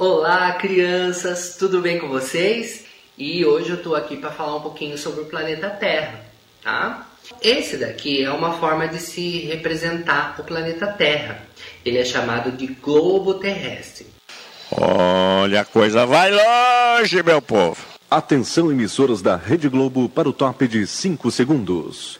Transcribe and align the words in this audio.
Olá, 0.00 0.52
crianças, 0.52 1.56
tudo 1.58 1.82
bem 1.82 1.98
com 1.98 2.08
vocês? 2.08 2.86
E 3.18 3.44
hoje 3.44 3.68
eu 3.68 3.82
tô 3.82 3.94
aqui 3.94 4.16
para 4.16 4.30
falar 4.30 4.56
um 4.56 4.62
pouquinho 4.62 4.96
sobre 4.96 5.20
o 5.20 5.26
planeta 5.26 5.68
Terra, 5.68 6.24
tá? 6.64 7.06
Esse 7.42 7.76
daqui 7.76 8.24
é 8.24 8.32
uma 8.32 8.54
forma 8.54 8.88
de 8.88 8.98
se 8.98 9.40
representar 9.40 10.36
o 10.38 10.44
planeta 10.44 10.86
Terra. 10.86 11.42
Ele 11.84 11.98
é 11.98 12.04
chamado 12.06 12.50
de 12.50 12.66
globo 12.68 13.34
terrestre. 13.34 14.06
Olha, 14.72 15.60
a 15.60 15.64
coisa 15.66 16.06
vai 16.06 16.30
longe, 16.30 17.22
meu 17.22 17.42
povo. 17.42 17.84
Atenção, 18.10 18.72
emissoras 18.72 19.20
da 19.20 19.36
Rede 19.36 19.68
Globo, 19.68 20.08
para 20.08 20.26
o 20.26 20.32
top 20.32 20.66
de 20.66 20.86
5 20.86 21.30
segundos. 21.30 22.18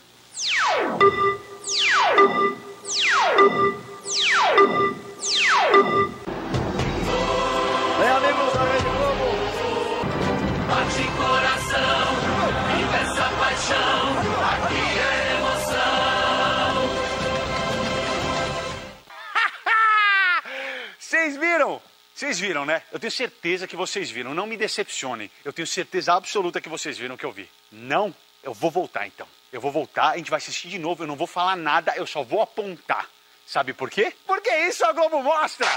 Viram? 21.51 21.81
Vocês 22.13 22.39
viram, 22.39 22.65
né? 22.65 22.81
Eu 22.91 22.99
tenho 22.99 23.11
certeza 23.11 23.67
que 23.67 23.75
vocês 23.75 24.09
viram. 24.09 24.33
Não 24.33 24.45
me 24.45 24.57
decepcionem. 24.57 25.29
Eu 25.43 25.53
tenho 25.53 25.67
certeza 25.67 26.13
absoluta 26.13 26.61
que 26.61 26.69
vocês 26.69 26.97
viram 26.97 27.15
o 27.15 27.17
que 27.17 27.25
eu 27.25 27.31
vi. 27.31 27.49
Não? 27.71 28.13
Eu 28.43 28.53
vou 28.53 28.71
voltar 28.71 29.07
então. 29.07 29.27
Eu 29.51 29.59
vou 29.59 29.71
voltar, 29.71 30.11
a 30.11 30.17
gente 30.17 30.29
vai 30.29 30.37
assistir 30.37 30.69
de 30.69 30.79
novo. 30.79 31.03
Eu 31.03 31.07
não 31.07 31.15
vou 31.15 31.27
falar 31.27 31.55
nada, 31.55 31.93
eu 31.95 32.07
só 32.07 32.23
vou 32.23 32.41
apontar. 32.41 33.07
Sabe 33.45 33.73
por 33.73 33.89
quê? 33.89 34.13
Porque 34.25 34.49
isso 34.49 34.85
a 34.85 34.93
Globo 34.93 35.21
mostra! 35.21 35.67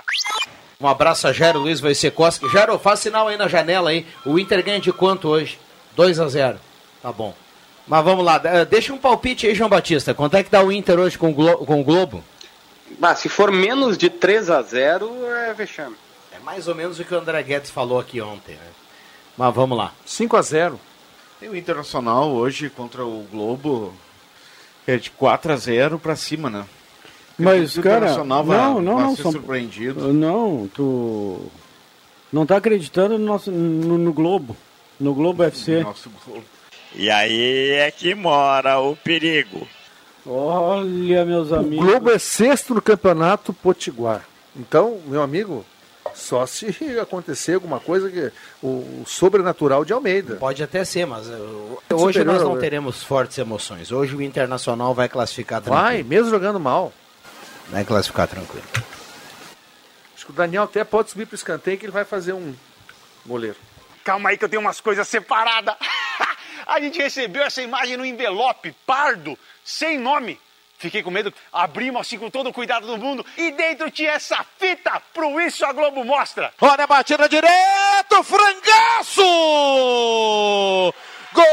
Um 0.81 0.87
abraço 0.87 1.27
a 1.27 1.33
Jairo 1.33 1.59
Luiz 1.59 1.81
Wojciechowski. 1.81 2.49
Jairo, 2.49 2.79
faz 2.79 3.01
sinal 3.01 3.27
aí 3.27 3.37
na 3.37 3.49
janela 3.49 3.91
aí. 3.91 4.07
O 4.25 4.39
Inter 4.39 4.63
ganha 4.63 4.81
de 4.81 4.93
quanto 4.93 5.29
hoje? 5.29 5.59
2 5.97 6.21
a 6.21 6.29
0 6.29 6.61
Tá 7.03 7.11
bom. 7.11 7.35
Mas 7.87 8.05
vamos 8.05 8.25
lá, 8.25 8.41
eh, 8.45 8.65
deixa 8.65 8.93
um 8.93 8.99
palpite 8.99 9.47
aí, 9.47 9.55
João 9.55 9.69
Batista. 9.69 10.15
Quanto 10.15 10.37
é 10.37 10.43
que 10.43 10.51
dá 10.51 10.63
o 10.63 10.73
Inter 10.73 10.99
hoje 10.99 11.19
com 11.19 11.31
o 11.31 11.85
Globo? 11.85 12.25
Bah, 12.99 13.15
se 13.15 13.29
for 13.29 13.51
menos 13.51 13.97
de 13.97 14.11
3 14.11 14.51
a 14.51 14.63
0 14.63 15.27
é 15.27 15.55
vexame. 15.55 15.97
É 16.33 16.39
mais 16.41 16.69
ou 16.69 16.75
menos 16.75 16.99
o 16.99 17.05
que 17.05 17.15
o 17.15 17.19
André 17.19 17.43
Guedes 17.43 17.71
falou 17.71 17.99
aqui 17.99 18.21
ontem. 18.21 18.53
Né? 18.55 18.73
Mas 19.37 19.55
vamos 19.55 19.77
lá. 19.77 19.93
5 20.05 20.37
a 20.37 20.43
0 20.43 20.79
Tem 21.41 21.49
o 21.49 21.57
Internacional 21.57 22.31
hoje 22.31 22.71
contra 22.71 23.05
o 23.05 23.27
Globo. 23.31 23.93
É 24.87 24.97
de 24.97 25.11
4 25.11 25.53
a 25.53 25.57
0 25.57 25.99
pra 25.99 26.15
cima, 26.15 26.51
né? 26.51 26.65
Mas, 27.39 27.77
o 27.77 27.83
cara, 27.83 27.97
Internacional 27.97 28.45
vai, 28.45 28.59
não, 28.59 28.83
não, 28.83 28.95
vai 28.97 29.05
não, 29.05 29.17
ser 29.17 29.23
são- 29.23 29.33
surpreendido. 29.33 30.13
Não, 30.13 30.71
tu 30.73 31.51
não 32.33 32.45
tá 32.47 32.57
acreditando 32.57 33.19
no, 33.19 33.25
nosso, 33.25 33.51
no, 33.51 33.99
no 33.99 34.13
Globo, 34.13 34.57
no 35.01 35.15
Globo 35.15 35.43
FC. 35.43 35.83
Nosso 35.83 36.11
Globo. 36.25 36.45
E 36.95 37.11
aí 37.11 37.71
é 37.71 37.91
que 37.91 38.15
mora 38.15 38.79
o 38.79 38.95
perigo. 38.95 39.67
Olha, 40.27 41.25
meus 41.25 41.51
O 41.51 41.57
amigos. 41.57 41.85
Globo 41.87 42.11
é 42.11 42.19
sexto 42.19 42.75
no 42.75 42.83
campeonato 42.83 43.53
potiguar. 43.53 44.25
Então, 44.57 45.01
meu 45.07 45.23
amigo, 45.23 45.65
só 46.15 46.47
se 46.47 46.67
acontecer 47.01 47.55
alguma 47.55 47.81
coisa 47.81 48.11
que 48.11 48.33
o, 48.63 48.69
o 48.69 49.05
sobrenatural 49.07 49.85
de 49.85 49.93
Almeida. 49.93 50.37
Pode 50.37 50.63
até 50.63 50.85
ser, 50.85 51.07
mas 51.07 51.27
uh, 51.27 51.79
hoje 51.93 52.19
Superior 52.19 52.27
nós 52.27 52.43
não 52.43 52.59
teremos 52.59 53.03
fortes 53.03 53.37
emoções. 53.39 53.91
Hoje 53.91 54.15
o 54.15 54.23
Internacional 54.23 54.95
vai 54.95 55.09
classificar 55.09 55.61
Vai, 55.61 55.97
tranquilo. 55.97 56.09
mesmo 56.09 56.31
jogando 56.31 56.61
mal. 56.61 56.93
Vai 57.69 57.85
classificar 57.85 58.29
tranquilo. 58.29 58.65
Acho 60.15 60.27
que 60.27 60.31
o 60.31 60.35
Daniel 60.35 60.63
até 60.63 60.85
pode 60.85 61.11
subir 61.11 61.27
pro 61.27 61.35
escanteio 61.35 61.77
que 61.77 61.85
ele 61.87 61.93
vai 61.93 62.05
fazer 62.05 62.33
um 62.33 62.55
goleiro. 63.27 63.57
Calma 64.05 64.31
aí 64.31 64.39
que 64.39 64.45
eu 64.45 64.49
tenho 64.49 64.63
umas 64.63 64.81
coisas 64.81 65.07
separadas. 65.09 65.75
A 66.67 66.81
gente 66.81 67.01
recebeu 67.01 67.43
essa 67.43 67.63
imagem 67.63 67.97
no 67.97 68.05
envelope 68.05 68.75
pardo, 68.87 69.39
sem 69.65 69.99
nome. 69.99 70.41
Fiquei 70.79 71.03
com 71.03 71.11
medo, 71.11 71.33
abrimos 71.53 72.03
assim 72.03 72.19
com 72.19 72.29
todo 72.29 72.51
o 72.51 72.53
cuidado 72.53 72.87
do 72.87 72.99
mundo 72.99 73.25
e 73.37 73.53
dentro 73.53 73.91
tinha 73.91 74.13
essa 74.13 74.45
fita 74.59 75.01
pro 75.13 75.41
Isso 75.41 75.65
a 75.65 75.73
Globo 75.73 76.05
Mostra. 76.05 76.53
Olha 76.61 76.85
a 76.85 76.87
batida 76.87 77.29
direto, 77.29 78.23
frangaço! 78.23 79.23
Gol! 81.33 81.45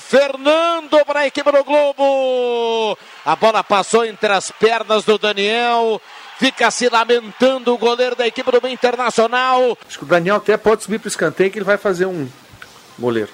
Fernando 0.00 1.04
para 1.04 1.20
a 1.20 1.26
equipe 1.26 1.50
do 1.50 1.64
Globo. 1.64 2.98
A 3.24 3.36
bola 3.36 3.62
passou 3.64 4.04
entre 4.04 4.32
as 4.32 4.50
pernas 4.50 5.04
do 5.04 5.18
Daniel. 5.18 6.00
Fica 6.38 6.70
se 6.70 6.88
lamentando 6.88 7.72
o 7.72 7.78
goleiro 7.78 8.16
da 8.16 8.26
equipe 8.26 8.50
do 8.50 8.68
Internacional. 8.68 9.78
Acho 9.86 9.98
que 9.98 10.04
o 10.04 10.08
Daniel 10.08 10.36
até 10.36 10.56
pode 10.56 10.82
subir 10.82 10.98
pro 10.98 11.08
escanteio 11.08 11.50
que 11.50 11.58
ele 11.58 11.64
vai 11.64 11.76
fazer 11.76 12.06
um 12.06 12.28
goleiro. 12.98 13.30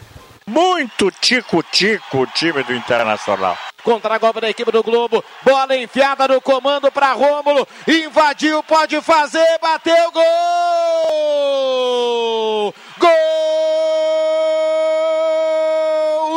Muito 0.47 1.11
tico-tico 1.12 2.22
o 2.22 2.27
time 2.27 2.62
do 2.65 2.75
Internacional. 2.75 3.56
Contra 3.83 4.15
a 4.15 4.19
golpe 4.19 4.41
da 4.41 4.50
equipe 4.50 4.71
do 4.72 4.83
Globo. 4.83 5.25
Bola 5.43 5.77
enfiada 5.77 6.28
no 6.28 6.41
comando 6.41 6.91
para 6.91 7.12
Rômulo. 7.12 7.66
Invadiu, 7.87 8.62
pode 8.62 9.00
fazer, 9.00 9.59
bateu, 9.61 10.12
gol! 10.12 10.25
Gol 12.99 13.11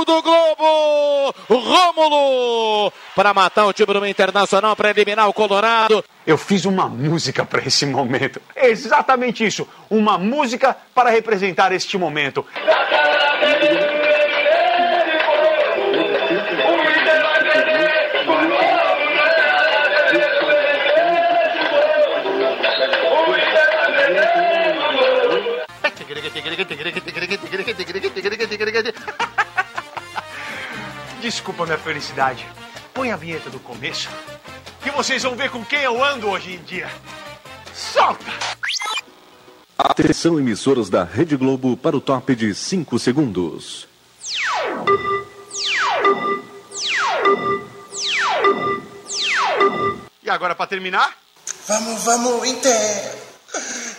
do 0.06 0.22
Globo! 0.22 1.36
Rômulo! 1.50 2.94
Para 3.16 3.34
matar 3.34 3.66
o 3.66 3.74
time 3.74 3.94
do 3.94 4.06
Internacional, 4.08 4.76
para 4.76 4.90
eliminar 4.90 5.30
o 5.30 5.34
Colorado. 5.34 6.04
Eu 6.26 6.38
fiz 6.38 6.66
uma 6.66 6.90
música 6.90 7.46
para 7.46 7.62
esse 7.62 7.86
momento. 7.86 8.42
Exatamente 8.56 9.46
isso, 9.46 9.68
uma 9.90 10.18
música 10.18 10.76
para 10.96 11.10
representar 11.10 11.72
este 11.72 11.98
momento. 11.98 12.46
Desculpa 31.22 31.66
minha 31.66 31.78
felicidade. 31.78 32.46
Põe 32.94 33.12
a 33.12 33.16
vinheta 33.16 33.50
do 33.50 33.60
começo. 33.60 34.10
Que 34.82 34.92
vocês 34.92 35.24
vão 35.24 35.36
ver 35.36 35.50
com 35.50 35.66
quem 35.66 35.82
eu 35.82 36.04
ando 36.04 36.30
hoje 36.30 36.54
em 36.54 36.64
dia. 36.64 36.90
Solta! 37.74 38.26
Atenção, 39.78 40.40
emissoras 40.40 40.90
da 40.90 41.04
Rede 41.04 41.36
Globo, 41.36 41.76
para 41.76 41.98
o 41.98 42.02
top 42.02 42.36
de 42.36 42.54
5 42.54 43.00
segundos. 43.00 43.88
E 50.22 50.30
agora 50.30 50.56
para 50.56 50.68
terminar? 50.68 51.18
Vamos, 51.68 52.04
vamos, 52.04 52.48
Inter! 52.48 53.24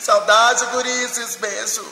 Saudade, 0.01 0.67
gurizes, 0.67 1.37
beijo! 1.37 1.85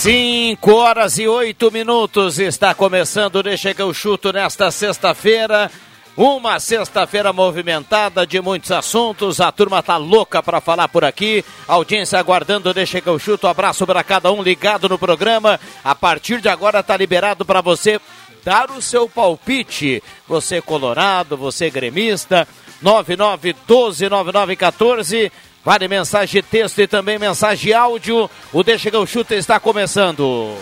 5 0.00 0.72
horas 0.72 1.18
e 1.18 1.28
8 1.28 1.70
minutos 1.70 2.38
está 2.38 2.74
começando 2.74 3.42
Deixa 3.42 3.74
que 3.74 3.82
eu 3.82 3.92
chuto 3.92 4.32
nesta 4.32 4.70
sexta-feira. 4.70 5.70
Uma 6.16 6.58
sexta-feira 6.58 7.34
movimentada 7.34 8.26
de 8.26 8.40
muitos 8.40 8.72
assuntos. 8.72 9.42
A 9.42 9.52
turma 9.52 9.82
tá 9.82 9.98
louca 9.98 10.42
para 10.42 10.58
falar 10.58 10.88
por 10.88 11.04
aqui. 11.04 11.44
Audiência 11.68 12.18
aguardando, 12.18 12.72
deixa 12.72 12.98
que 12.98 13.10
eu 13.10 13.18
chuto. 13.18 13.46
Abraço 13.46 13.86
para 13.86 14.02
cada 14.02 14.32
um 14.32 14.42
ligado 14.42 14.88
no 14.88 14.98
programa. 14.98 15.60
A 15.84 15.94
partir 15.94 16.40
de 16.40 16.48
agora 16.48 16.82
tá 16.82 16.96
liberado 16.96 17.44
para 17.44 17.60
você 17.60 18.00
dar 18.42 18.70
o 18.70 18.80
seu 18.80 19.06
palpite. 19.06 20.02
Você 20.26 20.62
colorado, 20.62 21.36
você 21.36 21.68
gremista. 21.68 22.48
99129914. 22.82 25.30
Vale 25.64 25.88
mensagem 25.88 26.40
de 26.40 26.42
texto 26.42 26.80
e 26.80 26.86
também 26.86 27.18
mensagem 27.18 27.66
de 27.66 27.74
áudio. 27.74 28.30
O 28.52 28.62
Deixa 28.62 28.90
que 28.90 28.96
eu 28.96 29.06
chuto 29.06 29.34
está 29.34 29.60
começando. 29.60 30.56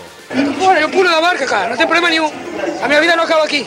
Pô, 0.59 0.73
eu 0.73 0.89
pulo 0.91 1.09
da 1.09 1.21
barca, 1.21 1.47
cara, 1.47 1.71
não 1.71 1.77
tem 1.77 1.87
problema 1.87 2.11
nenhum. 2.11 2.31
A 2.83 2.89
minha 2.89 3.01
vida 3.01 3.17
não 3.17 3.25
acaba 3.25 3.45
aqui. 3.45 3.67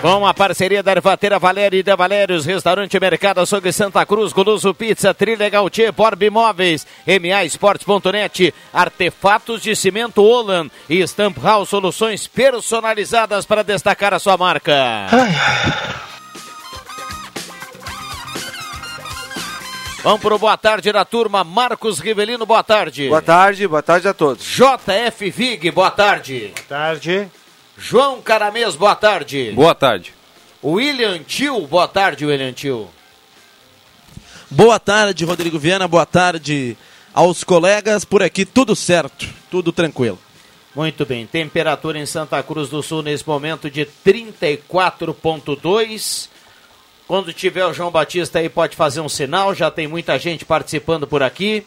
Com 0.00 0.24
a 0.24 0.32
parceria 0.32 0.80
da 0.80 0.92
Ervateira 0.92 1.40
Valéria 1.40 1.78
e 1.78 1.82
da 1.82 1.96
Valérios, 1.96 2.46
Restaurante 2.46 3.00
Mercado 3.00 3.40
Açougue 3.40 3.72
Santa 3.72 4.06
Cruz, 4.06 4.32
Goloso 4.32 4.72
Pizza, 4.72 5.12
Trilha 5.12 5.48
Gautier, 5.48 5.92
Borb 5.92 6.22
Imóveis, 6.22 6.86
MA 7.04 7.44
Esportes.net, 7.44 8.54
Artefatos 8.72 9.60
de 9.60 9.74
Cimento 9.74 10.22
Olan 10.22 10.70
e 10.88 11.04
Stamp 11.04 11.36
House 11.42 11.70
Soluções 11.70 12.28
personalizadas 12.28 13.44
para 13.44 13.64
destacar 13.64 14.14
a 14.14 14.20
sua 14.20 14.36
marca. 14.36 14.72
Vamos 20.02 20.20
pro 20.20 20.36
boa 20.38 20.56
tarde 20.56 20.92
da 20.92 21.04
turma. 21.04 21.42
Marcos 21.42 21.98
Rivelino, 21.98 22.46
boa 22.46 22.62
tarde. 22.62 23.08
Boa 23.08 23.20
tarde, 23.20 23.66
boa 23.66 23.82
tarde 23.82 24.06
a 24.06 24.14
todos. 24.14 24.44
JF 24.44 25.28
Vig, 25.30 25.72
boa 25.72 25.90
tarde. 25.90 26.52
Boa 26.54 26.66
tarde. 26.68 27.28
João 27.76 28.22
Caramês, 28.22 28.76
boa 28.76 28.94
tarde. 28.94 29.50
Boa 29.52 29.74
tarde. 29.74 30.14
William 30.62 31.18
Tio, 31.24 31.66
boa 31.66 31.88
tarde, 31.88 32.24
William 32.24 32.52
Tio. 32.52 32.88
Boa 34.48 34.78
tarde, 34.78 35.24
Rodrigo 35.24 35.58
Viana. 35.58 35.88
Boa 35.88 36.06
tarde 36.06 36.78
aos 37.12 37.42
colegas. 37.42 38.04
Por 38.04 38.22
aqui 38.22 38.44
tudo 38.44 38.76
certo, 38.76 39.26
tudo 39.50 39.72
tranquilo. 39.72 40.20
Muito 40.76 41.04
bem. 41.04 41.26
Temperatura 41.26 41.98
em 41.98 42.06
Santa 42.06 42.40
Cruz 42.40 42.68
do 42.68 42.80
Sul 42.84 43.02
nesse 43.02 43.26
momento 43.26 43.68
de 43.68 43.84
34.2. 44.06 46.37
Quando 47.08 47.32
tiver 47.32 47.64
o 47.64 47.72
João 47.72 47.90
Batista 47.90 48.38
aí 48.38 48.50
pode 48.50 48.76
fazer 48.76 49.00
um 49.00 49.08
sinal, 49.08 49.54
já 49.54 49.70
tem 49.70 49.88
muita 49.88 50.18
gente 50.18 50.44
participando 50.44 51.06
por 51.06 51.22
aqui. 51.22 51.66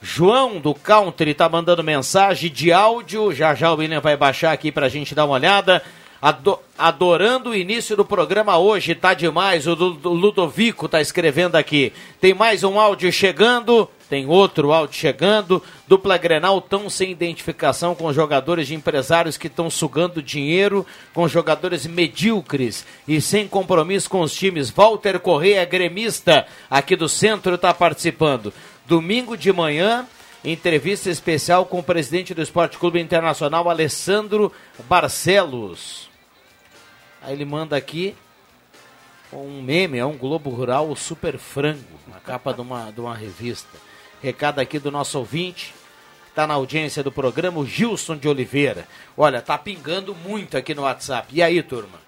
João 0.00 0.58
do 0.58 0.74
Country 0.74 1.34
tá 1.34 1.46
mandando 1.50 1.84
mensagem 1.84 2.50
de 2.50 2.72
áudio, 2.72 3.30
já 3.34 3.54
já 3.54 3.70
o 3.70 3.76
William 3.76 4.00
vai 4.00 4.16
baixar 4.16 4.52
aqui 4.52 4.72
pra 4.72 4.88
gente 4.88 5.14
dar 5.14 5.26
uma 5.26 5.34
olhada. 5.34 5.82
Ado- 6.20 6.58
adorando 6.76 7.50
o 7.50 7.54
início 7.54 7.96
do 7.96 8.04
programa 8.04 8.58
hoje, 8.58 8.94
tá 8.94 9.14
demais. 9.14 9.66
O 9.68 9.74
Lu- 9.74 10.00
o 10.02 10.08
Ludovico 10.08 10.88
tá 10.88 11.00
escrevendo 11.00 11.54
aqui. 11.54 11.92
Tem 12.20 12.34
mais 12.34 12.64
um 12.64 12.80
áudio 12.80 13.12
chegando, 13.12 13.88
tem 14.10 14.26
outro 14.26 14.72
áudio 14.72 14.96
chegando. 14.98 15.62
Dupla 15.86 16.18
Grenal 16.18 16.60
tão 16.60 16.90
sem 16.90 17.12
identificação 17.12 17.94
com 17.94 18.12
jogadores 18.12 18.66
de 18.66 18.74
empresários 18.74 19.36
que 19.36 19.46
estão 19.46 19.70
sugando 19.70 20.20
dinheiro, 20.20 20.84
com 21.14 21.28
jogadores 21.28 21.86
medíocres 21.86 22.84
e 23.06 23.20
sem 23.20 23.46
compromisso 23.46 24.10
com 24.10 24.20
os 24.20 24.34
times. 24.34 24.70
Walter 24.70 25.20
Correia, 25.20 25.64
gremista, 25.64 26.48
aqui 26.68 26.96
do 26.96 27.08
centro, 27.08 27.54
está 27.54 27.72
participando. 27.72 28.52
Domingo 28.86 29.36
de 29.36 29.52
manhã, 29.52 30.04
entrevista 30.44 31.10
especial 31.10 31.64
com 31.64 31.78
o 31.78 31.82
presidente 31.82 32.34
do 32.34 32.42
Esporte 32.42 32.76
Clube 32.76 32.98
Internacional, 33.00 33.70
Alessandro 33.70 34.50
Barcelos. 34.88 36.07
Aí 37.22 37.32
ele 37.32 37.44
manda 37.44 37.76
aqui 37.76 38.14
um 39.32 39.60
meme, 39.60 39.98
é 39.98 40.04
um 40.04 40.16
Globo 40.16 40.50
Rural 40.50 40.94
Super 40.96 41.38
Frango, 41.38 41.98
na 42.06 42.18
capa 42.20 42.52
de 42.54 42.60
uma, 42.60 42.90
de 42.90 43.00
uma 43.00 43.14
revista. 43.14 43.78
Recado 44.22 44.58
aqui 44.58 44.78
do 44.78 44.90
nosso 44.90 45.18
ouvinte, 45.18 45.74
está 46.28 46.46
na 46.46 46.54
audiência 46.54 47.02
do 47.02 47.12
programa, 47.12 47.58
o 47.60 47.66
Gilson 47.66 48.16
de 48.16 48.28
Oliveira. 48.28 48.88
Olha, 49.16 49.42
tá 49.42 49.58
pingando 49.58 50.14
muito 50.14 50.56
aqui 50.56 50.74
no 50.74 50.82
WhatsApp. 50.82 51.28
E 51.32 51.42
aí, 51.42 51.62
turma? 51.62 52.07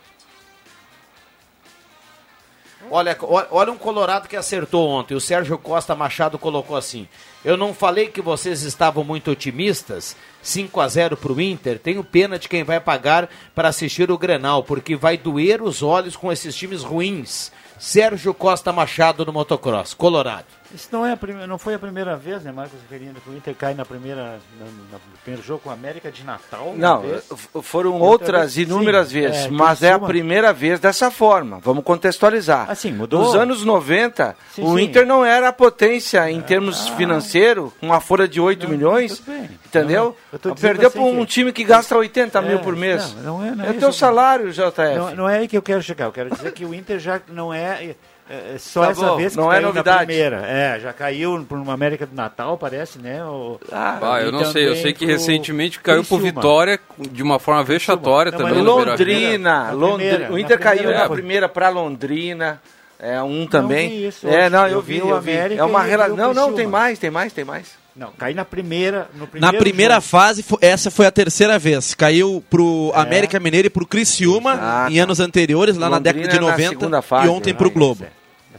Olha, 2.93 3.17
olha, 3.53 3.71
um 3.71 3.79
Colorado 3.79 4.29
que 4.29 4.35
acertou 4.35 4.89
ontem. 4.89 5.15
O 5.15 5.21
Sérgio 5.21 5.57
Costa 5.57 5.95
Machado 5.95 6.39
colocou 6.39 6.77
assim: 6.77 7.07
Eu 7.45 7.57
não 7.57 7.73
falei 7.73 8.09
que 8.09 8.21
vocês 8.21 8.63
estavam 8.63 9.05
muito 9.05 9.31
otimistas. 9.31 10.17
5 10.43 10.81
a 10.81 10.89
0 10.89 11.17
para 11.17 11.33
o 11.33 11.41
Inter. 11.41 11.79
Tenho 11.79 12.03
pena 12.03 12.39
de 12.39 12.49
quem 12.49 12.65
vai 12.65 12.81
pagar 12.81 13.29
para 13.55 13.69
assistir 13.69 14.11
o 14.11 14.19
Grenal, 14.19 14.65
porque 14.65 14.97
vai 14.97 15.17
doer 15.17 15.63
os 15.63 15.83
olhos 15.83 16.17
com 16.17 16.33
esses 16.33 16.57
times 16.57 16.83
ruins. 16.83 17.53
Sérgio 17.79 18.35
Costa 18.35 18.73
Machado 18.73 19.25
no 19.25 19.33
motocross, 19.33 19.95
Colorado. 19.95 20.60
Isso 20.75 20.89
não, 20.93 21.05
é 21.05 21.13
a 21.13 21.17
prime- 21.17 21.47
não 21.47 21.59
foi 21.59 21.75
a 21.75 21.79
primeira 21.79 22.17
vez, 22.17 22.43
né, 22.45 22.53
Marcos 22.53 22.79
Ferreira, 22.89 23.15
que 23.25 23.29
o 23.29 23.37
Inter 23.37 23.55
cai 23.57 23.75
na 23.75 23.85
primeira, 23.85 24.39
no, 24.59 24.67
no 24.67 25.01
primeiro 25.25 25.45
jogo 25.47 25.61
com 25.65 25.71
a 25.71 25.73
América 25.73 26.13
de 26.13 26.23
Natal. 26.25 26.75
Não, 26.77 27.01
vez. 27.01 27.25
f- 27.31 27.49
foram 27.63 27.93
Outra 27.95 28.07
outras 28.39 28.57
inúmeras 28.57 29.09
sim, 29.09 29.15
vezes, 29.21 29.47
é, 29.47 29.51
mas 29.51 29.83
é 29.83 29.93
a 29.93 29.99
primeira 29.99 30.53
vez 30.53 30.79
dessa 30.79 31.11
forma. 31.11 31.59
Vamos 31.61 31.83
contextualizar. 31.83 32.71
Assim, 32.71 32.93
mudou. 32.93 33.21
Nos 33.25 33.35
anos 33.35 33.65
90, 33.65 34.37
Sim, 34.55 34.63
o 34.63 34.77
sim. 34.77 34.85
Inter 34.85 35.05
não 35.07 35.25
era 35.25 35.49
a 35.49 35.53
potência 35.53 36.31
em 36.31 36.41
termos 36.41 36.89
financeiros, 36.91 37.73
com 37.81 37.87
uma 37.87 38.01
folha 38.01 38.29
de 38.29 38.41
8 38.41 38.69
milhões, 38.69 39.21
entendeu? 39.67 40.17
Não, 40.33 40.55
Perdeu 40.55 40.89
assim 40.89 40.99
para 40.99 41.07
um 41.07 41.21
que- 41.25 41.33
time 41.33 41.53
que 41.53 41.65
gasta 41.65 41.97
80 41.97 42.41
mil 42.43 42.59
É, 42.59 42.63
por 42.63 42.77
mês. 42.77 43.13
não, 43.17 43.39
não 43.41 43.45
é- 43.47 43.51
não 43.57 43.65
é 43.65 43.71
é 43.71 43.73
teu 43.73 43.93
salário, 43.93 44.53
JF. 44.53 44.97
Não, 44.99 45.15
não 45.17 45.29
é 45.29 45.39
aí 45.39 45.49
que 45.49 45.57
eu 45.57 45.63
quero 45.63 45.83
chegar. 45.83 46.07
Eu 46.07 46.13
quero 46.13 46.31
dizer 46.31 46.53
que 46.53 46.65
o 46.65 46.73
Inter 46.75 46.99
já 46.99 47.21
não 47.29 47.53
é, 47.53 47.95
é, 48.31 48.55
é 48.55 48.59
só 48.59 48.85
Tá 48.85 48.91
essa 48.93 49.07
bom, 49.07 49.17
vez 49.17 49.33
que 49.33 49.39
não 49.39 49.51
é 49.53 49.57
caiu 49.57 49.67
novidade. 49.67 49.99
na 50.01 50.07
primeira. 50.07 50.37
É, 50.47 50.79
já 50.81 50.93
caiu 50.93 51.45
por 51.49 51.59
uma 51.59 51.75
América 51.75 52.07
do 52.07 52.15
Natal, 52.15 52.57
parece, 52.57 52.99
né? 52.99 53.25
O, 53.25 53.59
Ah, 53.73 54.19
eu 54.23 54.29
e 54.29 54.33
não 54.33 54.45
sei. 54.45 54.69
Eu 54.69 54.77
sei 54.77 54.93
que 54.93 55.05
pro 55.05 55.09
recentemente 55.15 55.81
caiu 55.81 56.05
pro 56.05 56.17
Criciúma. 56.19 56.41
Vitória 56.41 56.81
de 56.99 57.23
uma 57.23 57.39
forma 57.39 57.65
vexatória 57.65 58.31
Não, 58.31 58.39
também. 58.39 58.55
Beira-Rio. 58.55 58.85
Londrina, 58.87 59.65
Na 59.65 59.71
Londri- 59.73 60.09
primeira, 60.09 60.29
o 60.31 60.35
na 60.35 60.41
Inter 60.41 60.59
caiu 60.59 60.91
na 60.93 61.09
primeira 61.09 61.49
para 61.49 61.69
Londrina, 61.71 62.61
é 62.99 63.21
um 63.23 63.47
também. 63.47 63.89
vi 63.91 64.07
isso 64.07 64.29
é, 64.29 64.49
não, 64.49 64.67
Eu 64.67 64.75
eu 64.75 64.83
vi 64.83 64.95
vi, 64.95 65.03
o 65.03 65.09
eu 65.11 65.21
vi. 65.21 65.31
América 65.33 65.61
É 65.63 65.65
uma 65.65 65.81
eu 65.81 65.89
relação. 65.89 66.15
o 66.15 66.17
Não, 66.17 66.35
não, 66.35 66.53
tem 66.53 66.67
mais, 66.67 66.99
tem 66.99 67.11
mais, 67.11 67.33
tem 67.33 67.45
mais. 67.45 67.81
Não, 67.97 68.13
cai 68.17 68.33
na 68.33 68.45
primeira. 68.45 69.09
No 69.15 69.29
Na 69.41 69.53
primeira 69.53 69.95
jogo. 69.95 70.07
fase, 70.07 70.45
essa 70.61 70.91
foi 70.93 71.07
a 71.07 71.11
terceira 71.11 71.59
vez. 71.59 71.93
Caiu 71.93 72.43
pro 72.49 72.93
América 72.95 73.39
Mineiro 73.41 73.67
e 73.67 73.71
pro 73.71 73.85
Criciúma 73.85 74.53
Ah, 74.61 74.87
em 74.89 74.97
tá. 74.97 75.03
anos 75.03 75.19
anteriores, 75.19 75.77
lá 75.77 75.91
na 75.91 75.97
Londrina 75.97 76.15
década 76.15 76.33
de 76.33 76.41
na 76.41 76.51
90 76.53 76.69
segunda 76.71 77.03
fase, 77.03 77.27
e 77.27 77.29
ontem 77.29 77.53
né? 77.53 77.59
pro 77.59 77.69
Ah, 77.69 77.73
Globo. 77.73 78.05
Na 78.05 78.09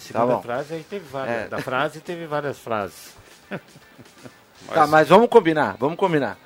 segunda 0.02 0.36
bom. 0.36 0.42
frase 0.42 0.74
aí 0.74 0.84
teve 0.84 1.06
várias. 1.08 1.46
É. 1.46 1.48
Da 1.48 1.60
frase 1.60 2.00
teve 2.00 2.26
várias 2.26 2.58
frases. 2.58 3.16
Tá, 4.74 4.88
mas 4.88 5.08
vamos 5.08 5.28
combinar, 5.28 5.76
vamos 5.80 5.98
combinar. 5.98 6.38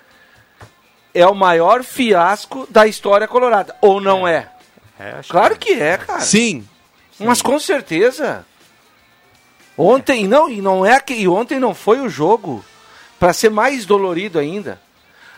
É 1.14 1.26
o 1.28 1.36
maior 1.36 1.84
fiasco 1.84 2.68
da 2.70 2.88
história 2.88 3.28
colorada, 3.28 3.76
ou 3.82 4.02
não 4.02 4.28
é? 4.28 4.50
É, 5.00 5.12
acho 5.12 5.30
Claro 5.30 5.58
que 5.58 5.74
é, 5.74 5.98
cara. 5.98 6.22
Sim. 6.22 6.68
Mas 7.20 7.42
com 7.42 7.60
certeza. 7.60 8.46
Ontem 9.78 10.28
não, 10.28 10.50
e 10.50 10.62
não 10.62 10.86
é 10.86 11.00
que 11.00 11.14
e 11.14 11.28
ontem 11.28 11.60
não 11.60 11.74
foi 11.74 12.00
o 12.00 12.10
jogo 12.10 12.64
para 13.20 13.34
ser 13.34 13.50
mais 13.50 13.86
dolorido 13.86 14.40
ainda. 14.40 14.80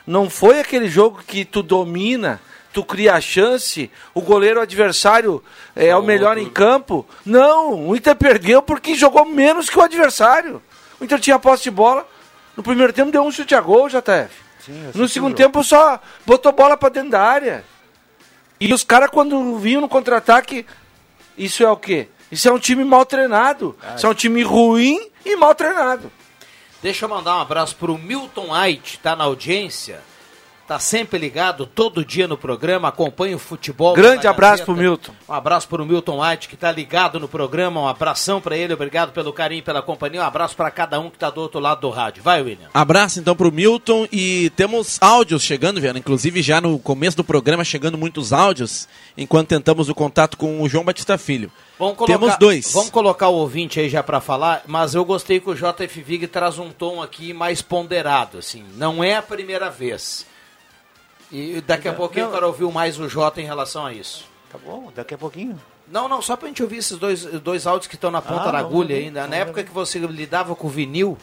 Não 0.06 0.30
foi 0.30 0.60
aquele 0.60 0.88
jogo 0.88 1.22
que 1.26 1.44
tu 1.44 1.62
domina, 1.62 2.40
tu 2.78 2.86
cria 2.86 3.16
a 3.16 3.20
chance, 3.22 3.90
o 4.14 4.22
goleiro 4.22 4.62
adversário 4.62 5.44
é 5.76 5.96
o 5.96 6.04
melhor 6.04 6.38
em 6.38 6.48
campo. 6.48 7.08
Não, 7.26 7.88
o 7.88 7.96
Inter 7.96 8.16
perdeu 8.16 8.62
porque 8.62 8.94
jogou 8.94 9.26
menos 9.26 9.68
que 9.68 9.80
o 9.80 9.82
adversário. 9.82 10.62
O 11.00 11.04
Inter 11.04 11.20
tinha 11.20 11.40
posse 11.40 11.64
de 11.64 11.72
bola. 11.72 12.08
No 12.56 12.62
primeiro 12.62 12.94
tempo 12.94 13.10
deu 13.12 13.24
um 13.24 13.32
chute 13.32 13.56
a 13.56 13.62
gol, 13.62 13.90
JF. 13.90 14.30
Sim, 14.64 14.92
No 14.94 15.08
segundo 15.10 15.32
jogo. 15.32 15.42
tempo 15.42 15.64
só 15.64 16.00
botou 16.24 16.52
bola 16.52 16.78
pra 16.78 16.90
dentro 16.90 17.10
da 17.10 17.20
área. 17.24 17.66
E 18.60 18.72
os 18.72 18.84
caras, 18.84 19.10
quando 19.10 19.58
vinham 19.58 19.82
no 19.82 19.90
contra-ataque, 19.90 20.64
isso 21.36 21.64
é 21.64 21.72
o 21.72 21.78
quê? 21.78 22.08
Isso 22.32 22.48
é 22.48 22.52
um 22.52 22.60
time 22.60 22.84
mal 22.84 23.08
treinado. 23.08 23.76
Isso 23.96 24.06
é 24.06 24.10
um 24.10 24.14
time 24.14 24.44
ruim 24.44 25.00
e 25.26 25.36
mal 25.36 25.56
treinado. 25.56 26.12
Deixa 26.84 27.06
eu 27.06 27.10
mandar 27.10 27.38
um 27.38 27.42
abraço 27.42 27.76
pro 27.76 27.98
Milton 27.98 28.54
Ait, 28.54 29.00
tá 29.02 29.16
na 29.16 29.24
audiência. 29.24 30.00
Tá 30.68 30.80
sempre 30.80 31.18
ligado, 31.18 31.66
todo 31.66 32.04
dia 32.04 32.28
no 32.28 32.38
programa, 32.38 32.90
acompanha 32.90 33.38
o 33.38 33.40
futebol. 33.40 33.96
Grande 33.96 34.28
abraço 34.28 34.52
Gazeta. 34.52 34.66
pro 34.66 34.76
Milton. 34.76 35.14
Um 35.30 35.34
abraço 35.34 35.66
pro 35.66 35.86
Milton 35.86 36.22
Ait, 36.22 36.50
que 36.50 36.58
tá 36.58 36.70
ligado 36.70 37.22
no 37.22 37.28
programa. 37.30 37.80
Um 37.80 37.88
abração 37.88 38.42
pra 38.42 38.58
ele, 38.58 38.74
obrigado 38.74 39.14
pelo 39.14 39.32
carinho, 39.32 39.64
pela 39.64 39.82
companhia. 39.82 40.20
Um 40.20 40.26
abraço 40.26 40.58
pra 40.58 40.70
cada 40.70 41.00
um 41.00 41.10
que 41.10 41.18
tá 41.18 41.30
do 41.30 41.40
outro 41.40 41.62
lado 41.62 41.80
do 41.80 41.90
rádio. 41.90 42.22
Vai, 42.22 42.42
William. 42.42 42.68
Abraço 42.74 43.18
então 43.18 43.34
pro 43.34 43.50
Milton 43.50 44.10
e 44.12 44.52
temos 44.58 44.98
áudios 45.00 45.42
chegando, 45.42 45.80
Viana. 45.80 46.00
Inclusive 46.00 46.42
já 46.42 46.60
no 46.60 46.78
começo 46.78 47.16
do 47.16 47.24
programa 47.24 47.64
chegando 47.64 47.98
muitos 47.98 48.34
áudios, 48.34 48.90
enquanto 49.18 49.48
tentamos 49.48 49.88
o 49.88 49.96
contato 49.96 50.36
com 50.36 50.62
o 50.62 50.68
João 50.68 50.84
Batista 50.84 51.18
Filho. 51.18 51.50
Vamos 51.80 51.96
colocar, 51.96 52.20
Temos 52.20 52.38
dois. 52.38 52.74
Vamos 52.74 52.90
colocar 52.90 53.30
o 53.30 53.36
ouvinte 53.36 53.80
aí 53.80 53.88
já 53.88 54.04
pra 54.04 54.20
falar, 54.20 54.64
mas 54.68 54.96
eu 54.96 55.06
gostei 55.06 55.40
que 55.40 55.50
o 55.50 55.56
JF 55.56 56.02
Vig 56.02 56.28
traz 56.28 56.60
um 56.60 56.72
tom 56.72 57.02
aqui 57.02 57.34
mais 57.34 57.62
ponderado, 57.62 58.40
assim. 58.40 58.66
Não 58.76 59.02
é 59.02 59.16
a 59.16 59.22
primeira 59.22 59.70
vez. 59.70 60.26
E 61.32 61.60
daqui 61.62 61.88
a 61.88 61.94
pouquinho 61.94 62.28
eu 62.28 62.32
quero 62.32 62.48
ouvir 62.48 62.72
mais 62.72 62.98
o 63.00 63.10
Jota 63.10 63.42
em 63.42 63.46
relação 63.46 63.86
a 63.86 63.94
isso. 63.94 64.26
Tá 64.52 64.58
bom, 64.58 64.92
daqui 64.96 65.14
a 65.14 65.18
pouquinho. 65.18 65.60
Não, 65.88 66.08
não, 66.08 66.22
só 66.22 66.36
pra 66.36 66.48
gente 66.48 66.62
ouvir 66.64 66.78
esses 66.78 66.98
dois, 66.98 67.24
dois 67.26 67.66
áudios 67.68 67.88
que 67.88 67.96
estão 67.96 68.12
na 68.12 68.22
ponta 68.22 68.50
Ah, 68.50 68.52
da 68.52 68.58
agulha 68.60 68.96
ainda. 68.96 69.28
Na 69.28 69.36
época 69.38 69.64
que 69.64 69.72
você 69.72 70.00
lidava 70.00 70.56
com 70.56 70.68
vinil, 70.70 71.18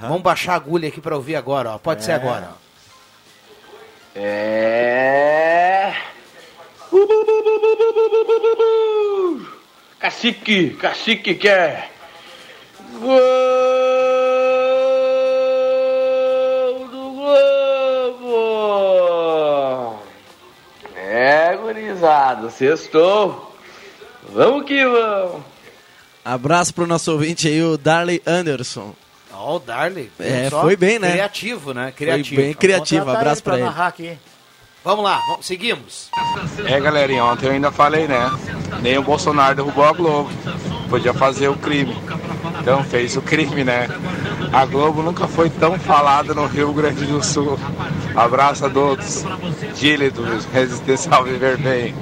vamos 0.00 0.22
baixar 0.22 0.52
a 0.52 0.56
agulha 0.56 0.88
aqui 0.88 1.00
pra 1.00 1.16
ouvir 1.16 1.36
agora, 1.36 1.70
ó. 1.72 1.78
Pode 1.78 2.04
ser 2.04 2.12
É. 2.12 2.14
agora, 2.14 2.50
ó. 2.52 2.64
É. 4.16 5.94
Cacique, 9.98 10.70
cacique 10.74 11.34
quer. 11.34 11.90
Gol 13.00 14.03
Feriado, 21.74 22.50
sextou. 22.52 23.52
Vamos 24.32 24.64
que 24.64 24.84
vamos. 24.86 25.42
Abraço 26.24 26.72
pro 26.72 26.86
nosso 26.86 27.10
ouvinte 27.10 27.48
aí, 27.48 27.60
o 27.64 27.76
Darley 27.76 28.22
Anderson. 28.24 28.94
Ó, 29.32 29.56
o 29.56 29.58
Darley. 29.58 30.08
É, 30.20 30.48
foi 30.50 30.76
bem, 30.76 31.00
né? 31.00 31.10
Criativo, 31.10 31.74
né? 31.74 31.92
Criativo. 31.94 32.40
bem 32.40 32.54
criativo, 32.54 33.10
abraço 33.10 33.42
ele 33.44 33.58
pra 33.74 33.98
ele. 33.98 34.18
Vamos 34.84 35.04
lá, 35.04 35.18
vamos, 35.26 35.44
seguimos. 35.44 36.10
É, 36.64 36.78
galerinha, 36.78 37.24
ontem 37.24 37.46
eu 37.46 37.52
ainda 37.52 37.72
falei, 37.72 38.06
né? 38.06 38.30
Nem 38.80 38.96
o 38.96 39.02
Bolsonaro 39.02 39.56
derrubou 39.56 39.84
a 39.84 39.92
Globo. 39.92 40.30
Podia 40.88 41.12
fazer 41.12 41.48
o 41.48 41.56
crime. 41.56 41.96
Então 42.60 42.84
fez 42.84 43.16
o 43.16 43.22
crime, 43.22 43.64
né? 43.64 43.88
A 44.54 44.64
Globo 44.66 45.02
nunca 45.02 45.26
foi 45.26 45.50
tão 45.50 45.76
falada 45.80 46.32
no 46.32 46.46
Rio 46.46 46.72
Grande 46.72 47.04
do 47.06 47.20
Sul. 47.24 47.58
Abraço 48.14 48.64
a 48.64 48.70
todos. 48.70 49.24
Gile 49.74 50.10
do 50.10 50.22
Resistencial 50.52 51.24
Viver 51.24 51.58
Bem. 51.58 51.92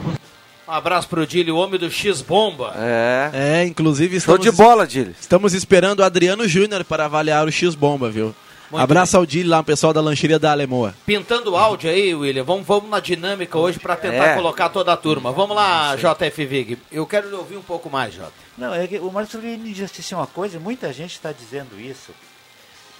Um 0.68 0.72
abraço 0.72 1.08
pro 1.08 1.26
Dili, 1.26 1.50
o 1.50 1.56
homem 1.56 1.80
do 1.80 1.90
X-Bomba. 1.90 2.74
É. 2.76 3.30
É, 3.32 3.64
inclusive 3.64 4.16
estamos... 4.16 4.42
de 4.42 4.50
bola, 4.52 4.86
Dili. 4.86 5.14
Estamos 5.18 5.54
esperando 5.54 6.00
o 6.00 6.04
Adriano 6.04 6.46
Júnior 6.46 6.84
para 6.84 7.06
avaliar 7.06 7.46
o 7.46 7.50
X-Bomba, 7.50 8.10
viu? 8.10 8.34
Muito 8.70 8.82
Abraço 8.82 9.16
ao 9.16 9.24
Dili 9.26 9.48
lá, 9.48 9.60
o 9.60 9.64
pessoal 9.64 9.92
da 9.92 10.00
lancheria 10.00 10.38
da 10.38 10.50
Alemoa. 10.52 10.94
Pintando 11.04 11.56
áudio 11.56 11.90
aí, 11.90 12.14
William. 12.14 12.44
Vamos, 12.44 12.66
vamos 12.66 12.88
na 12.88 13.00
dinâmica 13.00 13.58
hoje 13.58 13.78
para 13.78 13.96
tentar 13.96 14.28
É. 14.28 14.34
colocar 14.34 14.68
toda 14.68 14.92
a 14.92 14.96
turma. 14.96 15.32
Vamos 15.32 15.56
lá, 15.56 15.94
JF 15.96 16.44
Vig. 16.46 16.78
Eu 16.90 17.06
quero 17.06 17.28
lhe 17.28 17.34
ouvir 17.34 17.56
um 17.56 17.62
pouco 17.62 17.90
mais, 17.90 18.14
Jota. 18.14 18.32
Não, 18.56 18.72
é 18.74 18.86
que 18.86 18.98
o 18.98 19.10
Marcos 19.10 19.34
Aurélio 19.34 19.72
disse 19.74 20.00
assim 20.00 20.14
uma 20.14 20.26
coisa, 20.26 20.58
muita 20.58 20.92
gente 20.92 21.12
está 21.12 21.32
dizendo 21.32 21.78
isso. 21.78 22.12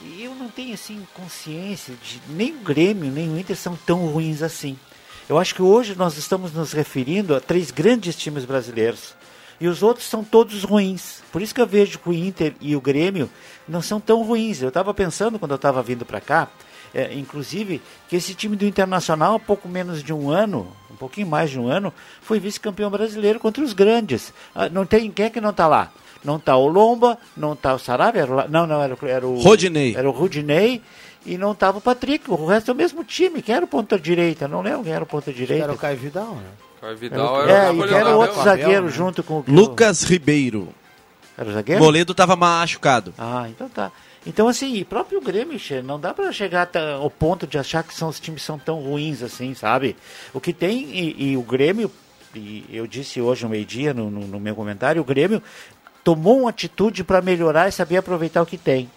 E 0.05 0.25
eu 0.25 0.35
não 0.35 0.49
tenho 0.49 0.75
assim 0.75 1.07
consciência 1.15 1.95
de 2.03 2.21
nem 2.29 2.53
o 2.57 2.61
Grêmio 2.61 3.11
nem 3.11 3.31
o 3.31 3.39
Inter 3.39 3.57
são 3.57 3.77
tão 3.77 4.07
ruins 4.07 4.43
assim. 4.43 4.77
Eu 5.29 5.39
acho 5.39 5.55
que 5.55 5.63
hoje 5.63 5.95
nós 5.97 6.17
estamos 6.17 6.53
nos 6.53 6.73
referindo 6.73 7.35
a 7.35 7.41
três 7.41 7.71
grandes 7.71 8.17
times 8.17 8.45
brasileiros. 8.45 9.15
E 9.61 9.69
os 9.69 9.81
outros 9.81 10.07
são 10.07 10.25
todos 10.25 10.65
ruins. 10.65 11.23
Por 11.31 11.41
isso 11.41 11.55
que 11.55 11.61
eu 11.61 11.67
vejo 11.67 12.01
que 12.01 12.09
o 12.09 12.13
Inter 12.13 12.53
e 12.61 12.75
o 12.75 12.81
Grêmio 12.81 13.31
não 13.69 13.81
são 13.81 14.01
tão 14.01 14.23
ruins. 14.23 14.61
Eu 14.61 14.69
estava 14.69 14.93
pensando 14.93 15.39
quando 15.39 15.53
eu 15.53 15.57
estava 15.57 15.81
vindo 15.83 16.05
para 16.05 16.21
cá, 16.21 16.49
é, 16.93 17.15
inclusive, 17.15 17.81
que 18.09 18.17
esse 18.17 18.35
time 18.35 18.57
do 18.57 18.67
Internacional, 18.67 19.37
há 19.37 19.39
pouco 19.39 19.69
menos 19.69 20.03
de 20.03 20.13
um 20.13 20.31
ano, 20.31 20.71
um 20.91 20.97
pouquinho 20.97 21.29
mais 21.29 21.51
de 21.51 21.61
um 21.61 21.69
ano, 21.69 21.95
foi 22.21 22.41
vice-campeão 22.41 22.91
brasileiro 22.91 23.39
contra 23.39 23.63
os 23.63 23.73
grandes. 23.73 24.35
Ah, 24.53 24.69
não 24.69 24.85
tem 24.85 25.11
quem 25.11 25.27
é 25.27 25.31
que 25.31 25.41
não 25.41 25.51
está 25.51 25.69
lá? 25.69 25.93
Não 26.25 26.37
está 26.37 26.57
o 26.57 26.67
Lomba, 26.69 27.19
não 27.37 27.53
está 27.55 27.75
o 27.75 27.79
Sarabia, 27.79 28.23
era 28.23 28.33
o 28.33 28.49
não, 28.49 28.67
não, 28.67 28.81
era, 28.83 28.95
o- 28.95 29.07
era 29.07 29.27
o 29.27 29.41
Rodinei. 29.41 29.95
Era 29.97 30.09
o 30.09 30.13
Rudinei 30.13 30.81
e 31.27 31.37
não 31.37 31.53
estava 31.53 31.79
o 31.79 31.81
Patrick. 31.81 32.31
O 32.31 32.47
resto 32.47 32.71
é 32.71 32.75
o 32.75 32.77
mesmo 32.77 33.03
time. 33.05 33.43
Quem 33.43 33.55
era 33.55 33.65
o 33.65 33.69
ponta 33.69 33.99
direita? 33.99 34.47
Não 34.47 34.63
lembro 34.63 34.85
quem 34.85 34.93
era 34.93 35.03
o 35.05 35.07
ponta 35.07 35.33
direita. 35.33 35.65
Era 35.65 35.73
o 35.73 35.79
Caio 35.79 35.97
Vidal, 35.99 36.35
né? 36.37 36.43
Caio 36.81 36.91
Era 36.93 36.97
Vidal 36.97 37.35
o- 37.35 37.43
era 37.43 37.53
é, 37.53 37.71
o 37.71 37.85
e 37.85 37.89
que 37.89 37.95
era 37.95 38.11
o 38.17 38.19
outro 38.21 38.41
Abel, 38.41 38.45
zagueiro 38.45 38.85
né? 38.87 38.91
junto 38.93 39.23
com 39.23 39.35
o 39.41 39.45
Lucas 39.49 40.03
Ribeiro. 40.05 40.69
Era 41.37 41.49
o 41.49 41.53
zagueiro? 41.53 41.83
Moledo 41.83 42.13
estava 42.13 42.37
machucado. 42.37 43.13
Ah, 43.19 43.47
então 43.49 43.69
tá. 43.69 43.91
Então, 44.25 44.47
assim, 44.47 44.75
e 44.77 44.85
próprio 44.85 45.21
Grêmio, 45.21 45.59
não 45.83 45.99
dá 45.99 46.15
pra 46.15 46.31
chegar 46.31 46.69
ao 47.01 47.11
ponto 47.11 47.45
de 47.49 47.59
achar 47.59 47.83
que 47.83 47.93
são, 47.93 48.09
os 48.09 48.21
times 48.21 48.43
são 48.43 48.57
tão 48.57 48.79
ruins 48.81 49.21
assim, 49.23 49.53
sabe? 49.55 49.97
O 50.33 50.41
que 50.41 50.53
tem, 50.53 50.85
e, 50.93 51.33
e 51.33 51.37
o 51.37 51.43
Grêmio, 51.43 51.91
e 52.33 52.65
eu 52.71 52.87
disse 52.87 53.21
hoje 53.21 53.43
ao 53.45 53.51
meio-dia 53.51 53.93
no, 53.93 54.09
no, 54.11 54.21
no 54.29 54.39
meu 54.39 54.55
comentário, 54.55 55.03
o 55.03 55.05
Grêmio 55.05 55.43
tomou 56.05 56.41
uma 56.41 56.51
atitude 56.51 57.05
para 57.05 57.21
melhorar 57.21 57.69
e 57.69 57.73
saber 57.73 57.97
aproveitar 57.97 58.43
o 58.43 58.47
que 58.47 58.59
tem, 58.59 58.91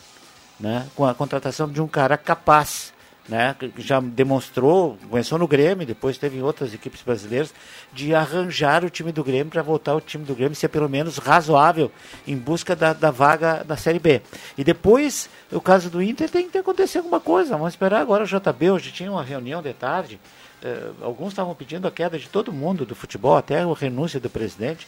né? 0.60 0.88
Com 0.96 1.06
a 1.06 1.14
contratação 1.14 1.70
de 1.70 1.82
um 1.82 1.88
cara 1.88 2.18
capaz, 2.18 2.94
né? 3.28 3.56
Que 3.60 3.72
já 3.78 4.00
demonstrou, 4.00 4.98
começou 5.10 5.38
no 5.38 5.48
Grêmio, 5.48 5.86
depois 5.86 6.18
teve 6.18 6.38
em 6.38 6.42
outras 6.42 6.74
equipes 6.74 7.02
brasileiras, 7.02 7.54
de 7.92 8.14
arranjar 8.14 8.84
o 8.84 8.90
time 8.90 9.12
do 9.12 9.24
Grêmio 9.24 9.52
para 9.52 9.62
voltar 9.62 9.92
ao 9.94 10.02
time 10.02 10.24
do 10.24 10.36
Grêmio 10.36 10.56
ser 10.56 10.68
pelo 10.70 10.90
menos 10.90 11.18
razoável 11.18 11.92
em 12.28 12.38
busca 12.38 12.76
da, 12.76 12.94
da 12.94 13.12
vaga 13.12 13.64
da 13.64 13.76
Série 13.76 14.00
B. 14.00 14.22
E 14.58 14.64
depois, 14.64 15.30
o 15.52 15.62
caso 15.62 15.90
do 15.90 16.02
Inter 16.02 16.30
tem 16.30 16.50
que 16.50 16.58
acontecer 16.58 17.00
alguma 17.00 17.20
coisa. 17.20 17.58
Vamos 17.58 17.74
esperar 17.74 18.02
agora 18.02 18.24
o 18.24 18.28
JB. 18.28 18.72
Hoje 18.72 18.92
tinha 18.92 19.12
uma 19.12 19.24
reunião 19.24 19.62
de 19.62 19.74
tarde. 19.74 20.20
eh, 20.64 20.92
alguns 21.02 21.30
estavam 21.30 21.54
pedindo 21.54 21.88
a 21.88 21.92
queda 21.92 22.18
de 22.18 22.28
todo 22.30 22.52
mundo 22.52 22.86
do 22.86 22.96
futebol, 22.96 23.38
até 23.38 23.62
a 23.62 23.74
renúncia 23.74 24.20
do 24.20 24.30
presidente. 24.30 24.88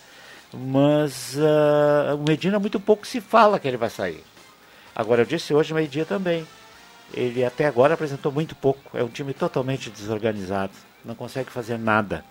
Mas 0.53 1.37
ah, 1.37 2.15
o 2.15 2.23
Medina 2.27 2.59
muito 2.59 2.79
pouco 2.79 3.05
se 3.05 3.19
fala 3.19 3.59
que 3.59 3.67
ele 3.67 3.77
vai 3.77 3.89
sair. 3.89 4.23
Agora, 4.95 5.21
eu 5.21 5.25
disse 5.25 5.53
hoje, 5.53 5.73
meio-dia 5.73 6.05
também. 6.05 6.47
Ele 7.13 7.43
até 7.45 7.65
agora 7.65 7.93
apresentou 7.93 8.31
muito 8.31 8.55
pouco. 8.55 8.97
É 8.97 9.03
um 9.03 9.07
time 9.07 9.33
totalmente 9.33 9.89
desorganizado. 9.89 10.73
Não 11.05 11.15
consegue 11.15 11.51
fazer 11.51 11.77
nada. 11.77 12.25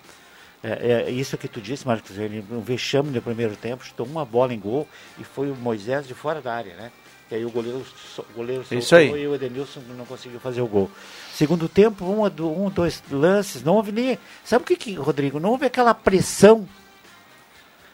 É, 0.62 1.04
é 1.06 1.10
isso 1.10 1.38
que 1.38 1.48
tu 1.48 1.60
disse, 1.60 1.86
Marcos. 1.86 2.18
Ele 2.18 2.44
um 2.50 2.60
vexame 2.60 3.10
no 3.10 3.22
primeiro 3.22 3.56
tempo, 3.56 3.84
chutou 3.84 4.06
uma 4.06 4.24
bola 4.24 4.52
em 4.52 4.58
gol 4.58 4.88
e 5.18 5.24
foi 5.24 5.50
o 5.50 5.54
Moisés 5.54 6.06
de 6.06 6.14
fora 6.14 6.40
da 6.40 6.52
área, 6.52 6.74
né? 6.74 6.90
E 7.30 7.34
aí 7.34 7.44
o 7.44 7.50
goleiro, 7.50 7.84
o 8.18 8.34
goleiro 8.34 8.62
Isso 8.62 8.88
soltou 8.88 9.16
aí. 9.16 9.22
e 9.22 9.26
o 9.26 9.34
Edenilson 9.34 9.80
não 9.96 10.04
conseguiu 10.04 10.38
fazer 10.38 10.60
o 10.60 10.66
gol. 10.66 10.90
Segundo 11.32 11.68
tempo, 11.68 12.04
um, 12.04 12.24
um 12.24 12.70
dois 12.70 13.02
lances, 13.10 13.62
não 13.62 13.74
houve 13.74 13.90
nem. 13.92 14.18
Sabe 14.44 14.62
o 14.62 14.66
que, 14.66 14.76
que, 14.76 14.94
Rodrigo? 14.94 15.40
Não 15.40 15.50
houve 15.50 15.66
aquela 15.66 15.92
pressão 15.92 16.68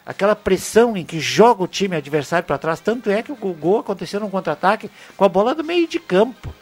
aquela 0.05 0.35
pressão 0.35 0.95
em 0.97 1.03
que 1.05 1.19
joga 1.19 1.63
o 1.63 1.67
time 1.67 1.95
adversário 1.95 2.45
para 2.45 2.57
trás. 2.57 2.79
Tanto 2.79 3.09
é 3.09 3.21
que 3.23 3.31
o 3.31 3.35
gol 3.35 3.79
aconteceu 3.79 4.19
num 4.19 4.29
contra-ataque 4.29 4.89
com 5.17 5.23
a 5.25 5.29
bola 5.29 5.53
do 5.55 5.63
meio 5.63 5.87
de 5.87 5.99
campo. 5.99 6.53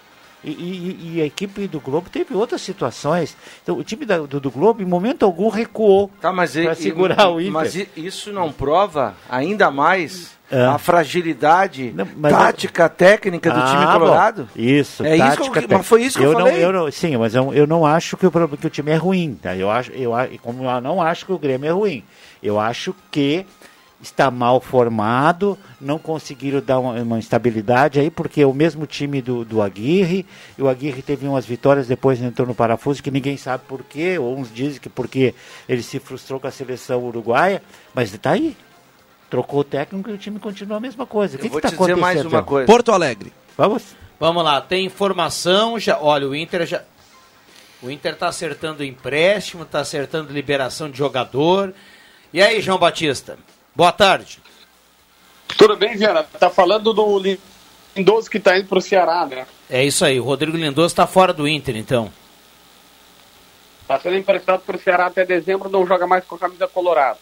E, 0.43 0.49
e- 0.49 1.11
e 1.17 1.21
a 1.21 1.25
equipe 1.25 1.67
do 1.67 1.79
Globo 1.79 2.09
teve 2.09 2.33
outras 2.33 2.61
situações. 2.61 3.37
Então, 3.61 3.77
o 3.77 3.83
time 3.83 4.05
da- 4.07 4.17
do, 4.17 4.39
do 4.39 4.49
Globo, 4.49 4.81
em 4.81 4.85
momento 4.85 5.23
algum, 5.23 5.49
recuou 5.49 6.09
Tá, 6.19 6.33
mas 6.33 6.55
e- 6.55 6.63
para 6.63 6.73
e- 6.73 6.75
segurar 6.77 7.29
o 7.29 7.39
Inter. 7.39 7.51
Mas 7.53 7.75
isso 7.95 8.31
não 8.33 8.51
prova 8.51 9.13
ainda 9.29 9.69
mais 9.69 10.31
É. 10.49 10.65
a 10.65 10.79
fragilidade 10.79 11.93
mas- 12.17 12.31
tática, 12.31 12.89
técnica 12.89 13.51
do 13.51 13.63
time 13.65 13.83
Ah, 13.83 13.93
colorado? 13.93 14.43
bom. 14.55 14.59
Isso, 14.61 15.05
É 15.05 15.15
isso 15.15 15.37
que 15.37 15.43
eu- 15.43 15.51
tática, 15.51 15.77
mas 15.77 15.87
foi 15.87 16.01
isso 16.03 16.17
que 16.17 16.23
eu 16.25 16.33
não, 16.33 16.39
falei. 16.47 16.63
eu 16.65 16.73
não- 16.73 16.91
sim, 16.91 17.15
mas 17.17 17.35
eu, 17.35 17.53
eu 17.53 17.67
não 17.67 17.85
acho 17.85 18.17
que 18.17 18.25
o, 18.25 18.31
que 18.31 18.67
o 18.67 18.69
time 18.69 18.89
é 18.91 18.95
ruim. 18.95 19.37
Tá? 19.39 19.55
Eu 19.55 19.69
acho, 19.69 19.91
eu, 19.91 20.11
como 20.41 20.63
eu 20.67 20.81
não 20.81 20.99
acho 21.01 21.25
que 21.25 21.31
o 21.31 21.37
Grêmio 21.37 21.67
é 21.69 21.71
ruim. 21.71 22.03
Eu 22.41 22.59
acho 22.59 22.95
que 23.11 23.45
está 24.01 24.31
mal 24.31 24.59
formado, 24.59 25.57
não 25.79 25.99
conseguiram 25.99 26.59
dar 26.59 26.79
uma, 26.79 26.93
uma 27.01 27.19
estabilidade 27.19 27.99
aí, 27.99 28.09
porque 28.09 28.41
é 28.41 28.45
o 28.45 28.53
mesmo 28.53 28.87
time 28.87 29.21
do, 29.21 29.45
do 29.45 29.61
Aguirre, 29.61 30.25
e 30.57 30.61
o 30.61 30.67
Aguirre 30.67 31.01
teve 31.01 31.27
umas 31.27 31.45
vitórias, 31.45 31.87
depois 31.87 32.21
entrou 32.21 32.47
no 32.47 32.55
parafuso, 32.55 33.03
que 33.03 33.11
ninguém 33.11 33.37
sabe 33.37 33.63
por 33.67 33.83
quê, 33.83 34.17
ou 34.17 34.37
uns 34.37 34.51
dizem 34.51 34.79
que 34.79 34.89
porque 34.89 35.35
ele 35.69 35.83
se 35.83 35.99
frustrou 35.99 36.39
com 36.39 36.47
a 36.47 36.51
seleção 36.51 37.03
uruguaia, 37.03 37.61
mas 37.93 38.13
está 38.13 38.31
aí. 38.31 38.57
Trocou 39.29 39.61
o 39.61 39.63
técnico 39.63 40.09
e 40.09 40.13
o 40.13 40.17
time 40.17 40.39
continua 40.39 40.77
a 40.77 40.79
mesma 40.79 41.05
coisa. 41.05 41.37
O 41.37 41.39
que 41.39 41.47
vou 41.47 41.59
está 41.59 41.69
te 41.69 41.77
dizer 41.77 41.93
acontecendo? 41.93 42.01
mais 42.01 42.25
uma 42.25 42.43
coisa. 42.43 42.65
Porto 42.65 42.91
Alegre. 42.91 43.31
Vamos? 43.57 43.95
Vamos 44.19 44.43
lá, 44.43 44.59
tem 44.59 44.85
informação, 44.85 45.79
já, 45.79 45.97
olha, 45.99 46.27
o 46.27 46.35
Inter 46.35 46.65
já 46.65 46.81
o 47.81 47.89
Inter 47.89 48.15
tá 48.15 48.27
acertando 48.27 48.83
empréstimo, 48.83 49.65
tá 49.65 49.79
acertando 49.79 50.31
liberação 50.31 50.89
de 50.89 50.97
jogador. 50.97 51.73
E 52.33 52.41
aí, 52.41 52.61
João 52.61 52.77
Batista? 52.77 53.37
Boa 53.75 53.91
tarde. 53.91 54.39
Tudo 55.57 55.75
bem, 55.75 55.97
Viana? 55.97 56.23
Tá 56.23 56.49
falando 56.49 56.93
do 56.93 57.21
Lindoso 57.95 58.29
que 58.29 58.39
tá 58.39 58.57
indo 58.57 58.67
pro 58.69 58.79
Ceará, 58.79 59.25
né? 59.25 59.45
É 59.69 59.83
isso 59.83 60.05
aí, 60.05 60.17
o 60.17 60.23
Rodrigo 60.23 60.55
Lindoso 60.55 60.95
tá 60.95 61.05
fora 61.05 61.33
do 61.33 61.45
Inter, 61.45 61.75
então. 61.75 62.11
Tá 63.85 63.99
sendo 63.99 64.15
emprestado 64.15 64.61
pro 64.61 64.79
Ceará 64.79 65.07
até 65.07 65.25
dezembro, 65.25 65.69
não 65.69 65.85
joga 65.85 66.07
mais 66.07 66.23
com 66.23 66.35
a 66.35 66.39
camisa 66.39 66.69
colorada. 66.69 67.19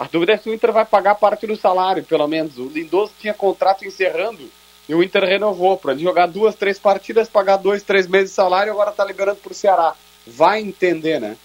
A 0.00 0.04
dúvida 0.04 0.32
é 0.32 0.38
se 0.38 0.48
o 0.48 0.54
Inter 0.54 0.72
vai 0.72 0.86
pagar 0.86 1.16
parte 1.16 1.46
do 1.46 1.56
salário, 1.56 2.02
pelo 2.02 2.26
menos. 2.26 2.56
O 2.56 2.68
Lindoso 2.68 3.12
tinha 3.20 3.34
contrato 3.34 3.84
encerrando 3.84 4.50
e 4.88 4.94
o 4.94 5.02
Inter 5.02 5.24
renovou 5.24 5.76
para 5.76 5.94
jogar 5.96 6.26
duas, 6.26 6.54
três 6.54 6.78
partidas, 6.78 7.28
pagar 7.28 7.58
dois, 7.58 7.82
três 7.82 8.06
meses 8.06 8.30
de 8.30 8.36
salário 8.36 8.70
e 8.70 8.72
agora 8.72 8.92
tá 8.92 9.04
liberando 9.04 9.36
pro 9.36 9.52
Ceará. 9.52 9.94
Vai 10.26 10.60
entender, 10.60 11.20
né? 11.20 11.36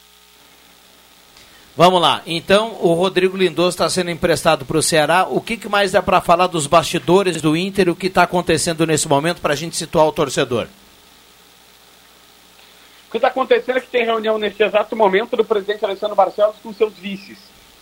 Vamos 1.76 2.02
lá, 2.02 2.22
então 2.26 2.76
o 2.82 2.94
Rodrigo 2.94 3.38
Lindoso 3.38 3.70
está 3.70 3.90
sendo 3.90 4.12
emprestado 4.12 4.66
para 4.66 4.78
o 4.78 4.84
Ceará. 4.84 5.26
O 5.30 5.40
que, 5.40 5.56
que 5.56 5.70
mais 5.70 5.94
dá 5.94 6.02
para 6.02 6.20
falar 6.20 6.48
dos 6.48 6.68
bastidores 6.68 7.42
do 7.42 7.56
Inter, 7.56 7.88
o 7.88 7.96
que 7.96 8.08
está 8.08 8.24
acontecendo 8.24 8.86
nesse 8.86 9.08
momento 9.08 9.40
para 9.40 9.54
a 9.54 9.56
gente 9.56 9.78
situar 9.78 10.06
o 10.06 10.12
torcedor? 10.12 10.68
O 13.08 13.12
que 13.12 13.18
está 13.18 13.30
acontecendo 13.30 13.78
é 13.78 13.80
que 13.80 13.88
tem 13.88 14.04
reunião 14.04 14.38
nesse 14.38 14.62
exato 14.62 14.98
momento 14.98 15.38
do 15.38 15.46
presidente 15.46 15.86
Alessandro 15.86 16.16
Barcelos 16.16 16.58
com 16.62 16.74
seus 16.74 16.94
vices. 16.94 17.38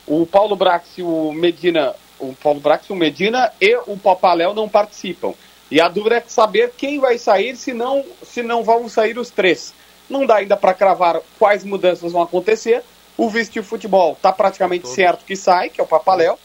O 0.05 0.23
Paulo 0.25 0.55
Brax 0.55 0.99
e 0.99 1.01
o 1.01 1.31
Medina, 1.31 1.95
o 2.19 2.35
Paulo 2.35 2.59
Brax, 2.59 2.87
o 2.91 2.95
Medina 2.95 3.51
e 3.59 3.75
o 3.87 3.97
Papaléu 3.97 4.53
não 4.53 4.69
participam. 4.69 5.33
E 5.71 5.81
a 5.81 5.89
dúvida 5.89 6.17
é 6.17 6.23
saber 6.27 6.73
quem 6.77 6.99
vai 6.99 7.17
sair, 7.17 7.55
se 7.55 7.73
não, 7.73 8.05
se 8.23 8.43
não 8.43 8.63
vão 8.63 8.87
sair 8.87 9.17
os 9.17 9.31
três. 9.31 9.73
Não 10.07 10.27
dá 10.27 10.37
ainda 10.37 10.55
para 10.55 10.75
cravar 10.75 11.21
quais 11.39 11.63
mudanças 11.63 12.11
vão 12.11 12.21
acontecer. 12.21 12.83
O 13.19 13.29
vice 13.29 13.51
de 13.51 13.61
futebol 13.61 14.13
está 14.13 14.31
praticamente 14.31 14.87
certo 14.87 15.25
que 15.25 15.35
sai, 15.35 15.69
que 15.69 15.81
é 15.81 15.83
o 15.83 15.87
Papaléu. 15.87 16.39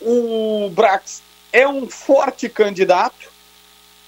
O 0.00 0.68
Brax 0.70 1.22
é 1.52 1.68
um 1.68 1.88
forte 1.88 2.48
candidato, 2.48 3.30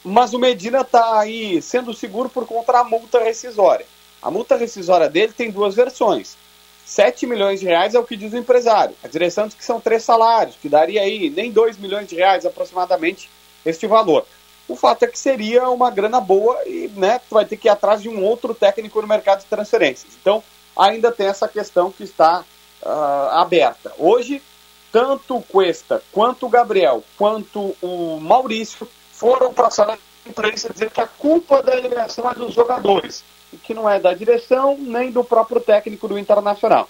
mas 0.02 0.35
o 0.35 0.38
Medina 0.40 0.80
está 0.80 1.21
aí 1.21 1.62
sendo 1.62 1.94
seguro 1.94 2.28
por 2.28 2.44
conta 2.44 2.73
da 2.73 2.82
multa 2.82 3.23
rescisória. 3.23 3.87
A 4.21 4.32
multa 4.32 4.56
rescisória 4.56 5.09
dele 5.09 5.32
tem 5.32 5.52
duas 5.52 5.76
versões. 5.76 6.37
7 6.85 7.25
milhões 7.25 7.61
de 7.61 7.66
reais 7.66 7.94
é 7.94 8.00
o 8.00 8.04
que 8.04 8.16
diz 8.16 8.32
o 8.32 8.37
empresário. 8.37 8.97
A 9.04 9.06
direção 9.06 9.47
diz 9.47 9.54
que 9.54 9.64
são 9.64 9.80
três 9.80 10.02
salários, 10.02 10.56
que 10.61 10.68
daria 10.68 11.02
aí 11.02 11.30
nem 11.30 11.52
2 11.52 11.78
milhões 11.78 12.09
de 12.09 12.16
reais 12.16 12.44
aproximadamente 12.44 13.30
este 13.64 13.87
valor. 13.87 14.26
O 14.66 14.75
fato 14.75 15.04
é 15.04 15.06
que 15.06 15.16
seria 15.16 15.71
uma 15.71 15.88
grana 15.88 16.21
boa 16.21 16.61
e 16.66 16.90
né, 16.97 17.21
tu 17.21 17.37
vai 17.37 17.44
ter 17.44 17.56
que 17.56 17.68
ir 17.68 17.71
atrás 17.71 18.02
de 18.02 18.09
um 18.09 18.25
outro 18.25 18.52
técnico 18.54 19.00
no 19.00 19.06
mercado 19.06 19.38
de 19.38 19.47
transferências. 19.47 20.14
Então, 20.21 20.42
ainda 20.76 21.11
tem 21.12 21.26
essa 21.26 21.49
questão 21.49 21.91
que 21.91 22.05
está 22.05 22.45
ah, 22.85 23.41
aberta. 23.43 23.93
Hoje, 23.99 24.43
tanto 24.91 25.37
o 25.37 25.43
Cuesta, 25.43 26.02
quanto 26.12 26.47
o 26.47 26.49
Gabriel, 26.49 27.02
quanto 27.17 27.75
o 27.81 28.19
Maurício 28.21 28.88
foram 29.12 29.52
para 29.52 29.69
a 29.69 29.71
sala 29.71 29.97
de 29.97 30.31
imprensa 30.31 30.73
dizer 30.73 30.91
que 30.91 31.00
a 31.00 31.07
culpa 31.07 31.62
da 31.62 31.76
eliminação 31.76 32.31
é 32.31 32.35
dos 32.35 32.55
jogadores, 32.55 33.25
e 33.52 33.57
que 33.57 33.75
não 33.75 33.88
é 33.88 33.99
da 34.00 34.14
direção 34.14 34.76
nem 34.79 35.11
do 35.11 35.23
próprio 35.25 35.61
técnico 35.61 36.09
do 36.09 36.19
Internacional. 36.19 36.88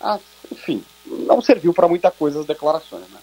Ah, 0.00 0.18
enfim, 0.50 0.84
não 1.04 1.40
serviu 1.40 1.72
para 1.72 1.88
muita 1.88 2.10
coisa 2.10 2.40
as 2.40 2.46
declarações. 2.46 3.08
Né? 3.08 3.18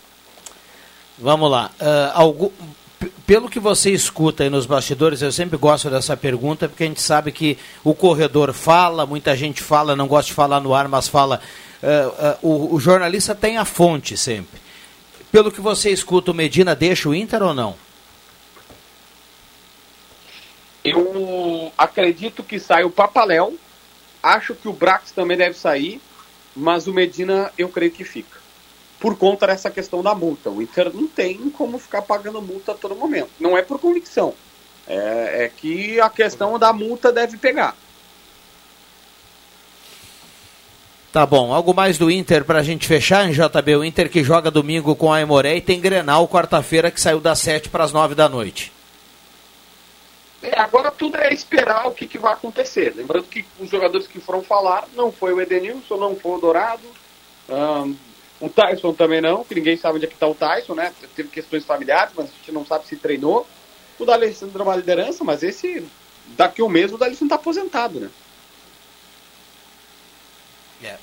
Vamos 1.18 1.50
lá. 1.52 1.72
Ah, 1.80 2.12
algu- 2.16 2.52
p- 2.52 2.64
Pelo 3.26 3.50
que 3.50 3.60
você 3.60 3.90
escuta 3.92 4.44
aí 4.44 4.50
nos 4.50 4.66
bastidores, 4.66 5.22
eu 5.22 5.32
sempre 5.32 5.58
gosto 5.58 5.90
dessa 5.90 6.18
pergunta, 6.18 6.68
porque 6.68 6.84
a 6.84 6.88
gente 6.88 7.02
sabe 7.02 7.32
que 7.32 7.58
o 7.82 7.96
corredor 7.96 8.52
fala, 8.52 9.06
muita 9.06 9.36
gente 9.36 9.62
fala, 9.62 9.96
não 9.96 10.08
gosta 10.08 10.28
de 10.28 10.34
falar 10.34 10.60
no 10.60 10.74
ar, 10.74 10.90
mas 10.90 11.08
fala. 11.08 11.40
ah, 11.82 12.12
ah, 12.20 12.38
o, 12.42 12.76
o 12.76 12.80
jornalista 12.82 13.34
tem 13.34 13.58
a 13.58 13.64
fonte 13.64 14.18
sempre. 14.18 14.62
Pelo 15.32 15.52
que 15.52 15.62
você 15.62 15.90
escuta, 15.90 16.32
o 16.32 16.34
Medina 16.34 16.76
deixa 16.76 17.08
o 17.08 17.16
Inter 17.16 17.42
ou 17.42 17.54
não? 17.54 17.76
Eu 20.84 21.72
acredito 21.78 22.44
que 22.44 22.60
sai 22.60 22.84
o 22.84 22.92
Papaléu, 22.92 23.58
acho 24.22 24.54
que 24.54 24.68
o 24.68 24.74
Brax 24.74 25.12
também 25.12 25.38
deve 25.38 25.58
sair, 25.58 26.02
mas 26.54 26.88
o 26.88 26.94
Medina 26.94 27.54
eu 27.58 27.70
creio 27.70 27.92
que 27.92 28.04
fica. 28.04 28.43
Por 29.04 29.18
conta 29.18 29.46
dessa 29.48 29.70
questão 29.70 30.02
da 30.02 30.16
multa. 30.16 30.50
O 30.50 30.62
Inter 30.62 30.90
não 30.94 31.06
tem 31.10 31.50
como 31.50 31.78
ficar 31.78 32.04
pagando 32.04 32.42
multa 32.42 32.72
a 32.72 32.76
todo 32.76 32.96
momento. 32.96 33.32
Não 33.38 33.58
é 33.58 33.62
por 33.62 33.78
convicção. 33.78 34.34
É, 34.88 35.44
é 35.44 35.52
que 35.54 36.00
a 36.00 36.10
questão 36.10 36.58
da 36.58 36.72
multa 36.72 37.12
deve 37.12 37.36
pegar. 37.36 37.76
Tá 41.12 41.26
bom, 41.26 41.54
algo 41.54 41.74
mais 41.74 41.98
do 41.98 42.10
Inter 42.10 42.46
pra 42.46 42.64
gente 42.64 42.88
fechar, 42.88 43.28
em 43.28 43.34
JB? 43.34 43.76
O 43.76 43.84
Inter 43.84 44.10
que 44.10 44.24
joga 44.24 44.50
domingo 44.50 44.96
com 44.96 45.12
a 45.12 45.18
Aimoré 45.18 45.58
e 45.58 45.62
tem 45.62 45.82
Grenal 45.82 46.26
quarta-feira 46.26 46.90
que 46.90 47.02
saiu 47.02 47.20
das 47.20 47.40
7 47.40 47.68
para 47.68 47.84
as 47.84 47.92
9 47.92 48.16
da 48.16 48.30
noite. 48.30 48.72
É, 50.42 50.58
agora 50.62 50.90
tudo 50.90 51.18
é 51.18 51.34
esperar 51.34 51.88
o 51.88 51.92
que, 51.92 52.08
que 52.08 52.18
vai 52.18 52.32
acontecer. 52.32 52.94
Lembrando 52.96 53.26
que 53.26 53.44
os 53.60 53.70
jogadores 53.70 54.08
que 54.08 54.22
foram 54.22 54.42
falar 54.42 54.86
não 54.96 55.12
foi 55.12 55.34
o 55.34 55.42
Edenilson, 55.42 55.98
não 55.98 56.16
foi 56.16 56.38
o 56.38 56.40
Dourado, 56.40 56.88
o 58.40 58.50
Tyson 58.50 58.94
também 58.94 59.22
não, 59.22 59.44
que 59.44 59.56
ninguém 59.56 59.78
sabe 59.78 59.98
onde 59.98 60.06
é 60.06 60.08
que 60.08 60.16
está 60.16 60.28
o 60.28 60.36
Tyson, 60.36 60.76
né? 60.76 60.94
Teve 61.16 61.30
questões 61.30 61.66
familiares, 61.66 62.14
mas 62.16 62.26
a 62.26 62.32
gente 62.32 62.52
não 62.52 62.66
sabe 62.66 62.86
se 62.86 62.96
treinou. 62.96 63.48
O 63.98 64.06
D'Alessandro 64.06 64.62
é 64.62 64.66
uma 64.66 64.76
liderança, 64.76 65.24
mas 65.24 65.44
esse, 65.44 65.86
daqui 66.36 66.62
a 66.62 66.66
um 66.66 66.70
mês, 66.70 66.92
o 66.92 66.98
D'Alessandro 66.98 67.26
está 67.26 67.36
aposentado, 67.36 68.00
né? 68.00 68.10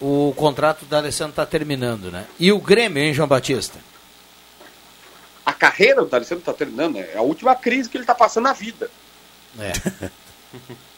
O 0.01 0.35
contrato 0.37 0.85
da 0.85 0.99
Alessandro 0.99 1.31
está 1.31 1.47
terminando, 1.47 2.11
né? 2.11 2.27
E 2.39 2.53
o 2.53 2.59
Grêmio, 2.59 3.03
hein, 3.03 3.15
João 3.15 3.27
Batista? 3.27 3.79
A 5.45 5.53
carreira 5.53 6.03
do 6.03 6.09
D'Alessandro 6.09 6.41
está 6.41 6.53
terminando, 6.53 6.99
é 6.99 7.17
a 7.17 7.23
última 7.23 7.55
crise 7.55 7.89
que 7.89 7.97
ele 7.97 8.05
está 8.05 8.15
passando 8.15 8.45
na 8.45 8.53
vida. 8.53 8.91
É. 9.59 9.73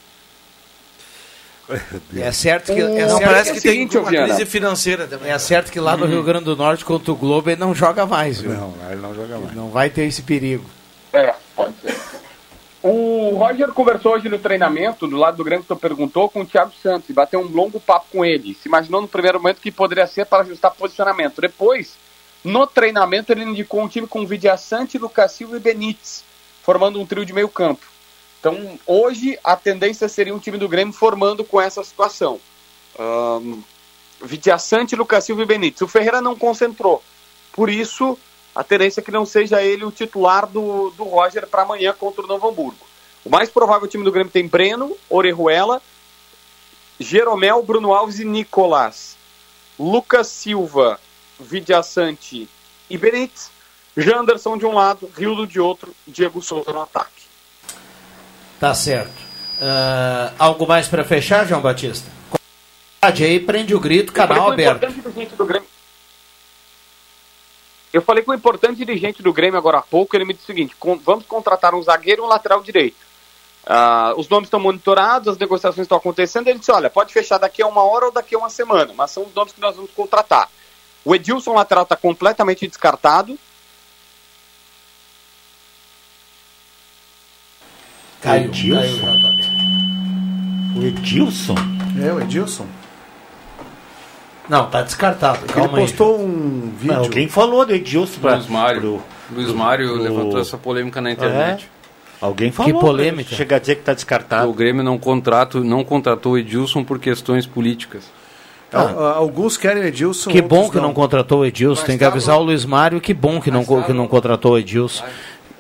É 2.17 2.33
certo 2.33 2.75
que, 2.75 2.81
é 2.81 3.07
Não, 3.07 3.19
certo 3.19 3.31
parece 3.31 3.53
que 3.53 3.61
tem 3.61 3.73
seguinte, 3.73 3.99
uma 3.99 4.11
Viana. 4.11 4.27
crise 4.29 4.47
financeira 4.47 5.07
também. 5.07 5.31
É 5.31 5.39
certo 5.39 5.71
que 5.71 5.81
lá 5.81 5.97
no 5.97 6.07
Rio 6.07 6.23
Grande 6.23 6.45
do 6.45 6.57
Norte, 6.57 6.85
contra 6.85 7.13
o 7.13 7.17
Globo, 7.17 7.51
ele 7.51 7.61
não 7.61 7.75
joga 7.75 8.07
mais, 8.07 8.41
viu? 8.41 8.53
Não, 8.53 8.75
lá 8.81 8.93
ele 8.93 9.01
não 9.01 9.15
joga 9.15 9.39
mais. 9.39 9.55
Não 9.55 9.69
vai 9.71 9.91
ter 9.91 10.05
esse 10.05 10.23
perigo. 10.23 10.65
É, 11.13 11.35
pode 11.55 11.75
ser. 11.81 11.95
O 12.83 13.37
Roger 13.37 13.69
conversou 13.69 14.15
hoje 14.15 14.29
no 14.29 14.41
treinamento, 14.41 15.07
do 15.07 15.17
lado 15.17 15.37
do 15.37 15.45
Grêmio, 15.45 15.65
que 15.65 15.75
perguntou, 15.77 16.29
com 16.29 16.41
o 16.41 16.47
Thiago 16.47 16.73
Santos 16.83 17.09
e 17.09 17.13
bateu 17.13 17.41
um 17.41 17.47
longo 17.47 17.79
papo 17.79 18.07
com 18.11 18.25
ele. 18.25 18.55
Se 18.55 18.69
imaginou 18.69 19.01
no 19.01 19.07
primeiro 19.07 19.41
momento 19.41 19.61
que 19.61 19.71
poderia 19.71 20.07
ser 20.09 20.27
para 20.27 20.43
ajustar 20.43 20.73
posicionamento. 20.73 21.41
Depois, 21.41 21.95
no 22.43 22.67
treinamento, 22.67 23.31
ele 23.31 23.45
indicou 23.45 23.83
um 23.83 23.89
time 23.89 24.09
com 24.09 24.27
Vidiaçante, 24.27 24.99
Lucas 24.99 25.31
Silva 25.31 25.57
e 25.59 25.61
Benítez, 25.61 26.25
formando 26.65 27.01
um 27.01 27.07
trio 27.07 27.25
de 27.25 27.33
meio 27.33 27.49
campo. 27.49 27.92
Então, 28.43 28.77
hoje, 28.85 29.39
a 29.45 29.55
tendência 29.55 30.09
seria 30.09 30.35
um 30.35 30.39
time 30.41 30.59
do 30.59 30.69
Grêmio 30.69 30.93
formando 30.93 31.45
com 31.45 31.61
essa 31.61 31.85
situação. 31.85 32.41
Um, 32.99 33.63
Vidiaçante, 34.21 34.97
Lucas 34.97 35.23
Silva 35.23 35.43
e 35.43 35.47
Benítez. 35.47 35.81
O 35.81 35.87
Ferreira 35.87 36.21
não 36.21 36.35
concentrou. 36.35 37.01
Por 37.53 37.71
isso, 37.71 38.19
a 38.53 38.65
tendência 38.65 39.01
é 39.01 39.05
que 39.05 39.13
não 39.13 39.25
seja 39.25 39.63
ele 39.63 39.85
o 39.85 39.93
titular 39.93 40.45
do, 40.45 40.91
do 40.97 41.05
Roger 41.05 41.47
para 41.47 41.63
amanhã 41.63 41.95
contra 41.97 42.25
o 42.25 42.27
Novo 42.27 42.49
Hamburgo. 42.49 42.85
O 43.25 43.31
mais 43.31 43.49
provável 43.49 43.87
time 43.87 44.03
do 44.03 44.11
Grêmio 44.11 44.33
tem 44.33 44.49
Breno, 44.49 44.97
Orejuela, 45.09 45.81
Jeromel, 46.99 47.63
Bruno 47.63 47.95
Alves 47.95 48.19
e 48.19 48.25
Nicolás. 48.25 49.17
Lucas 49.79 50.27
Silva, 50.27 50.99
Vidiaçante 51.39 52.49
e 52.91 52.99
Benítez. 52.99 53.53
Janderson 53.97 54.59
de 54.59 54.67
um 54.67 54.75
lado, 54.75 55.09
Rildo 55.17 55.47
de 55.47 55.61
outro, 55.61 55.95
Diego 56.09 56.43
Souza 56.43 56.73
no 56.73 56.83
ataque. 56.83 57.22
Tá 58.63 58.75
certo. 58.75 59.11
Ah, 59.61 60.33
algo 60.39 60.69
mais 60.69 60.87
para 60.87 61.03
fechar, 61.03 61.45
João 61.45 61.61
Batista? 61.61 62.09
Aí 63.03 63.41
prende 63.41 63.75
o 63.75 63.81
grito, 63.81 64.13
canal 64.13 64.37
Eu 64.37 64.45
com 64.45 64.53
aberto. 64.53 64.87
Eu 67.93 68.01
falei 68.03 68.23
com 68.23 68.31
o 68.31 68.35
importante 68.35 68.77
dirigente 68.77 69.21
do 69.21 69.33
Grêmio 69.33 69.59
agora 69.59 69.79
há 69.79 69.83
pouco, 69.83 70.15
ele 70.15 70.25
me 70.25 70.33
disse 70.33 70.45
o 70.45 70.47
seguinte: 70.47 70.77
"Con- 70.79 71.01
vamos 71.05 71.27
contratar 71.27 71.75
um 71.75 71.83
zagueiro 71.83 72.23
e 72.23 72.25
um 72.25 72.29
lateral 72.29 72.63
direito. 72.63 72.99
Ah, 73.67 74.15
os 74.17 74.29
nomes 74.29 74.47
estão 74.47 74.61
monitorados, 74.61 75.27
as 75.27 75.39
negociações 75.39 75.85
estão 75.85 75.99
acontecendo. 75.99 76.47
Ele 76.47 76.61
disse: 76.61 76.71
olha, 76.71 76.89
pode 76.89 77.13
fechar 77.13 77.39
daqui 77.39 77.63
a 77.63 77.67
uma 77.67 77.83
hora 77.83 78.07
ou 78.07 78.13
daqui 78.13 78.37
a 78.37 78.39
uma 78.39 78.49
semana, 78.49 78.93
mas 78.97 79.11
são 79.11 79.25
os 79.25 79.35
nomes 79.35 79.53
que 79.53 79.61
nós 79.61 79.75
vamos 79.75 79.91
contratar. 79.91 80.49
O 81.05 81.17
Edilson 81.17 81.53
lateral 81.55 81.83
está 81.83 81.97
completamente 81.97 82.69
descartado. 82.69 83.37
Caiu, 88.23 88.45
Edilson? 88.45 89.07
O 90.77 90.83
Edilson? 90.83 91.55
É, 92.03 92.13
o 92.13 92.21
Edilson. 92.21 92.67
Não, 94.49 94.67
tá 94.67 94.83
descartado. 94.83 95.41
Ele 95.45 95.53
Calma 95.53 95.79
aí. 95.79 95.85
postou 95.85 96.21
um 96.21 96.73
vídeo. 96.77 96.95
Não, 96.95 97.05
alguém 97.05 97.29
falou 97.29 97.65
do 97.65 97.75
Edilson 97.75 98.21
pra, 98.21 98.35
Luiz 98.35 98.47
Mário. 98.49 98.81
pro- 98.81 99.03
Luiz 99.37 99.53
Mário 99.53 99.89
pro- 99.95 100.03
levantou 100.03 100.41
essa 100.41 100.59
polêmica 100.59 101.01
na 101.01 101.11
internet. 101.11 101.69
É. 101.79 101.83
Alguém 102.25 102.53
falou. 102.53 102.79
polêmica? 102.81 103.35
Chega 103.35 103.57
a 103.57 103.59
dizer 103.59 103.77
que 103.77 103.83
tá 103.83 103.95
descartado. 103.95 104.49
O 104.49 104.53
Grêmio 104.53 104.83
não, 104.85 104.97
contrato, 104.99 105.63
não 105.65 105.83
contratou 105.85 106.33
o 106.33 106.39
Edilson 106.39 106.85
por 106.85 106.99
questões 106.99 107.47
políticas. 107.47 108.05
Ah, 108.73 109.15
Alguns 109.17 109.57
querem 109.57 109.83
Edilson. 109.83 110.31
Que 110.31 110.41
bom 110.41 110.71
que 110.71 110.79
não 110.79 110.95
contratou 110.95 111.41
o 111.41 111.45
Edilson. 111.45 111.85
Tem 111.85 111.99
que 111.99 112.05
avisar 112.05 112.39
o 112.39 112.43
Luiz 112.43 112.65
Mário. 112.65 113.01
Que 113.01 113.13
bom 113.13 113.41
que 113.41 113.51
não, 113.51 113.65
que 113.65 113.93
não 113.93 114.07
contratou 114.09 114.53
o 114.53 114.59
Edilson. 114.59 115.05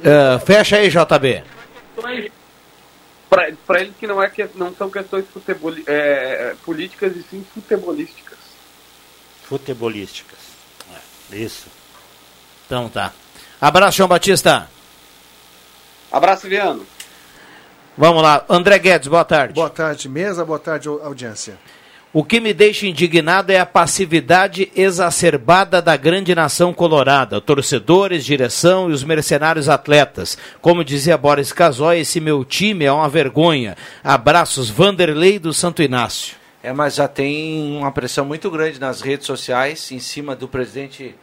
Ah, 0.04 0.38
fecha 0.38 0.76
aí, 0.76 0.88
JB. 0.88 1.42
Para 3.66 3.80
ele 3.80 3.94
que 3.98 4.06
não, 4.06 4.22
é 4.22 4.28
que 4.28 4.46
não 4.54 4.74
são 4.74 4.90
questões 4.90 5.24
futeboli- 5.32 5.84
é, 5.86 6.54
políticas 6.64 7.16
e 7.16 7.22
sim 7.22 7.46
futebolísticas. 7.54 8.38
Futebolísticas. 9.44 10.38
É, 11.30 11.36
Isso. 11.36 11.66
Então 12.66 12.88
tá. 12.90 13.12
Abraço, 13.60 13.96
João 13.96 14.08
Batista. 14.08 14.68
Abraço, 16.10 16.46
Viano. 16.48 16.86
Vamos 17.96 18.22
lá. 18.22 18.44
André 18.48 18.78
Guedes, 18.78 19.08
boa 19.08 19.24
tarde. 19.24 19.54
Boa 19.54 19.70
tarde, 19.70 20.08
mesa. 20.08 20.44
Boa 20.44 20.58
tarde, 20.58 20.88
au- 20.88 21.02
audiência. 21.02 21.58
O 22.14 22.22
que 22.22 22.40
me 22.40 22.52
deixa 22.52 22.86
indignado 22.86 23.52
é 23.52 23.58
a 23.58 23.64
passividade 23.64 24.70
exacerbada 24.76 25.80
da 25.80 25.96
grande 25.96 26.34
nação 26.34 26.70
colorada, 26.74 27.40
torcedores, 27.40 28.22
direção 28.22 28.90
e 28.90 28.92
os 28.92 29.02
mercenários 29.02 29.66
atletas. 29.66 30.36
Como 30.60 30.84
dizia 30.84 31.16
Boris 31.16 31.54
Casoy, 31.54 32.00
esse 32.00 32.20
meu 32.20 32.44
time 32.44 32.84
é 32.84 32.92
uma 32.92 33.08
vergonha. 33.08 33.78
Abraços, 34.04 34.68
Vanderlei 34.68 35.38
do 35.38 35.54
Santo 35.54 35.82
Inácio. 35.82 36.36
É, 36.62 36.70
mas 36.70 36.96
já 36.96 37.08
tem 37.08 37.78
uma 37.78 37.90
pressão 37.90 38.26
muito 38.26 38.50
grande 38.50 38.78
nas 38.78 39.00
redes 39.00 39.26
sociais 39.26 39.90
em 39.90 39.98
cima 39.98 40.36
do 40.36 40.46
presidente 40.46 41.14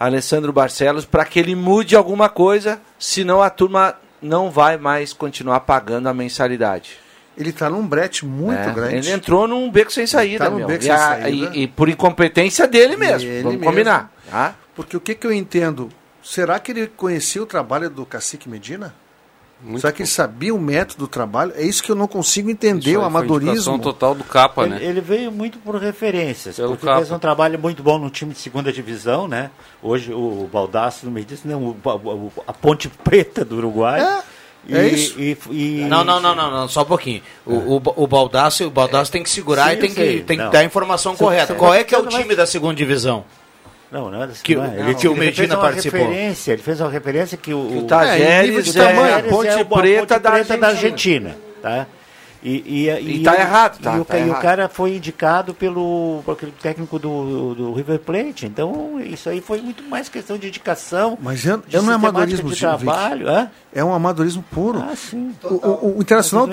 Alessandro 0.00 0.52
Barcelos 0.52 1.04
para 1.04 1.24
que 1.24 1.38
ele 1.38 1.54
mude 1.54 1.94
alguma 1.94 2.28
coisa, 2.28 2.80
senão 2.98 3.40
a 3.40 3.48
turma 3.48 3.94
não 4.20 4.50
vai 4.50 4.76
mais 4.76 5.12
continuar 5.12 5.60
pagando 5.60 6.08
a 6.08 6.14
mensalidade. 6.14 6.98
Ele 7.36 7.50
está 7.50 7.70
num 7.70 7.86
brete 7.86 8.26
muito 8.26 8.58
É, 8.58 8.72
grande. 8.72 8.94
Ele 8.96 9.10
entrou 9.12 9.48
num 9.48 9.70
beco 9.70 9.90
sem 9.92 10.06
saída, 10.06 10.44
Tá 10.44 10.50
num 10.50 10.58
meu. 10.58 10.66
beco 10.66 10.82
e, 10.82 10.86
sem 10.86 10.92
a- 10.92 10.98
saída. 10.98 11.50
e- 11.56 11.62
e 11.62 11.66
por 11.66 11.88
incompetência 11.88 12.66
dele 12.68 12.96
mesmo. 12.96 13.28
Ele 13.28 13.42
vamos 13.42 13.58
mesmo. 13.58 13.64
combinar. 13.70 14.12
tá? 14.30 14.54
Porque 14.74 14.96
o 14.96 15.00
que, 15.00 15.14
que 15.14 15.26
eu 15.26 15.32
entendo? 15.32 15.88
Será 16.22 16.58
que 16.58 16.72
ele 16.72 16.86
conhecia 16.86 17.42
o 17.42 17.46
trabalho 17.46 17.88
do 17.90 18.04
cacique 18.06 18.48
Medina? 18.48 18.94
Será 19.78 19.92
que 19.92 20.02
ele 20.02 20.08
sabia 20.08 20.52
o 20.52 20.58
método 20.60 21.00
do 21.04 21.08
trabalho? 21.08 21.52
É 21.54 21.62
isso 21.62 21.82
que 21.84 21.90
eu 21.92 21.94
não 21.94 22.08
consigo 22.08 22.50
entender, 22.50 22.96
o 22.96 23.02
amadorismo. 23.04 23.78
total 23.78 24.12
do 24.12 24.24
capa, 24.24 24.64
ele, 24.64 24.74
né? 24.74 24.84
ele 24.84 25.00
veio 25.00 25.30
muito 25.30 25.56
por 25.58 25.76
referências, 25.76 26.56
Pelo 26.56 26.70
porque 26.70 26.84
Capa. 26.84 26.98
fez 26.98 27.12
um 27.12 27.18
trabalho 27.18 27.56
muito 27.60 27.80
bom 27.80 27.96
no 27.96 28.10
time 28.10 28.32
de 28.32 28.40
segunda 28.40 28.72
divisão, 28.72 29.28
né? 29.28 29.50
Hoje 29.80 30.12
o 30.12 30.48
Baldasso 30.52 31.06
não 31.06 31.12
me 31.12 31.24
disse, 31.24 31.46
não, 31.46 31.62
o- 31.62 31.76
o- 31.84 32.32
a 32.44 32.52
Ponte 32.52 32.88
Preta 32.88 33.44
do 33.44 33.56
Uruguai. 33.56 34.00
É, 34.00 34.22
é 34.70 34.86
isso. 34.88 35.16
Não, 35.88 36.04
não, 36.04 36.20
não, 36.20 36.34
não, 36.34 36.50
não, 36.50 36.68
só 36.68 36.82
um 36.82 36.86
pouquinho. 36.86 37.22
O, 37.46 37.54
o, 37.76 37.82
o 37.96 38.06
Baldaço, 38.06 38.66
o 38.66 38.70
Baldaço 38.70 39.10
tem 39.10 39.22
que 39.22 39.30
segurar 39.30 39.70
Sim, 39.70 39.72
e 39.72 39.76
tem 39.76 39.90
que, 39.94 40.20
tem 40.26 40.38
que 40.38 40.48
dar 40.50 40.60
a 40.60 40.64
informação 40.64 41.12
Você- 41.14 41.24
correta. 41.24 41.46
você- 41.54 41.58
Qual 41.58 41.74
é 41.74 41.82
que 41.84 41.94
é 41.94 41.98
o 41.98 42.02
não 42.04 42.10
vai- 42.10 42.22
time 42.22 42.34
da 42.36 42.46
segunda 42.46 42.74
divisão? 42.74 43.24
Não, 43.90 44.10
não 44.10 44.22
é 44.22 44.26
da 44.26 44.32
Que- 44.42 44.54
não, 44.56 44.64
ele- 44.74 44.94
que 44.94 45.06
o 45.08 45.14
Medina 45.14 45.34
fez 45.34 45.50
uma 45.50 45.60
participou. 45.60 46.00
Referência, 46.00 46.52
ele 46.52 46.62
fez 46.62 46.80
uma 46.80 46.90
referência 46.90 47.36
que 47.36 47.52
o, 47.52 47.78
o 47.78 47.82
Tajeres 47.82 48.74
é 48.76 48.80
a 49.14 49.22
Ponte 49.24 49.48
é 49.48 49.56
o- 49.56 49.60
a 49.60 49.64
Preta 49.64 50.18
da 50.18 50.30
Preta 50.30 50.66
Argentina. 50.66 51.36
tá? 51.60 51.86
E, 52.42 52.88
e, 52.88 53.18
E 53.20 53.22
tá 53.22 53.38
errado, 53.38 53.78
tá, 53.80 53.96
E 53.96 54.00
o, 54.00 54.04
tá 54.04 54.18
e 54.18 54.28
o 54.28 54.34
cara 54.34 54.68
foi 54.68 54.96
indicado 54.96 55.54
pelo, 55.54 56.24
aquele 56.26 56.50
técnico 56.50 56.98
do, 56.98 57.54
do 57.54 57.72
River 57.72 58.00
Plate. 58.00 58.46
Então, 58.46 59.00
isso 59.00 59.28
aí 59.28 59.40
foi 59.40 59.60
muito 59.60 59.84
mais 59.84 60.08
questão 60.08 60.36
de 60.36 60.48
indicação. 60.48 61.16
Mas 61.22 61.44
eu, 61.46 61.62
não 61.82 61.92
é 61.92 61.94
amadorismo 61.94 62.50
de 62.50 62.58
trabalho. 62.58 63.28
hã? 63.28 63.48
É 63.72 63.84
um 63.84 63.94
amadorismo 63.94 64.44
puro. 64.50 64.80
Ah, 64.80 64.96
sim. 64.96 65.32
O, 65.44 65.54
o- 65.54 65.98
o 65.98 66.02
Internacional, 66.02 66.48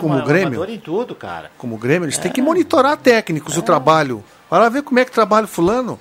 como 0.00 0.14
uma- 0.14 0.22
o 0.22 0.26
Grêmio, 0.26 0.48
amador 0.48 0.68
em 0.68 0.78
tudo, 0.78 1.14
cara. 1.14 1.50
como 1.56 1.74
o 1.74 1.78
Grêmio, 1.78 2.04
eles 2.04 2.18
têm 2.18 2.30
que 2.30 2.42
monitorar 2.42 2.98
técnicos 2.98 3.56
o 3.56 3.62
trabalho. 3.62 4.22
Lá 4.50 4.68
ver 4.68 4.82
como 4.82 4.98
é 4.98 5.04
que 5.06 5.10
trabalha 5.12 5.46
fulano. 5.46 5.98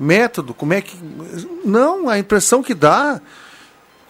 Método, 0.00 0.52
como 0.52 0.72
é 0.74 0.80
que. 0.80 0.96
Não, 1.64 2.08
a 2.08 2.18
impressão 2.18 2.60
que 2.62 2.74
dá. 2.74 3.20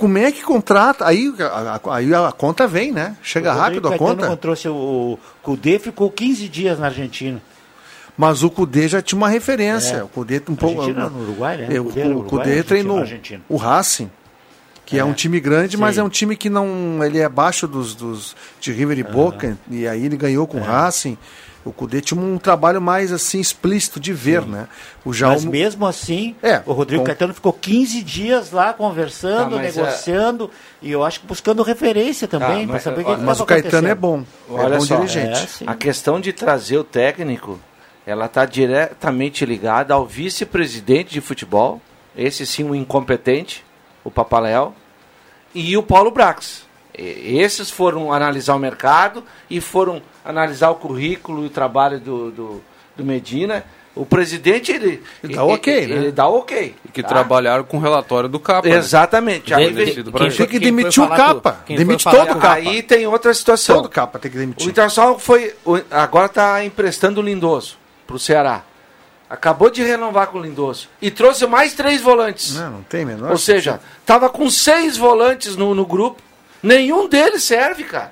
Como 0.05 0.19
é 0.19 0.31
que 0.31 0.43
contrata? 0.43 1.07
Aí 1.07 1.33
a, 1.41 1.81
a- 1.83 1.97
aí 1.97 2.13
a 2.15 2.31
conta 2.31 2.67
vem, 2.67 2.93
né? 2.93 3.17
Chega 3.23 3.55
O 3.55 3.57
rápido 3.57 3.89
a 3.89 3.93
Rodrigo 3.93 4.05
conta. 4.11 4.27
quando 4.27 4.39
trouxe 4.39 4.69
o, 4.69 5.19
Cudê, 5.43 5.79
ficou 5.79 6.11
15 6.11 6.47
dias 6.47 6.79
na 6.79 6.87
Argentina. 6.89 7.41
Mas 8.19 8.43
o 8.43 8.51
Cudê 8.51 8.87
já 8.87 9.01
tinha 9.01 9.17
uma 9.17 9.31
referência. 9.31 9.97
É. 9.97 10.03
O 10.05 10.09
Cudê 10.09 10.43
um 10.47 10.55
pouco. 10.55 10.83
Argentina, 10.83 11.09
no 11.09 11.23
Uruguai, 11.23 11.57
né? 11.57 11.69
É, 11.75 11.81
O 11.81 11.85
o 11.85 11.87
Cudê 11.87 12.03
o 12.03 12.07
Uruguai, 12.19 12.29
Cudê 12.29 12.63
treinou 12.63 12.99
Argentina. 12.99 13.41
o 13.49 13.57
Racing, 13.57 14.11
que 14.85 14.99
é, 14.99 15.05
um 15.05 15.15
time 15.15 15.41
grande, 15.41 15.79
mas 15.79 15.95
Sim. 15.95 16.03
é 16.03 16.05
um 16.05 16.11
time 16.11 16.37
que 16.37 16.51
não. 16.51 17.03
Ele 17.03 17.19
é 17.19 17.25
abaixo 17.25 17.67
dos, 17.67 17.95
dos 17.95 18.37
de 18.61 18.73
River 18.73 18.99
e 18.99 19.03
Boca, 19.03 19.57
e 19.71 19.89
aí 19.89 20.05
ele 20.05 20.19
ganhou 20.19 20.45
É. 20.45 20.47
com 20.47 20.59
o 20.59 20.63
Racing. 20.63 21.17
O 21.65 21.73
Cudê 21.73 22.03
tinha 22.03 22.21
um 22.21 22.37
trabalho 22.37 22.79
mais 22.81 23.11
assim 23.11 23.41
explícito 23.41 23.99
de 23.99 24.13
ver, 24.13 24.43
né? 24.47 24.69
O 25.03 25.15
Jaume, 25.15 25.37
Mas 25.37 25.45
mesmo 25.47 25.87
assim, 25.87 26.37
É, 26.43 26.61
o 26.67 26.73
Rodrigo 26.75 27.03
com- 27.03 27.07
Caetano 27.07 27.33
ficou 27.33 27.55
15 27.55 28.03
dias 28.03 28.51
lá 28.51 28.75
conversando, 28.75 29.57
Tá, 29.57 29.63
mas, 29.63 29.75
negociando, 29.75 30.51
e 30.83 30.91
eu 30.93 31.03
acho 31.03 31.21
que 31.21 31.27
buscando 31.27 31.63
referência 31.63 32.29
também, 32.29 32.67
Tá, 32.67 32.73
para 32.73 32.81
saber 32.81 33.01
o 33.01 33.05
que 33.07 33.17
mas 33.23 33.41
o 33.41 33.47
Caetano 33.47 33.89
é 33.89 33.95
bom. 33.95 34.25
é 34.51 34.53
Olha 34.53 34.77
bom 34.79 34.85
só, 34.85 34.97
dirigente. 34.97 35.43
É, 35.43 35.47
sim. 35.47 35.65
a 35.67 35.75
questão 35.75 36.21
de 36.21 36.35
trazer 36.35 36.77
o 36.77 36.85
técnico, 36.85 37.59
ela 38.07 38.27
está 38.27 38.45
diretamente 38.45 39.47
ligada 39.47 39.95
ao 39.95 40.05
vice-presidente 40.07 41.15
de 41.15 41.23
futebol, 41.23 41.81
esse 42.15 42.45
sim 42.45 42.63
um 42.65 42.75
incompetente, 42.75 43.65
o 44.05 44.11
Papaléu, 44.11 44.75
e 45.55 45.75
o 45.79 45.83
Paulo 45.83 46.11
Brax. 46.11 46.64
E- 46.97 47.39
Esses 47.39 47.71
foram 47.71 48.13
analisar 48.13 48.55
o 48.55 48.59
mercado 48.59 49.25
e 49.51 49.61
foram 49.61 50.01
analisar 50.25 50.71
o 50.71 50.75
currículo 50.77 51.43
e 51.45 51.47
o 51.47 51.51
trabalho 51.51 51.99
do, 52.01 52.31
do, 52.31 52.63
do 52.97 53.05
Medina. 53.05 53.65
O 53.97 54.05
presidente, 54.05 54.73
ele, 54.73 55.01
Ele 55.23 55.35
dá 55.37 55.45
ok, 55.45 55.73
ele, 55.73 55.95
né? 55.95 56.01
ele 56.01 56.11
dá 56.13 56.27
ok. 56.27 56.75
Que 56.93 57.01
tá? 57.01 57.09
trabalharam 57.09 57.63
com 57.63 57.77
o 57.77 57.81
relatório 57.81 58.29
do 58.29 58.41
capa. 58.41 58.69
né? 58.69 58.75
Exatamente. 58.77 59.45
Pra 59.45 59.57
quem 59.59 59.67
ele. 59.67 59.85
Tem 59.87 60.33
que 60.33 60.47
Quem 60.49 60.59
demitir 60.61 61.01
o 61.01 61.09
capa. 61.09 61.53
com- 61.53 61.65
quem 61.65 61.77
foi 61.77 61.85
Demite 61.85 62.03
todo 62.05 62.23
o 62.33 62.37
capa. 62.41 62.55
Aí 62.55 62.83
tem 62.83 63.07
outra 63.07 63.33
situação. 63.33 63.77
Todo 63.77 63.89
capa 63.89 64.19
tem 64.19 64.33
que 64.33 64.37
O 64.37 64.41
demitir. 64.41 64.69
Internacional 64.69 65.17
foi. 65.21 65.55
o- 65.65 65.79
Agora 65.93 66.27
está 66.27 66.65
emprestando 66.65 67.21
o 67.21 67.23
Lindoso 67.25 67.77
para 68.05 68.17
o 68.17 68.19
Ceará. 68.19 68.65
Acabou 69.31 69.71
de 69.71 69.83
renovar 69.85 70.27
com 70.27 70.39
o 70.39 70.43
Lindoso. 70.43 70.89
E 71.01 71.09
trouxe 71.11 71.47
mais 71.47 71.73
três 71.73 72.01
volantes. 72.03 72.55
Não, 72.57 72.71
não 72.73 72.83
tem 72.83 73.05
menor. 73.05 73.31
Ou 73.31 73.39
seja, 73.39 73.79
tava 74.05 74.29
com 74.29 74.51
seis 74.51 74.97
volantes 74.97 75.55
no, 75.57 75.73
no 75.73 75.87
grupo. 75.87 76.21
Nenhum 76.65 77.07
deles 77.07 77.43
serve, 77.45 77.85
cara. 77.85 78.11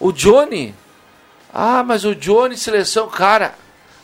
O 0.00 0.10
Johnny. 0.10 0.74
Ah, 1.52 1.84
mas 1.84 2.04
o 2.04 2.12
Johnny, 2.12 2.56
seleção. 2.56 3.08
Cara. 3.08 3.54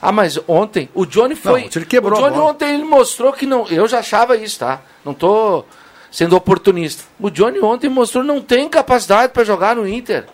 Ah, 0.01 0.13
mas 0.13 0.39
ontem. 0.47 0.89
O 0.95 1.05
Johnny 1.05 1.35
foi. 1.35 1.65
ontem 1.65 1.79
ele 1.81 1.87
quebrou 1.87 2.21
o 2.21 2.25
a 2.25 2.29
Johnny 2.29 2.41
ontem 2.41 2.75
ele 2.75 2.85
mostrou 2.85 3.33
que 3.33 3.47
não. 3.47 3.67
Eu 3.67 3.89
já 3.89 3.99
achava 3.99 4.37
isso, 4.37 4.61
tá? 4.61 4.81
Não 5.05 5.13
tô 5.13 5.65
sendo 6.13 6.37
oportunista. 6.37 7.03
O 7.19 7.29
Johnny 7.29 7.59
ontem 7.61 7.89
mostrou 7.89 8.23
que 8.23 8.29
não 8.29 8.41
tem 8.41 8.69
capacidade 8.69 9.33
para 9.33 9.43
jogar 9.43 9.75
no 9.75 9.87
Inter. 9.87 10.27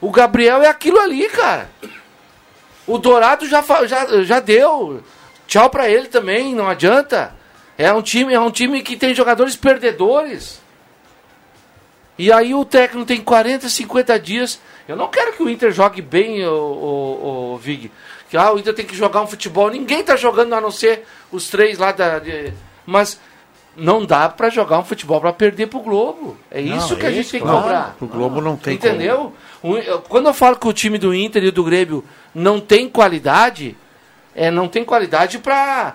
O 0.00 0.12
Gabriel 0.12 0.62
é 0.62 0.68
aquilo 0.68 1.00
ali, 1.00 1.28
cara. 1.28 1.68
O 2.86 2.98
Dourado 2.98 3.48
já, 3.48 3.64
já, 3.84 4.22
já 4.22 4.38
deu. 4.38 5.02
Tchau 5.48 5.68
pra 5.68 5.90
ele 5.90 6.06
também, 6.06 6.54
não 6.54 6.68
adianta. 6.68 7.34
É 7.76 7.92
um 7.92 8.00
time, 8.00 8.32
é 8.32 8.38
um 8.38 8.50
time 8.52 8.80
que 8.80 8.96
tem 8.96 9.12
jogadores 9.12 9.56
perdedores. 9.56 10.60
E 12.20 12.30
aí 12.32 12.54
o 12.54 12.64
técnico 12.64 13.06
tem 13.06 13.20
40, 13.20 13.68
50 13.68 14.18
dias. 14.20 14.60
Eu 14.86 14.94
não 14.96 15.08
quero 15.08 15.32
que 15.32 15.42
o 15.42 15.48
Inter 15.48 15.72
jogue 15.72 16.02
bem, 16.02 16.44
o, 16.46 16.52
o, 16.52 17.52
o 17.54 17.56
Vig. 17.58 17.90
Que 18.28 18.36
ah, 18.36 18.52
o 18.52 18.58
Inter 18.58 18.74
tem 18.74 18.84
que 18.84 18.94
jogar 18.94 19.22
um 19.22 19.26
futebol. 19.26 19.70
Ninguém 19.70 20.02
tá 20.04 20.16
jogando 20.16 20.52
a 20.54 20.60
não 20.60 20.70
ser 20.70 21.04
os 21.32 21.48
três 21.48 21.78
lá 21.78 21.92
da. 21.92 22.18
de- 22.18 22.52
Mas 22.84 23.18
não 23.76 24.04
dá 24.04 24.28
pra 24.28 24.50
jogar 24.50 24.78
um 24.80 24.84
futebol 24.84 25.20
pra 25.20 25.32
perder 25.32 25.68
pro 25.68 25.80
Globo. 25.80 26.36
É 26.50 26.60
Não, 26.60 26.76
isso 26.76 26.96
que 26.96 27.06
é 27.06 27.08
a 27.08 27.12
gente 27.12 27.22
isso, 27.22 27.30
tem 27.32 27.40
que 27.40 27.46
claro. 27.46 27.62
cobrar. 27.62 27.96
O 28.00 28.06
Globo 28.06 28.40
não 28.42 28.56
tem 28.56 28.74
Entendeu? 28.74 29.32
O- 29.62 29.76
eu- 29.78 30.00
Quando 30.02 30.26
eu 30.26 30.34
falo 30.34 30.56
que 30.56 30.68
o 30.68 30.72
time 30.72 30.98
do 30.98 31.14
Inter 31.14 31.42
e 31.44 31.50
do 31.50 31.64
Grêmio 31.64 32.04
não 32.34 32.60
tem 32.60 32.88
qualidade, 32.88 33.76
é, 34.34 34.50
não 34.50 34.68
tem 34.68 34.84
qualidade 34.84 35.38
pra, 35.38 35.94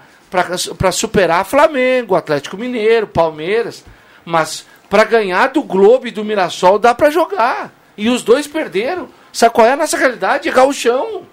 pra 0.78 0.92
superar 0.92 1.46
Flamengo, 1.46 2.16
Atlético 2.16 2.58
Mineiro, 2.58 3.06
Palmeiras. 3.08 3.86
Mas 4.26 4.66
pra 4.90 5.04
ganhar 5.04 5.48
do 5.50 5.62
Globo 5.64 6.08
e 6.08 6.12
do 6.12 6.24
Mirassol 6.24 6.78
dá 6.80 6.94
pra 6.94 7.10
jogar. 7.10 7.72
E 7.98 8.10
os 8.10 8.22
dois 8.24 8.46
perderam. 8.48 9.08
Sabe 9.32 9.54
qual 9.54 9.68
é 9.68 9.72
a 9.74 9.78
nossa 9.78 9.98
realidade? 9.98 10.48
É 10.50 10.52
gauchão. 10.52 11.24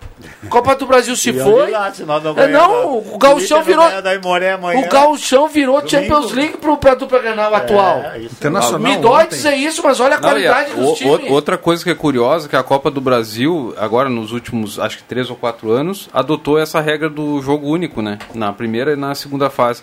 Copa 0.48 0.76
do 0.76 0.86
Brasil 0.86 1.16
se 1.16 1.30
olha 1.30 1.42
foi. 1.44 1.70
lá, 1.72 1.92
se 1.92 2.04
não 2.04 2.14
É, 2.36 2.46
não, 2.46 2.98
o 2.98 3.18
Gauchão 3.18 3.60
virou. 3.64 3.84
Imoré. 4.14 4.54
O 4.76 4.88
Gauchão 4.88 5.48
virou 5.48 5.80
Domingo. 5.80 5.90
Champions 5.90 6.32
League 6.32 6.56
pro, 6.58 6.76
pra 6.76 6.94
dupla 6.94 7.18
Grenal 7.18 7.52
atual. 7.52 8.02
isso 8.20 8.34
Internacional 8.34 8.78
Me 8.80 8.96
dói 8.98 9.24
ontem. 9.24 9.36
dizer 9.36 9.54
isso, 9.56 9.82
mas 9.82 9.98
olha 9.98 10.14
a 10.16 10.20
Não, 10.20 10.28
qualidade 10.28 10.72
a- 10.72 10.74
dos 10.76 10.90
o- 10.90 10.94
times. 10.94 11.28
Outra 11.30 11.58
coisa 11.58 11.82
que 11.82 11.90
é 11.90 11.94
curiosa, 11.94 12.48
que 12.48 12.54
a 12.54 12.62
Copa 12.62 12.88
do 12.88 13.00
Brasil, 13.00 13.74
agora 13.76 14.08
nos 14.08 14.30
últimos, 14.30 14.78
acho 14.78 14.98
que 14.98 15.02
três 15.04 15.28
ou 15.28 15.34
quatro 15.34 15.72
anos, 15.72 16.08
adotou 16.12 16.56
essa 16.58 16.80
regra 16.80 17.08
do 17.10 17.40
jogo 17.42 17.66
único, 17.68 18.00
né? 18.00 18.18
Na 18.32 18.52
primeira 18.52 18.92
e 18.92 18.96
na 18.96 19.16
segunda 19.16 19.50
fase. 19.50 19.82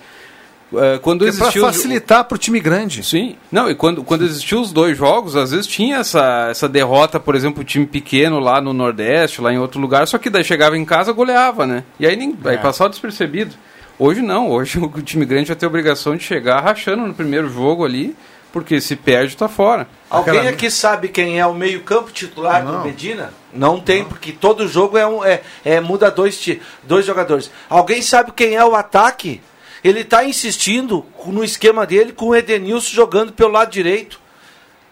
É, 0.75 0.99
quando 0.99 1.27
É 1.27 1.31
para 1.31 1.47
os- 1.47 1.53
facilitar 1.55 2.23
para 2.25 2.35
o 2.35 2.37
time 2.37 2.59
grande. 2.59 3.03
Sim. 3.03 3.35
Não, 3.51 3.69
e 3.69 3.73
quando, 3.75 4.03
quando 4.03 4.23
existiu 4.23 4.61
os 4.61 4.71
dois 4.71 4.95
jogos, 4.97 5.35
às 5.35 5.49
vezes 5.51 5.65
tinha 5.65 5.97
essa, 5.97 6.47
essa 6.51 6.69
derrota, 6.69 7.19
por 7.19 7.33
exemplo, 7.35 7.61
o 7.61 7.65
time 7.65 7.87
pequeno 7.87 8.39
lá 8.39 8.61
no 8.61 8.71
Nordeste, 8.73 9.41
lá 9.41 9.51
em 9.51 9.57
outro 9.57 9.81
lugar, 9.81 10.07
só 10.07 10.17
que 10.19 10.29
daí 10.29 10.43
chegava 10.43 10.77
em 10.77 10.85
casa 10.85 11.11
goleava, 11.11 11.65
né? 11.65 11.83
E 11.99 12.05
aí, 12.05 12.15
nem, 12.15 12.37
aí 12.45 12.55
É. 12.55 12.57
passava 12.57 12.89
despercebido. 12.89 13.55
Hoje 13.97 14.21
não, 14.21 14.49
hoje 14.51 14.77
o 14.83 15.01
time 15.01 15.25
grande 15.25 15.47
vai 15.47 15.55
ter 15.55 15.65
a 15.65 15.69
obrigação 15.69 16.15
de 16.15 16.23
chegar 16.23 16.61
rachando 16.61 17.05
no 17.07 17.13
primeiro 17.15 17.49
jogo 17.49 17.83
ali, 17.83 18.15
porque 18.53 18.79
se 18.79 18.95
perde, 18.95 19.35
tá 19.35 19.47
fora. 19.47 19.87
Alguém 20.09 20.47
aqui 20.47 20.69
sabe 20.71 21.07
quem 21.07 21.39
é 21.39 21.45
o 21.45 21.53
meio-campo 21.53 22.11
titular 22.11 22.63
do 22.65 22.79
Medina? 22.83 23.31
Não 23.53 23.79
tem, 23.79 24.03
porque 24.05 24.31
todo 24.31 24.67
jogo 24.67 24.97
é 24.97 25.07
um, 25.07 25.23
é, 25.25 25.41
é- 25.65 25.79
muda 25.81 26.09
dois, 26.11 26.47
dois 26.83 27.05
jogadores. 27.05 27.49
Alguém 27.69 28.01
sabe 28.01 28.31
quem 28.35 28.55
é 28.55 28.63
o 28.63 28.75
ataque? 28.75 29.41
Ele 29.83 30.01
está 30.01 30.23
insistindo 30.23 31.05
no 31.27 31.43
esquema 31.43 31.85
dele 31.85 32.11
com 32.11 32.27
o 32.27 32.35
Edenilson 32.35 32.91
jogando 32.91 33.31
pelo 33.31 33.51
lado 33.51 33.71
direito. 33.71 34.19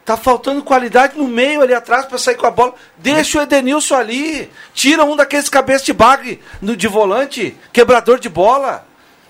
Tá 0.05 0.15
faltando 0.15 0.63
qualidade 0.63 1.17
no 1.17 1.27
meio 1.27 1.61
ali 1.61 1.73
atrás 1.73 2.05
para 2.05 2.17
sair 2.17 2.35
com 2.35 2.47
a 2.47 2.51
bola. 2.51 2.73
Deixa 2.97 3.39
o 3.39 3.41
Edenilson 3.41 3.95
ali. 3.95 4.49
Tira 4.73 5.03
um 5.03 5.17
daqueles 5.17 5.49
cabeças 5.49 5.85
de 5.85 5.91
bagre 5.91 6.41
no, 6.61 6.77
de 6.77 6.87
volante, 6.87 7.57
quebrador 7.73 8.17
de 8.17 8.29
bola. 8.29 8.85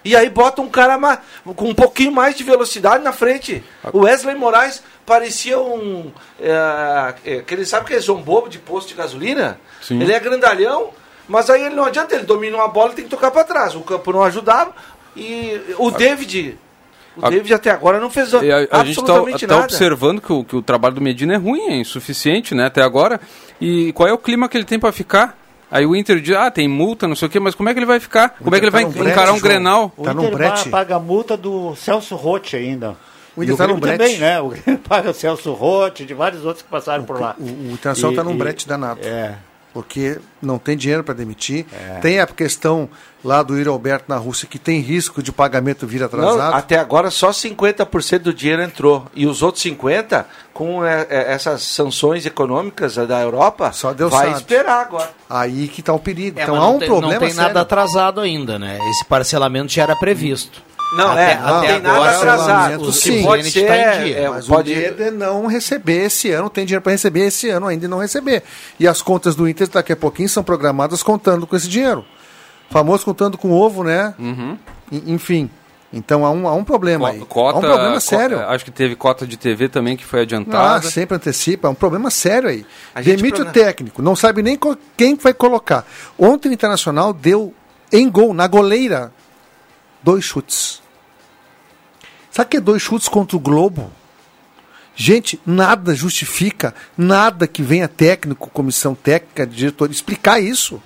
E 0.08 0.16
aí 0.16 0.30
bota 0.30 0.62
um 0.62 0.70
cara 0.70 0.98
com 1.44 1.70
um 1.70 1.76
pouquinho 1.76 2.12
mais 2.12 2.36
de 2.36 2.44
velocidade 2.44 3.04
na 3.04 3.12
frente. 3.12 3.64
O 3.92 4.02
Wesley 4.02 4.36
Moraes 4.36 4.82
parecia 5.06 5.60
um. 5.60 6.12
É, 6.40 7.14
é, 7.26 7.34
aquele, 7.40 7.66
sabe 7.66 7.86
aquele 7.86 8.00
zombobo 8.00 8.48
de 8.48 8.60
posto 8.60 8.90
de 8.90 8.94
gasolina? 8.94 9.60
Sim. 9.82 10.02
Ele 10.02 10.14
é 10.14 10.20
grandalhão, 10.20 10.92
mas 11.28 11.50
aí 11.50 11.64
ele 11.64 11.76
não 11.76 11.84
adianta, 11.84 12.16
ele 12.16 12.24
domina 12.24 12.56
uma 12.56 12.68
bola 12.68 12.94
e 12.94 12.96
tem 12.96 13.04
que 13.04 13.10
tocar 13.10 13.32
para 13.32 13.44
trás. 13.44 13.76
O 13.76 13.82
campo 13.82 14.14
não 14.14 14.24
ajudava. 14.24 14.74
E 15.18 15.62
o 15.78 15.92
David. 15.92 16.58
O 17.16 17.26
A- 17.26 17.30
David 17.30 17.54
até 17.54 17.72
agora 17.72 18.00
não 18.00 18.10
fez 18.12 18.32
E 18.34 18.52
a, 18.52 18.68
a 18.80 18.84
gente 18.84 19.00
está 19.00 19.14
nada. 19.56 19.64
observando 19.64 20.22
que 20.22 20.32
o, 20.32 20.44
que 20.44 20.56
o 20.56 20.62
trabalho 20.62 20.96
do 20.96 21.02
Medina 21.02 21.34
é 21.34 21.38
ruim, 21.38 21.62
é 21.70 21.76
insuficiente, 21.78 22.54
né, 22.54 22.66
até 22.68 22.82
agora. 22.84 23.20
E 23.60 23.92
qual 23.94 24.08
é 24.08 24.14
o 24.14 24.18
clima 24.20 24.48
que 24.48 24.56
ele 24.56 24.66
tem 24.66 24.80
para 24.80 24.92
ficar? 24.92 25.36
Aí 25.70 25.86
o 25.86 25.96
Inter 25.96 26.22
diz, 26.22 26.36
ah, 26.36 26.50
tem 26.52 26.68
multa, 26.68 27.08
não 27.08 27.16
sei 27.16 27.28
o 27.28 27.32
quê, 27.32 27.40
mas 27.40 27.54
como 27.56 27.68
é 27.70 27.74
que 27.74 27.80
ele 27.80 27.86
vai 27.88 28.00
ficar? 28.00 28.30
Como 28.42 28.56
é 28.56 28.60
que 28.60 28.66
ele 28.66 28.72
vai 28.72 28.84
tá 28.84 28.88
no 28.90 28.94
brete, 28.94 29.10
encarar 29.12 29.32
um 29.32 29.40
João. 29.40 29.42
Grenal? 29.42 29.92
O 29.98 30.04
Tá 30.04 30.14
no 30.14 30.22
Inter 30.24 30.34
brete. 30.38 30.70
paga 30.70 30.96
a 30.96 31.00
multa 31.00 31.36
do 31.36 31.76
Celso 31.76 32.16
Rotti 32.16 32.56
ainda. 32.56 32.96
O 33.36 33.44
Inter 33.44 33.56
o 33.56 33.58
tá 33.58 33.64
Grêmio 33.66 33.76
num 33.82 33.82
brete. 33.82 33.98
também, 33.98 34.18
né? 34.20 34.40
O 34.40 34.50
Grêmio 34.50 34.80
paga 34.88 35.10
o 35.10 35.14
Celso 35.14 35.52
Rotti, 35.54 36.06
de 36.06 36.14
vários 36.14 36.46
outros 36.46 36.62
que 36.64 36.70
passaram 36.70 37.04
por 37.04 37.20
lá. 37.20 37.36
O, 37.40 37.44
o 37.44 37.72
Internacional 37.74 38.12
está 38.12 38.24
num 38.24 38.36
E- 38.36 38.38
brete 38.38 38.68
danado. 38.68 39.02
É. 39.04 39.36
Porque 39.74 40.20
não 40.42 40.58
tem 40.58 40.76
dinheiro 40.76 41.04
para 41.04 41.14
demitir. 41.14 41.66
Tem 42.02 42.20
a 42.20 42.26
questão 42.26 42.90
lá 43.24 43.44
do 43.44 43.56
Yuri 43.58 43.70
Alberto 43.70 44.06
na 44.08 44.16
Rússia, 44.18 44.48
que 44.48 44.58
tem 44.58 44.80
risco 44.80 45.22
de 45.22 45.32
pagamento 45.32 45.86
vir 45.86 46.00
Não, 46.00 46.08
atrasado. 46.08 46.56
até 46.56 46.78
agora 46.80 47.12
só 47.12 47.30
50% 47.30 48.20
do 48.20 48.34
dinheiro 48.34 48.62
entrou. 48.64 49.06
E 49.14 49.28
os 49.28 49.44
outros 49.44 49.64
50%, 49.64 50.26
com 50.54 50.84
é, 50.84 51.06
é, 51.10 51.34
essas 51.34 51.62
sanções 51.62 52.26
econômicas 52.26 52.96
da 52.96 53.22
Europa, 53.22 53.72
Deus 53.96 54.12
vai 54.12 54.28
sabe. 54.28 54.38
esperar 54.40 54.82
agora. 54.82 55.12
Aí 55.30 55.68
que 55.68 55.82
está 55.82 55.94
o 55.94 56.00
perigo. 56.00 56.40
É, 56.40 56.44
então 56.44 56.56
há 56.56 56.60
não 56.60 56.76
um 56.78 56.80
tem, 56.80 56.88
problema 56.88 57.14
Não 57.14 57.20
tem 57.20 57.30
sério. 57.30 57.48
nada 57.48 57.62
atrasado 57.62 58.22
ainda, 58.22 58.58
né? 58.58 58.80
Esse 58.90 59.06
parcelamento 59.06 59.72
já 59.72 59.84
era 59.84 59.96
previsto. 59.96 60.64
Não, 60.94 61.12
até, 61.12 61.32
é, 61.34 61.36
não 61.38 61.58
até 61.58 61.68
tem 61.68 61.82
nada 61.82 61.96
agora, 61.96 62.18
atrasado. 62.18 62.84
O 62.84 62.94
Sim, 62.94 63.12
Sim, 63.20 63.24
pode 63.24 63.52
ser, 63.52 63.68
tá 63.68 63.78
em 63.78 64.04
dia. 64.06 64.18
é, 64.20 64.30
Mas 64.30 64.48
pode- 64.48 64.72
o 64.72 64.76
medo 64.76 65.04
é 65.04 65.12
não 65.12 65.46
receber 65.48 66.06
esse 66.06 66.32
ano, 66.32 66.50
tem 66.50 66.66
dinheiro 66.66 66.82
para 66.82 66.94
receber 66.94 67.26
esse 67.28 67.50
ano 67.50 67.68
ainda 67.68 67.86
e 67.86 67.88
não 67.88 68.00
receber. 68.00 68.44
E 68.80 68.88
as 68.88 69.02
contas 69.02 69.36
do 69.36 69.48
Inter 69.50 69.68
daqui 69.70 69.92
a 69.92 69.98
pouquinho 69.98 70.30
são 70.30 70.44
programadas 70.44 71.04
contando 71.04 71.46
com 71.46 71.56
esse 71.56 71.68
dinheiro. 71.68 72.06
Famoso 72.70 73.04
contando 73.06 73.38
com 73.38 73.52
ovo, 73.52 73.84
né? 73.84 74.14
Uhum. 74.18 74.58
Enfim. 74.92 75.50
Então 75.92 76.26
há 76.26 76.32
um, 76.32 76.48
há 76.48 76.54
um 76.54 76.64
problema 76.66 77.10
aí. 77.10 77.20
Cota, 77.20 77.56
há 77.56 77.60
um 77.60 77.62
problema 77.62 78.00
sério. 78.02 78.40
Acho 78.42 78.66
que 78.66 78.72
teve 78.72 78.94
cota 78.96 79.26
de 79.26 79.38
TV 79.38 79.70
também 79.70 79.96
que 79.96 80.04
foi 80.06 80.20
Ah, 80.20 80.24
adiantada. 80.24 80.90
sempre 80.90 81.16
antecipa, 81.16 81.68
é 81.70 81.72
um 81.72 81.76
problema 81.76 82.10
sério 82.10 82.50
aí. 82.50 82.66
A 82.94 83.02
Demite 83.02 83.42
o 83.42 83.46
técnico, 83.46 84.02
não 84.02 84.14
sabe 84.16 84.42
nem 84.44 84.60
quem 84.98 85.16
vai 85.16 85.34
colocar. 85.34 85.86
Ontem 86.20 86.50
o 86.50 86.54
Internacional 86.54 87.14
deu 87.14 87.54
em 87.92 88.10
gol, 88.10 88.34
na 88.34 88.48
goleira, 88.48 89.14
dois 90.08 90.24
chutes. 90.24 90.82
Sabe 92.32 92.48
o 92.48 92.50
que 92.52 92.58
é 92.58 92.62
dois 92.62 92.82
chutes 92.82 93.10
contra 93.10 93.36
o 93.36 93.40
Globo? 93.42 93.92
Gente, 94.96 95.38
nada 95.46 95.94
justifica, 95.94 96.74
nada 96.98 97.46
que 97.46 97.62
venha 97.62 97.90
técnico, 97.90 98.50
comissão 98.50 98.96
técnica, 98.96 99.46
diretor, 99.46 99.92
explicar 99.92 100.40
isso. 100.40 100.82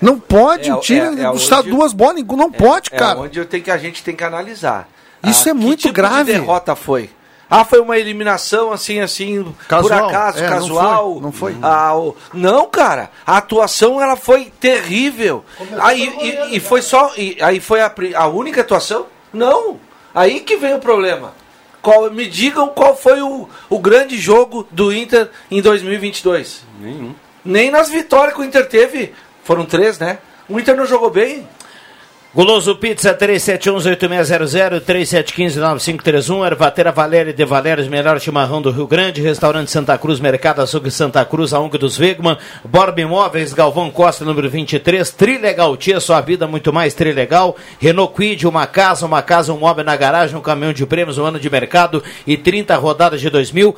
Não 0.00 0.18
pode, 0.18 0.70
É, 0.70 0.74
um 0.74 0.80
time 0.80 1.00
é, 1.20 1.24
é 1.26 1.30
custar 1.30 1.62
duas 1.62 1.92
bolas, 1.92 2.24
não 2.24 2.50
pode, 2.50 2.88
É 2.92 2.96
cara. 2.98 3.18
onde 3.20 3.38
eu 3.38 3.44
tenho 3.44 3.62
que, 3.62 3.70
a 3.70 3.76
gente 3.76 4.02
tem 4.02 4.16
que 4.16 4.24
analisar. 4.24 4.88
Isso 5.22 5.46
Ah, 5.48 5.52
é 5.52 5.54
que 5.54 5.60
muito 5.60 5.80
tipo 5.82 5.92
grave. 5.94 6.32
De 6.32 6.38
derrota 6.38 6.74
foi? 6.74 7.10
Ah, 7.50 7.64
foi 7.64 7.80
uma 7.80 7.98
eliminação 7.98 8.70
assim, 8.72 9.00
assim, 9.00 9.42
por 9.42 9.66
Casual. 9.66 10.08
acaso, 10.08 10.38
É, 10.38 10.42
não 10.42 10.48
casual. 10.56 11.12
foi, 11.14 11.20
não 11.22 11.32
foi. 11.32 11.56
Ah, 11.60 11.96
o- 11.96 12.16
não, 12.32 12.66
cara. 12.68 13.10
A 13.26 13.38
atuação 13.38 14.00
ela 14.00 14.14
foi 14.14 14.52
terrível. 14.60 15.44
Aí 15.80 16.06
e, 16.50 16.56
e 16.56 16.60
foi 16.60 16.80
só, 16.80 17.12
e, 17.16 17.36
aí 17.40 17.58
foi 17.58 17.80
a, 17.80 17.92
a 18.14 18.26
única 18.28 18.60
atuação? 18.60 19.06
Não. 19.32 19.80
Aí 20.14 20.40
que 20.40 20.56
vem 20.56 20.74
o 20.74 20.78
problema. 20.78 21.32
Qual, 21.82 22.10
me 22.10 22.26
digam 22.26 22.68
qual 22.68 22.96
foi 22.96 23.20
o, 23.22 23.48
o 23.68 23.78
grande 23.78 24.16
jogo 24.18 24.66
do 24.70 24.92
Inter 24.92 25.30
em 25.50 25.60
2022. 25.62 26.62
Nenhum. 26.78 27.14
Nem 27.44 27.70
nas 27.70 27.88
vitórias 27.88 28.34
que 28.34 28.40
o 28.40 28.44
Inter 28.44 28.68
teve, 28.68 29.12
foram 29.42 29.64
três, 29.64 29.98
né? 29.98 30.18
O 30.48 30.60
Inter 30.60 30.76
não 30.76 30.84
jogou 30.84 31.08
bem. 31.10 31.48
Guloso 32.32 32.76
Pizza 32.76 33.12
3711-8600, 33.12 34.80
3715-9531, 34.82 36.46
Ervatera 36.46 36.92
Valéria 36.92 37.32
de 37.32 37.44
Valérios, 37.44 37.88
melhor 37.88 38.20
chimarrão 38.20 38.62
do 38.62 38.70
Rio 38.70 38.86
Grande, 38.86 39.20
Restaurante 39.20 39.68
Santa 39.68 39.98
Cruz, 39.98 40.20
Mercado 40.20 40.62
Açougue 40.62 40.92
Santa 40.92 41.24
Cruz, 41.24 41.52
a 41.52 41.58
UNG 41.58 41.76
dos 41.76 41.98
Wegman, 41.98 42.38
Borba 42.64 43.00
Imóveis, 43.00 43.52
Galvão 43.52 43.90
Costa, 43.90 44.24
número 44.24 44.48
23, 44.48 45.10
Trilegal 45.10 45.76
Tia, 45.76 45.98
sua 45.98 46.20
vida 46.20 46.46
muito 46.46 46.72
mais 46.72 46.94
Trilegal, 46.94 47.56
Renault 47.80 48.14
Quid, 48.14 48.46
uma 48.46 48.64
casa, 48.64 49.06
uma 49.06 49.22
casa, 49.22 49.52
um 49.52 49.58
móvel 49.58 49.84
na 49.84 49.96
garagem, 49.96 50.36
um 50.36 50.40
caminhão 50.40 50.72
de 50.72 50.86
prêmios, 50.86 51.18
um 51.18 51.24
ano 51.24 51.40
de 51.40 51.50
mercado 51.50 52.00
e 52.24 52.36
30 52.36 52.76
rodadas 52.76 53.20
de 53.20 53.28
2000, 53.28 53.74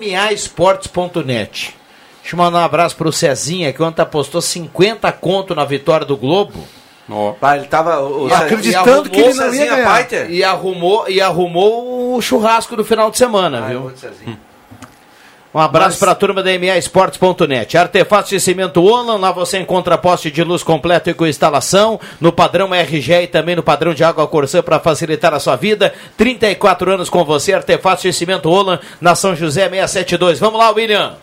maesportes.net. 0.00 1.74
Deixa 2.22 2.36
eu 2.36 2.38
mandar 2.38 2.60
um 2.60 2.64
abraço 2.64 2.96
pro 2.96 3.12
Cezinha, 3.12 3.70
que 3.70 3.82
ontem 3.82 4.00
apostou 4.00 4.40
50 4.40 5.12
conto 5.12 5.54
na 5.54 5.66
vitória 5.66 6.06
do 6.06 6.16
Globo. 6.16 6.66
Pá, 7.40 7.56
ele 7.56 7.66
tava 7.66 8.00
o- 8.00 8.28
E 8.28 8.32
acreditando 8.32 9.10
que 9.10 9.20
ele 9.20 9.34
não 9.34 9.54
ia 9.54 9.66
ganhar. 9.76 9.84
Paiter. 9.88 10.30
E 10.30 10.42
arrumou, 10.44 11.08
e 11.08 11.20
arrumou 11.20 12.14
o 12.16 12.22
churrasco 12.22 12.76
do 12.76 12.84
final 12.84 13.10
de 13.10 13.18
semana, 13.18 13.60
viu? 13.62 13.92
Um 15.54 15.58
abraço 15.58 15.98
para 15.98 16.12
a 16.12 16.14
turma 16.14 16.42
da 16.42 16.50
MAEsportes.net. 16.58 17.76
Artefatos 17.76 18.30
de 18.30 18.40
cimento 18.40 18.80
Olan, 18.82 19.18
lá 19.18 19.30
você 19.32 19.58
encontra 19.58 19.98
poste 19.98 20.30
de 20.30 20.42
luz 20.42 20.62
completo 20.62 21.10
e 21.10 21.14
com 21.14 21.26
instalação, 21.26 22.00
no 22.18 22.32
padrão 22.32 22.74
RG 22.74 23.24
e 23.24 23.26
também 23.26 23.54
no 23.54 23.62
padrão 23.62 23.92
de 23.92 24.02
água 24.02 24.26
Corsã 24.26 24.62
para 24.62 24.80
facilitar 24.80 25.34
a 25.34 25.38
sua 25.38 25.54
vida. 25.56 25.92
34 26.16 26.92
anos 26.92 27.10
com 27.10 27.22
você, 27.22 27.52
Artefatos 27.52 28.02
de 28.02 28.12
cimento 28.14 28.48
Olan, 28.48 28.78
na 28.98 29.14
São 29.14 29.36
José 29.36 29.68
672. 29.68 30.38
Vamos 30.38 30.58
lá, 30.58 30.70
William. 30.70 31.16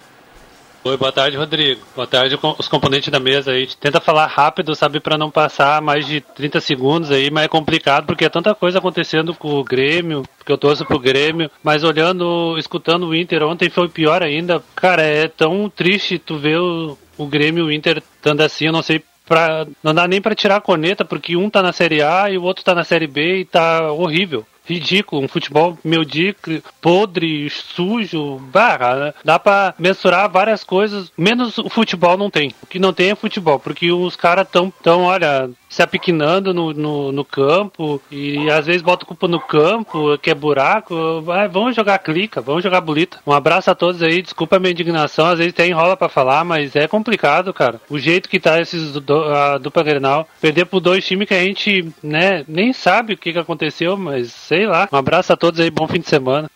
Oi, 0.82 0.96
boa 0.96 1.12
tarde, 1.12 1.36
Rodrigo. 1.36 1.82
Boa 1.94 2.08
tarde, 2.08 2.40
os 2.58 2.68
componentes 2.70 3.10
da 3.10 3.20
mesa 3.20 3.52
aí. 3.52 3.68
Tenta 3.68 4.00
falar 4.00 4.28
rápido, 4.28 4.74
sabe, 4.74 5.02
para 5.02 5.18
não 5.18 5.30
passar 5.30 5.82
mais 5.82 6.08
de 6.08 6.22
30 6.22 6.62
segundos 6.62 7.12
aí, 7.12 7.30
mas 7.30 7.44
é 7.44 7.48
complicado 7.50 8.06
porque 8.06 8.24
é 8.24 8.30
tanta 8.30 8.56
coisa 8.56 8.80
acontecendo 8.80 9.34
com 9.34 9.56
o 9.56 9.64
Grêmio, 9.64 10.24
porque 10.38 10.52
eu 10.52 10.58
torço 10.58 10.86
pro 10.86 10.98
Grêmio, 10.98 11.52
mas 11.62 11.84
olhando, 11.84 12.58
escutando 12.58 13.08
o 13.08 13.16
Inter 13.16 13.44
ontem 13.44 13.70
foi 13.70 13.90
pior 13.90 14.24
ainda. 14.24 14.64
Cara, 14.74 15.02
é 15.02 15.28
tão 15.28 15.70
triste 15.70 16.18
tu 16.18 16.38
ver 16.38 16.60
o, 16.60 16.98
o 17.18 17.26
Grêmio 17.26 17.66
e 17.66 17.68
o 17.68 17.72
Inter 17.72 18.02
estando 18.16 18.42
assim, 18.42 18.68
eu 18.68 18.74
não 18.74 18.82
sei 18.82 19.04
Pra, 19.30 19.68
não 19.84 19.94
dá 19.94 20.08
nem 20.08 20.20
pra 20.20 20.34
tirar 20.34 20.56
a 20.56 20.62
corneta, 20.62 21.06
porque 21.06 21.38
um 21.38 21.52
tá 21.52 21.62
na 21.62 21.72
Série 21.72 22.02
A 22.02 22.32
e 22.32 22.38
o 22.40 22.42
outro 22.42 22.64
tá 22.66 22.74
na 22.74 22.84
Série 22.84 23.06
B 23.06 23.42
e 23.42 23.46
tá 23.46 23.92
horrível. 23.92 24.44
Ridículo, 24.70 25.24
um 25.24 25.28
futebol 25.28 25.78
medíocre, 25.84 26.64
podre, 26.80 27.50
sujo, 27.50 28.38
barra. 28.52 29.16
Dá 29.26 29.40
pra 29.40 29.74
mensurar 29.80 30.30
várias 30.30 30.64
coisas, 30.64 31.12
menos 31.18 31.58
o 31.58 31.70
futebol 31.70 32.16
não 32.16 32.30
tem. 32.30 32.54
O 32.62 32.68
que 32.68 32.78
não 32.78 32.94
tem 32.94 33.10
é 33.10 33.16
futebol, 33.16 33.60
porque 33.60 33.92
os 33.92 34.16
caras 34.16 34.48
tão, 34.50 34.72
tão, 34.84 35.04
olha, 35.04 35.50
se 35.80 35.84
apiquinando 35.84 36.54
no, 36.54 36.74
no, 36.74 37.12
no 37.12 37.24
campo 37.24 38.02
e 38.12 38.50
às 38.50 38.66
vezes 38.66 38.82
bota 38.82 39.06
culpa 39.06 39.30
no 39.30 39.40
campo, 39.40 40.18
que 40.18 40.30
é 40.30 40.36
buraco. 40.36 41.22
Vai, 41.22 41.48
vamos 41.48 41.74
jogar 41.74 41.98
clica, 42.00 42.42
vamos 42.42 42.62
jogar 42.62 42.82
bolita. 42.82 43.20
Um 43.26 43.32
abraço 43.32 43.72
a 43.72 43.76
todos 43.76 44.04
aí, 44.04 44.22
desculpa 44.22 44.58
a 44.58 44.60
minha 44.60 44.72
indignação, 44.72 45.28
às 45.28 45.40
vezes 45.40 45.54
tem 45.54 45.72
enrola 45.72 45.96
pra 45.96 46.10
falar, 46.10 46.44
mas 46.44 46.76
é 46.76 46.86
complicado, 46.86 47.54
cara. 47.54 47.80
O 47.90 47.98
jeito 47.98 48.28
que 48.28 48.42
tá 48.42 48.60
esses 48.60 48.92
do, 48.94 49.24
a 49.24 49.58
dupla 49.58 49.84
Grenal, 49.84 50.28
perder 50.42 50.66
por 50.66 50.82
dois 50.82 51.06
times 51.06 51.28
que 51.28 51.34
a 51.34 51.42
gente, 51.42 51.88
né, 52.04 52.44
nem 52.46 52.74
sabe 52.74 53.14
o 53.14 53.18
que, 53.18 53.32
que 53.32 53.40
aconteceu, 53.40 53.96
mas 53.96 54.34
sei 54.34 54.66
lá. 54.66 54.90
Um 54.92 54.98
abraço 54.98 55.32
a 55.32 55.38
todos 55.38 55.62
aí, 55.62 55.70
bom 55.72 55.88
fim 55.88 56.02
de 56.02 56.10
semana. 56.10 56.52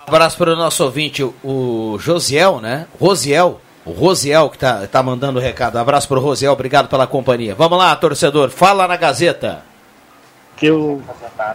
Um 0.00 0.08
abraço 0.08 0.38
para 0.38 0.54
o 0.54 0.56
nosso 0.56 0.82
ouvinte, 0.84 1.22
o 1.22 1.98
Josiel, 2.00 2.60
né? 2.60 2.86
Rosiel. 2.98 3.60
O 3.86 3.92
Rosiel 3.92 4.50
que 4.50 4.58
tá, 4.58 4.86
tá 4.86 5.02
mandando 5.02 5.38
o 5.38 5.42
recado. 5.42 5.76
Um 5.78 5.80
abraço 5.80 6.08
para 6.08 6.18
o 6.18 6.20
Rosiel, 6.20 6.52
obrigado 6.52 6.88
pela 6.88 7.06
companhia. 7.06 7.54
Vamos 7.54 7.78
lá, 7.78 7.94
torcedor, 7.96 8.50
fala 8.50 8.86
na 8.88 8.96
Gazeta. 8.96 9.62
que 10.56 10.70
o 10.70 11.00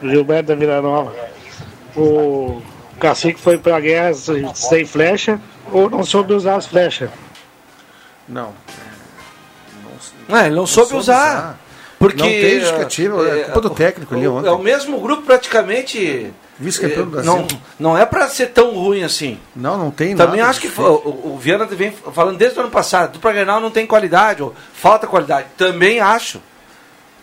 Gilberto 0.01 0.47
da 0.49 0.55
Vila 0.55 0.81
Nova, 0.81 1.13
o 1.97 2.61
cacique 2.99 3.39
foi 3.39 3.57
pra 3.57 3.79
guerra 3.79 4.13
sem 4.53 4.85
flecha 4.85 5.39
ou 5.71 5.89
não 5.89 6.03
soube 6.03 6.33
usar 6.33 6.55
as 6.55 6.65
flechas. 6.67 7.09
Não. 8.29 8.53
Ah, 10.29 10.45
ele 10.45 10.55
não 10.55 10.65
soube 10.65 10.95
usar. 10.95 11.59
Porque 11.99 12.17
Não 12.17 12.25
tem 12.25 12.59
justificativa, 12.61 13.27
é 13.27 13.43
culpa 13.43 13.61
do 13.61 13.69
técnico 13.71 14.15
ali 14.15 14.27
o- 14.27 14.35
ontem. 14.37 14.47
É 14.47 14.51
o 14.51 14.57
mesmo 14.59 14.99
grupo 14.99 15.21
praticamente. 15.23 16.31
Vice-campeão 16.61 17.03
eh, 17.03 17.05
do 17.05 17.23
não, 17.23 17.37
Brasil. 17.39 17.59
não 17.79 17.97
é 17.97 18.05
pra 18.05 18.27
ser 18.29 18.47
tão 18.47 18.73
ruim 18.75 19.03
assim. 19.03 19.39
Não, 19.55 19.77
não 19.77 19.91
tem 19.91 20.15
Também 20.15 20.39
nada 20.39 20.51
acho 20.51 20.61
que 20.61 20.69
foi- 20.69 20.85
o, 20.85 21.33
o 21.33 21.37
Viana 21.41 21.65
vem 21.65 21.91
falando 21.91 22.37
desde 22.37 22.57
o 22.57 22.61
ano 22.61 22.71
passado, 22.71 23.13
dupla 23.13 23.31
Grenal 23.33 23.59
não 23.59 23.71
tem 23.71 23.85
qualidade, 23.87 24.41
ou 24.43 24.53
falta 24.73 25.07
qualidade. 25.07 25.47
Também 25.57 25.99
acho. 25.99 26.41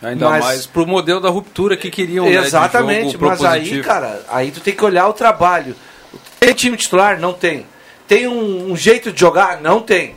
Ainda 0.03 0.29
Mas- 0.31 0.45
mais 0.45 0.67
pro 0.67 0.87
modelo 0.87 1.21
da 1.21 1.29
ruptura 1.29 1.77
que 1.77 1.91
queriam, 1.91 2.25
né, 2.25 2.33
Exatamente, 2.35 3.13
jogo 3.13 3.27
mas 3.27 3.45
aí, 3.45 3.83
cara, 3.83 4.23
aí 4.29 4.51
tu 4.51 4.61
tem 4.61 4.75
que 4.75 4.85
olhar 4.85 5.09
o 5.09 5.13
trabalho. 5.13 5.75
Tem 6.39 6.53
time 6.55 6.77
titular? 6.77 7.19
Não 7.19 7.33
tem. 7.33 7.67
Tem 8.07 8.27
um, 8.29 8.71
um 8.73 8.77
jeito 8.77 9.11
de 9.13 9.19
jogar? 9.21 9.61
Não 9.61 9.81
tem. 9.81 10.15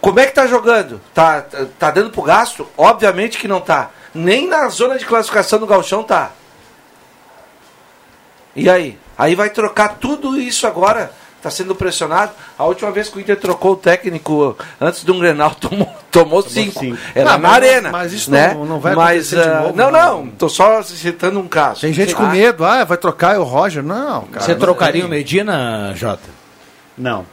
Como 0.00 0.18
é 0.20 0.26
que 0.26 0.32
tá 0.34 0.46
jogando? 0.46 1.00
Tá, 1.12 1.40
tá, 1.42 1.66
tá 1.78 1.90
dando 1.90 2.10
pro 2.10 2.22
gasto? 2.22 2.66
Obviamente 2.76 3.38
que 3.38 3.48
não 3.48 3.60
tá. 3.60 3.90
Nem 4.14 4.46
na 4.48 4.68
zona 4.68 4.96
de 4.98 5.04
classificação 5.04 5.58
do 5.58 5.66
Galchão 5.66 6.02
tá. 6.02 6.30
E 8.56 8.68
aí? 8.70 8.98
Aí 9.18 9.34
vai 9.34 9.50
trocar 9.50 9.96
tudo 10.00 10.40
isso 10.40 10.66
agora. 10.66 11.12
Tá 11.42 11.50
sendo 11.50 11.76
pressionado. 11.76 12.32
A 12.58 12.64
última 12.64 12.90
vez 12.90 13.08
que 13.08 13.18
o 13.18 13.20
Inter 13.20 13.38
trocou 13.38 13.72
o 13.72 13.76
técnico 13.76 14.56
antes 14.80 15.04
de 15.04 15.12
um 15.12 15.18
Grenal, 15.20 15.54
tomou, 15.60 15.94
tomou 16.10 16.42
cinco. 16.42 16.80
Era 17.14 17.30
Ah, 17.30 17.32
na 17.34 17.38
mas- 17.38 17.52
arena. 17.54 17.90
mas 17.92 18.12
isso 18.12 18.30
né? 18.32 18.52
não- 18.54 18.64
não 18.64 18.80
vai 18.80 18.94
mas, 18.96 19.32
acontecer 19.32 19.48
de 19.50 19.56
ah, 19.56 19.60
novo, 19.62 19.76
Não, 19.76 19.90
não. 19.92 20.24
não. 20.24 20.30
Tô 20.32 20.48
só 20.48 20.82
citando 20.82 21.38
um 21.38 21.46
caso. 21.46 21.82
Tem 21.82 21.92
gente 21.92 22.14
Ah, 22.14 22.16
com 22.16 22.26
medo, 22.26 22.64
ah, 22.64 22.82
vai 22.84 22.96
trocar 22.96 23.36
é 23.36 23.38
o 23.38 23.44
Roger. 23.44 23.82
Não, 23.84 24.22
cara. 24.22 24.44
Você 24.44 24.52
não 24.52 24.58
trocaria 24.60 25.04
o 25.06 25.08
Medina, 25.08 25.92
Jota? 25.94 26.28
Não. 26.98 27.24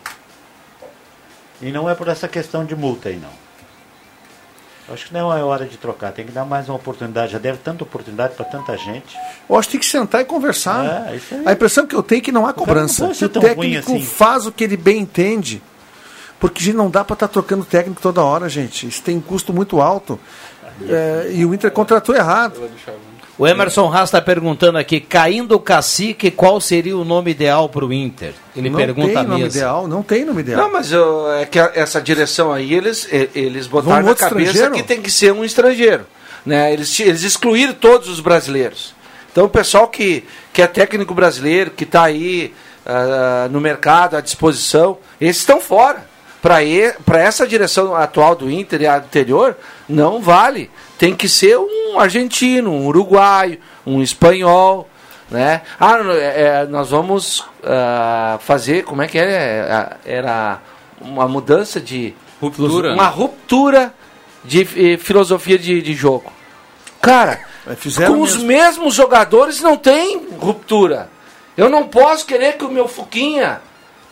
E 1.61 1.71
não 1.71 1.89
é 1.89 1.95
por 1.95 2.07
essa 2.07 2.27
questão 2.27 2.65
de 2.65 2.75
multa 2.75 3.09
aí, 3.09 3.15
não. 3.15 3.42
Acho 4.89 5.07
que 5.07 5.13
não 5.13 5.35
é 5.35 5.41
hora 5.41 5.65
de 5.65 5.77
trocar, 5.77 6.11
tem 6.11 6.25
que 6.25 6.31
dar 6.31 6.43
mais 6.43 6.67
uma 6.67 6.75
oportunidade. 6.75 7.31
Já 7.31 7.39
deve 7.39 7.57
tanta 7.59 7.83
oportunidade 7.83 8.35
para 8.35 8.45
tanta 8.45 8.77
gente. 8.77 9.17
Eu 9.49 9.55
acho 9.55 9.69
que 9.69 9.73
tem 9.73 9.79
que 9.79 9.85
sentar 9.85 10.21
e 10.21 10.25
conversar. 10.25 11.07
É, 11.09 11.15
isso 11.15 11.33
aí. 11.35 11.43
A 11.45 11.53
impressão 11.53 11.87
que 11.87 11.95
eu 11.95 12.03
tenho 12.03 12.19
é 12.19 12.21
que 12.21 12.31
não 12.31 12.45
há 12.45 12.53
cobrança. 12.53 13.05
não 13.05 13.11
o 13.11 13.29
técnico 13.29 13.93
assim. 13.93 14.03
faz 14.03 14.45
o 14.45 14.51
que 14.51 14.63
ele 14.63 14.75
bem 14.75 14.99
entende. 14.99 15.61
Porque 16.37 16.61
gente, 16.61 16.75
não 16.75 16.89
dá 16.89 17.05
para 17.05 17.13
estar 17.13 17.29
trocando 17.29 17.63
técnico 17.63 18.01
toda 18.01 18.21
hora, 18.21 18.49
gente. 18.49 18.85
Isso 18.85 19.01
tem 19.01 19.17
um 19.17 19.21
custo 19.21 19.53
muito 19.53 19.79
alto. 19.79 20.19
É, 20.81 21.31
e 21.31 21.45
o 21.45 21.53
Inter 21.53 21.71
contratou 21.71 22.13
errado. 22.13 22.69
O 23.37 23.47
Emerson 23.47 23.91
Haas 23.91 24.09
está 24.09 24.21
perguntando 24.21 24.77
aqui, 24.77 24.99
caindo 24.99 25.55
o 25.55 25.59
cacique, 25.59 26.29
qual 26.29 26.61
seria 26.61 26.95
o 26.95 27.03
nome 27.03 27.31
ideal 27.31 27.67
para 27.67 27.83
o 27.83 27.91
Inter? 27.91 28.33
Ele 28.55 28.69
não 28.69 28.77
pergunta 28.77 29.07
tem 29.07 29.23
nome 29.27 29.43
mesa. 29.43 29.57
ideal, 29.57 29.87
não 29.87 30.03
tem 30.03 30.23
nome 30.23 30.41
ideal. 30.41 30.61
Não, 30.61 30.71
mas 30.71 30.91
eu- 30.91 31.31
é 31.31 31.45
que 31.45 31.57
a- 31.57 31.71
essa 31.73 31.99
direção 31.99 32.51
aí, 32.53 32.71
eles, 32.73 33.07
eles 33.33 33.65
botaram 33.65 34.05
na 34.05 34.13
cabeça 34.13 34.41
estrangeiro? 34.51 34.71
que 34.75 34.83
tem 34.83 35.01
que 35.01 35.09
ser 35.09 35.33
um 35.33 35.43
estrangeiro. 35.43 36.05
Né? 36.45 36.71
Eles, 36.73 36.99
eles 36.99 37.23
excluíram 37.23 37.73
todos 37.73 38.07
os 38.07 38.19
brasileiros. 38.19 38.93
Então 39.31 39.45
o 39.45 39.49
pessoal 39.49 39.87
que, 39.87 40.23
que 40.53 40.61
é 40.61 40.67
técnico 40.67 41.13
brasileiro, 41.15 41.71
que 41.71 41.85
está 41.85 42.03
aí 42.03 42.53
ah, 42.85 43.47
no 43.49 43.59
mercado, 43.59 44.15
à 44.15 44.21
disposição, 44.21 44.99
esses 45.19 45.37
estão 45.41 45.59
fora. 45.59 46.05
Para 46.39 47.19
essa 47.21 47.47
direção 47.47 47.95
atual 47.95 48.35
do 48.35 48.51
Inter 48.51 48.81
e 48.81 48.85
a 48.85 48.97
anterior, 48.97 49.55
não 49.87 50.21
vale. 50.21 50.69
Tem 51.03 51.13
que 51.13 51.27
ser 51.27 51.57
um 51.57 51.99
argentino, 51.99 52.71
um 52.71 52.87
uruguaio, 52.87 53.59
um 53.85 54.01
espanhol. 54.01 54.87
Né? 55.29 55.61
Ah, 55.77 55.97
é, 56.13 56.61
é, 56.61 56.65
nós 56.65 56.91
vamos 56.91 57.43
ah, 57.61 58.39
fazer, 58.39 58.85
como 58.85 59.01
é 59.01 59.07
que 59.09 59.17
era? 59.17 59.99
Era 60.05 60.61
uma 61.01 61.27
mudança 61.27 61.81
de. 61.81 62.13
Ruptura. 62.39 62.93
Uma 62.93 63.07
ruptura 63.07 63.93
de 64.45 64.61
eh, 64.61 64.97
filosofia 64.97 65.59
de, 65.59 65.81
de 65.81 65.93
jogo. 65.93 66.31
Cara, 67.01 67.41
fizeram 67.75 68.15
com 68.15 68.21
os 68.21 68.35
mesmo. 68.35 68.47
mesmos 68.47 68.95
jogadores 68.95 69.59
não 69.59 69.75
tem 69.75 70.25
ruptura. 70.39 71.09
Eu 71.57 71.69
não 71.69 71.85
posso 71.85 72.25
querer 72.25 72.53
que 72.53 72.63
o 72.63 72.71
meu 72.71 72.87
Fuquinha, 72.87 73.59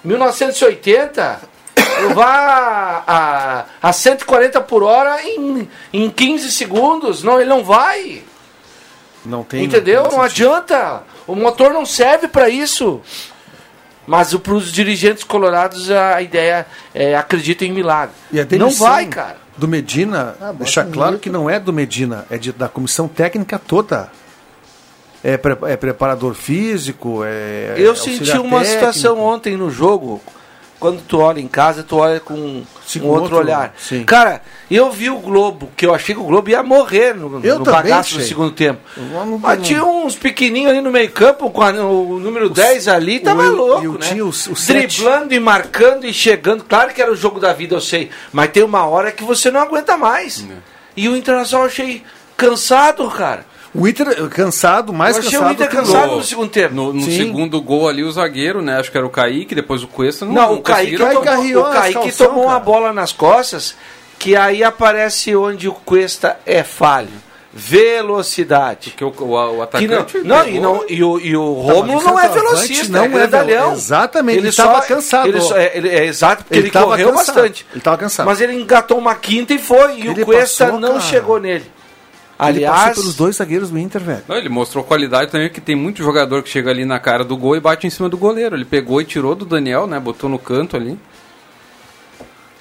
1980, 0.03 1.39
eu 1.45 1.50
vá 2.13 3.03
a, 3.07 3.65
a 3.81 3.93
140 3.93 4.61
por 4.61 4.83
hora 4.83 5.21
em, 5.23 5.67
em 5.93 6.09
15 6.09 6.51
segundos. 6.51 7.23
Não, 7.23 7.39
ele 7.39 7.49
não 7.49 7.63
vai. 7.63 8.23
Não 9.25 9.43
tem. 9.43 9.63
Entendeu? 9.63 10.03
tem 10.03 10.11
Não 10.11 10.21
adianta. 10.21 11.03
O 11.27 11.35
motor 11.35 11.71
não 11.73 11.85
serve 11.85 12.27
para 12.27 12.49
isso. 12.49 13.01
Mas 14.07 14.33
para 14.35 14.53
os 14.53 14.71
dirigentes 14.71 15.23
colorados 15.23 15.89
a 15.91 16.21
ideia 16.21 16.65
é 16.93 17.15
acreditam 17.15 17.67
em 17.67 17.71
milagre. 17.71 18.15
E 18.31 18.39
a 18.39 18.47
não 18.57 18.71
vai, 18.71 19.05
cara. 19.05 19.37
Do 19.55 19.67
Medina, 19.67 20.35
deixar 20.55 20.85
claro 20.85 21.19
que 21.19 21.29
não 21.29 21.47
é 21.49 21.59
do 21.59 21.71
Medina, 21.71 22.25
é 22.31 22.37
de- 22.37 22.51
da 22.51 22.67
comissão 22.67 23.07
técnica 23.07 23.59
toda. 23.59 24.09
É, 25.23 25.37
pre- 25.37 25.55
é 25.71 25.77
preparador 25.77 26.33
físico, 26.33 27.21
é. 27.23 27.75
Eu 27.77 27.95
senti 27.95 28.31
uma 28.39 28.61
técnico. 28.61 28.65
situação 28.65 29.19
ontem 29.19 29.55
no 29.55 29.69
jogo. 29.69 30.19
Quando 30.81 30.99
tu 31.03 31.19
olha 31.19 31.39
em 31.39 31.47
casa, 31.47 31.83
tu 31.83 31.95
olha 31.97 32.19
com 32.19 32.63
Sim, 32.87 33.01
um 33.01 33.05
outro, 33.05 33.21
outro- 33.23 33.37
olhar. 33.37 33.73
sim. 33.77 34.03
Cara, 34.03 34.41
eu 34.69 34.91
vi 34.91 35.11
o 35.11 35.19
Globo, 35.19 35.69
que 35.77 35.85
eu 35.85 35.93
achei 35.93 36.15
que 36.15 36.19
o 36.19 36.23
Globo 36.23 36.49
ia 36.49 36.63
morrer 36.63 37.13
no, 37.15 37.39
Eu 37.45 37.59
no 37.59 37.63
bagaço 37.65 38.15
no 38.15 38.17
achei. 38.17 38.27
segundo 38.27 38.51
tempo. 38.51 38.79
Eu 38.97 39.03
não- 39.25 39.37
Mas 39.37 39.61
tinha 39.65 39.85
uns 39.85 40.15
pequenininhos 40.15 40.71
ali 40.71 40.81
no 40.81 40.91
meio 40.91 41.11
campo, 41.11 41.51
com 41.51 41.61
a- 41.61 41.69
o 41.71 42.19
número 42.19 42.49
10 42.49 42.87
ali, 42.87 43.19
tava 43.19 43.43
o- 43.43 43.55
louco, 43.55 43.83
e 43.83 43.87
o- 43.87 43.93
né? 43.93 43.99
tinha 44.09 44.25
o- 44.25 44.29
o. 44.29 44.53
Driblando 44.65 45.33
e 45.35 45.39
marcando 45.39 46.05
e 46.05 46.11
chegando. 46.11 46.63
Claro 46.63 46.91
que 46.93 47.01
era 47.01 47.11
o 47.11 47.15
jogo 47.15 47.39
da 47.39 47.53
vida, 47.53 47.75
eu 47.75 47.81
sei. 47.81 48.09
Mas 48.33 48.49
tem 48.49 48.63
uma 48.63 48.83
hora 48.87 49.11
que 49.11 49.23
você 49.23 49.51
não 49.51 49.61
aguenta 49.61 49.95
mais. 49.95 50.43
E 50.97 51.07
o 51.07 51.15
Internacional 51.15 51.67
eu 51.67 51.71
achei 51.71 52.03
cansado, 52.35 53.07
cara. 53.11 53.45
O 53.73 53.87
Inter 53.87 54.27
cansado, 54.29 54.91
mais 54.91 55.15
Eu 55.15 55.21
achei 55.21 55.31
cansado. 55.31 55.49
o 55.49 55.53
Inter 55.53 55.69
cansado 55.69 56.15
no 56.17 56.23
segundo 56.23 56.49
tempo. 56.49 56.75
No, 56.75 56.91
no 56.93 57.01
segundo 57.03 57.61
gol 57.61 57.87
ali, 57.87 58.03
o 58.03 58.11
zagueiro, 58.11 58.61
né? 58.61 58.77
Acho 58.79 58.91
que 58.91 58.97
era 58.97 59.05
o 59.07 59.09
Kaique, 59.09 59.55
depois 59.55 59.81
o 59.83 59.87
Cuesta. 59.87 60.25
Não, 60.25 60.33
Não, 60.33 60.53
o 60.55 60.61
Kaique, 60.61 60.97
tomou, 60.97 61.17
o 61.21 61.71
Kaique 61.71 62.11
tomou 62.11 62.43
uma 62.45 62.59
bola 62.59 62.91
nas 62.91 63.13
costas, 63.13 63.75
que 64.19 64.35
aí 64.35 64.63
aparece 64.63 65.33
onde 65.35 65.67
o 65.69 65.73
Cuesta 65.73 66.37
é 66.45 66.63
falho. 66.63 67.09
Velocidade. 67.53 68.91
Porque 68.91 69.03
o, 69.03 69.25
o, 69.25 69.35
o 69.35 69.55
Que 69.67 69.85
atacante. 69.85 70.17
não, 70.19 70.37
não, 70.37 70.47
e, 70.47 70.59
não, 70.59 70.85
e 70.87 71.03
o, 71.03 71.19
e 71.19 71.35
o 71.35 71.63
Tá, 71.67 71.73
Romulo 71.73 72.01
não 72.03 72.19
é 72.19 72.27
velocista, 72.29 72.91
não 72.91 73.03
é 73.19 73.23
é 73.23 73.71
exatamente, 73.73 74.37
ele 74.39 74.51
só- 74.51 74.63
tava 74.67 74.81
cansado. 74.85 75.27
Ele 75.27 75.41
só- 75.41 75.57
é, 75.57 75.71
ele- 75.77 75.89
é 75.89 76.05
exato, 76.05 76.43
porque 76.43 76.57
Ele 76.59 76.67
ele, 76.67 76.71
correu 76.71 77.09
cansado, 77.11 77.35
bastante. 77.35 77.65
ele 77.73 77.81
tava 77.81 77.97
cansado. 77.97 78.25
Mas 78.25 78.39
ele 78.41 78.53
engatou 78.53 78.97
uma 78.97 79.15
quinta 79.15 79.53
e 79.53 79.57
foi, 79.59 79.97
e 79.99 80.07
Ele 80.07 80.21
o 80.23 80.25
Cuesta 80.25 80.65
passou, 80.65 80.79
não 80.79 80.89
cara. 80.89 81.01
chegou 81.01 81.39
nele. 81.39 81.65
Ele 82.49 82.65
Aliás, 82.65 82.89
passou 82.89 83.03
pelos 83.03 83.15
dois 83.15 83.35
zagueiros 83.35 83.69
do 83.69 83.77
Inter, 83.77 84.01
velho. 84.01 84.23
Não, 84.27 84.35
ele 84.35 84.49
mostrou 84.49 84.83
qualidade 84.83 85.31
também, 85.31 85.49
que 85.49 85.61
tem 85.61 85.75
muito 85.75 86.01
jogador 86.01 86.41
que 86.41 86.49
chega 86.49 86.71
ali 86.71 86.85
na 86.85 86.99
cara 86.99 87.23
do 87.23 87.37
gol 87.37 87.55
e 87.55 87.59
bate 87.59 87.85
em 87.85 87.89
cima 87.89 88.09
do 88.09 88.17
goleiro. 88.17 88.55
Ele 88.55 88.65
pegou 88.65 88.99
e 88.99 89.05
tirou 89.05 89.35
do 89.35 89.45
Daniel, 89.45 89.85
né? 89.85 89.99
Botou 89.99 90.29
no 90.29 90.39
canto 90.39 90.75
ali. 90.75 90.97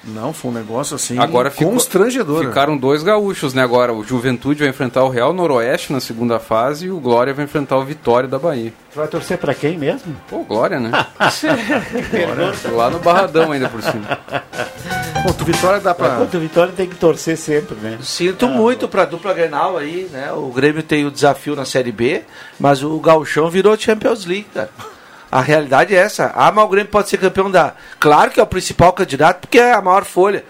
Não, 0.03 0.33
foi 0.33 0.49
um 0.49 0.53
negócio 0.53 0.95
assim 0.95 1.19
Agora 1.19 1.51
ficou- 1.51 1.71
constrangedor. 1.73 2.45
Ficaram 2.45 2.75
dois 2.75 3.03
gaúchos, 3.03 3.53
né? 3.53 3.61
Agora 3.61 3.93
o 3.93 4.03
Juventude 4.03 4.59
vai 4.61 4.69
enfrentar 4.69 5.03
o 5.03 5.09
Real 5.09 5.31
Noroeste 5.31 5.93
na 5.93 5.99
segunda 5.99 6.39
fase 6.39 6.87
e 6.87 6.91
o 6.91 6.99
Glória 6.99 7.33
vai 7.35 7.45
enfrentar 7.45 7.77
o 7.77 7.85
Vitória 7.85 8.27
da 8.27 8.39
Bahia. 8.39 8.73
Tu 8.91 8.97
vai 8.97 9.07
torcer 9.07 9.37
pra 9.37 9.53
quem 9.53 9.77
mesmo? 9.77 10.15
Pô, 10.27 10.39
Glória, 10.43 10.79
né? 10.79 10.89
Lá 12.75 12.89
no 12.89 12.99
Barradão 12.99 13.51
ainda 13.51 13.69
por 13.69 13.81
cima. 13.81 14.17
Ponto 15.23 15.45
Vitória 15.45 15.79
dá 15.79 15.93
pra. 15.93 16.15
Contra 16.15 16.37
o 16.37 16.41
Vitória 16.41 16.73
tem 16.75 16.87
que 16.89 16.95
torcer 16.95 17.37
sempre, 17.37 17.75
né? 17.75 17.97
Sinto 18.01 18.47
muito 18.47 18.87
pra 18.87 19.05
dupla 19.05 19.33
Grenal 19.33 19.77
aí, 19.77 20.09
né? 20.11 20.31
O 20.31 20.47
Grêmio 20.47 20.81
tem 20.83 21.05
o 21.05 21.11
desafio 21.11 21.55
na 21.55 21.63
Série 21.65 21.91
B, 21.91 22.23
mas 22.59 22.83
o 22.83 22.97
Gauchão 22.99 23.49
virou 23.49 23.77
Champions 23.77 24.25
League, 24.25 24.47
cara. 24.53 24.69
A 25.31 25.39
realidade 25.41 25.95
é 25.95 25.99
essa. 25.99 26.31
Ah, 26.35 26.51
mas 26.51 26.65
o 26.65 26.67
Grêmio 26.67 26.91
pode 26.91 27.07
ser 27.09 27.17
campeão 27.17 27.49
da. 27.49 27.73
Claro 27.99 28.31
que 28.31 28.39
é 28.39 28.43
o 28.43 28.47
principal 28.47 28.91
candidato, 28.93 29.41
porque 29.41 29.59
é 29.59 29.71
a 29.73 29.81
maior 29.81 30.03
folha. 30.03 30.43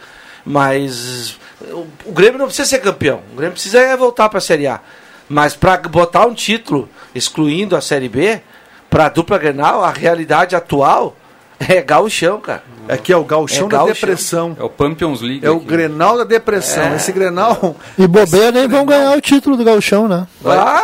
Mas 0.46 1.38
o, 1.62 1.86
o 2.06 2.12
Grêmio 2.12 2.40
não 2.40 2.48
precisa 2.48 2.68
ser 2.68 2.80
campeão. 2.80 3.22
O 3.32 3.36
Grêmio 3.36 3.54
precisa 3.54 3.80
é 3.80 3.96
voltar 3.96 4.28
pra 4.30 4.40
Série 4.42 4.68
A. 4.68 4.80
Mas 5.30 5.56
pra 5.56 5.78
botar 5.78 6.26
um 6.26 6.34
título, 6.34 6.90
excluindo 7.16 7.76
a 7.76 7.82
Série 7.82 8.10
B, 8.10 8.42
pra 8.90 9.08
dupla 9.08 9.38
Grenal, 9.38 9.84
a 9.84 9.92
realidade 9.92 10.56
atual 10.56 11.16
é 11.60 11.82
Gauchão, 11.82 12.42
cara. 12.42 12.64
É 12.88 12.98
que 12.98 13.14
é 13.14 13.16
o 13.18 13.24
Gauchão 13.24 13.68
É 13.68 13.70
da 13.70 13.78
Gauchão. 13.78 13.94
depressão. 13.94 14.58
É 14.60 14.64
o 14.64 14.70
Pampions 14.70 15.22
League. 15.22 15.46
É 15.46 15.50
o 15.52 15.58
aqui. 15.58 15.66
Grenal 15.66 16.18
da 16.18 16.24
depressão. 16.26 16.96
Esse 16.96 17.12
Grenal. 17.12 17.76
E 17.98 18.08
bobeira 18.08 18.52
nem 18.52 18.68
vão 18.68 18.86
ganhar 18.86 19.16
o 19.16 19.22
título 19.22 19.56
do 19.56 19.64
Galchão, 19.64 20.08
né? 20.08 20.28
Ah, 20.44 20.84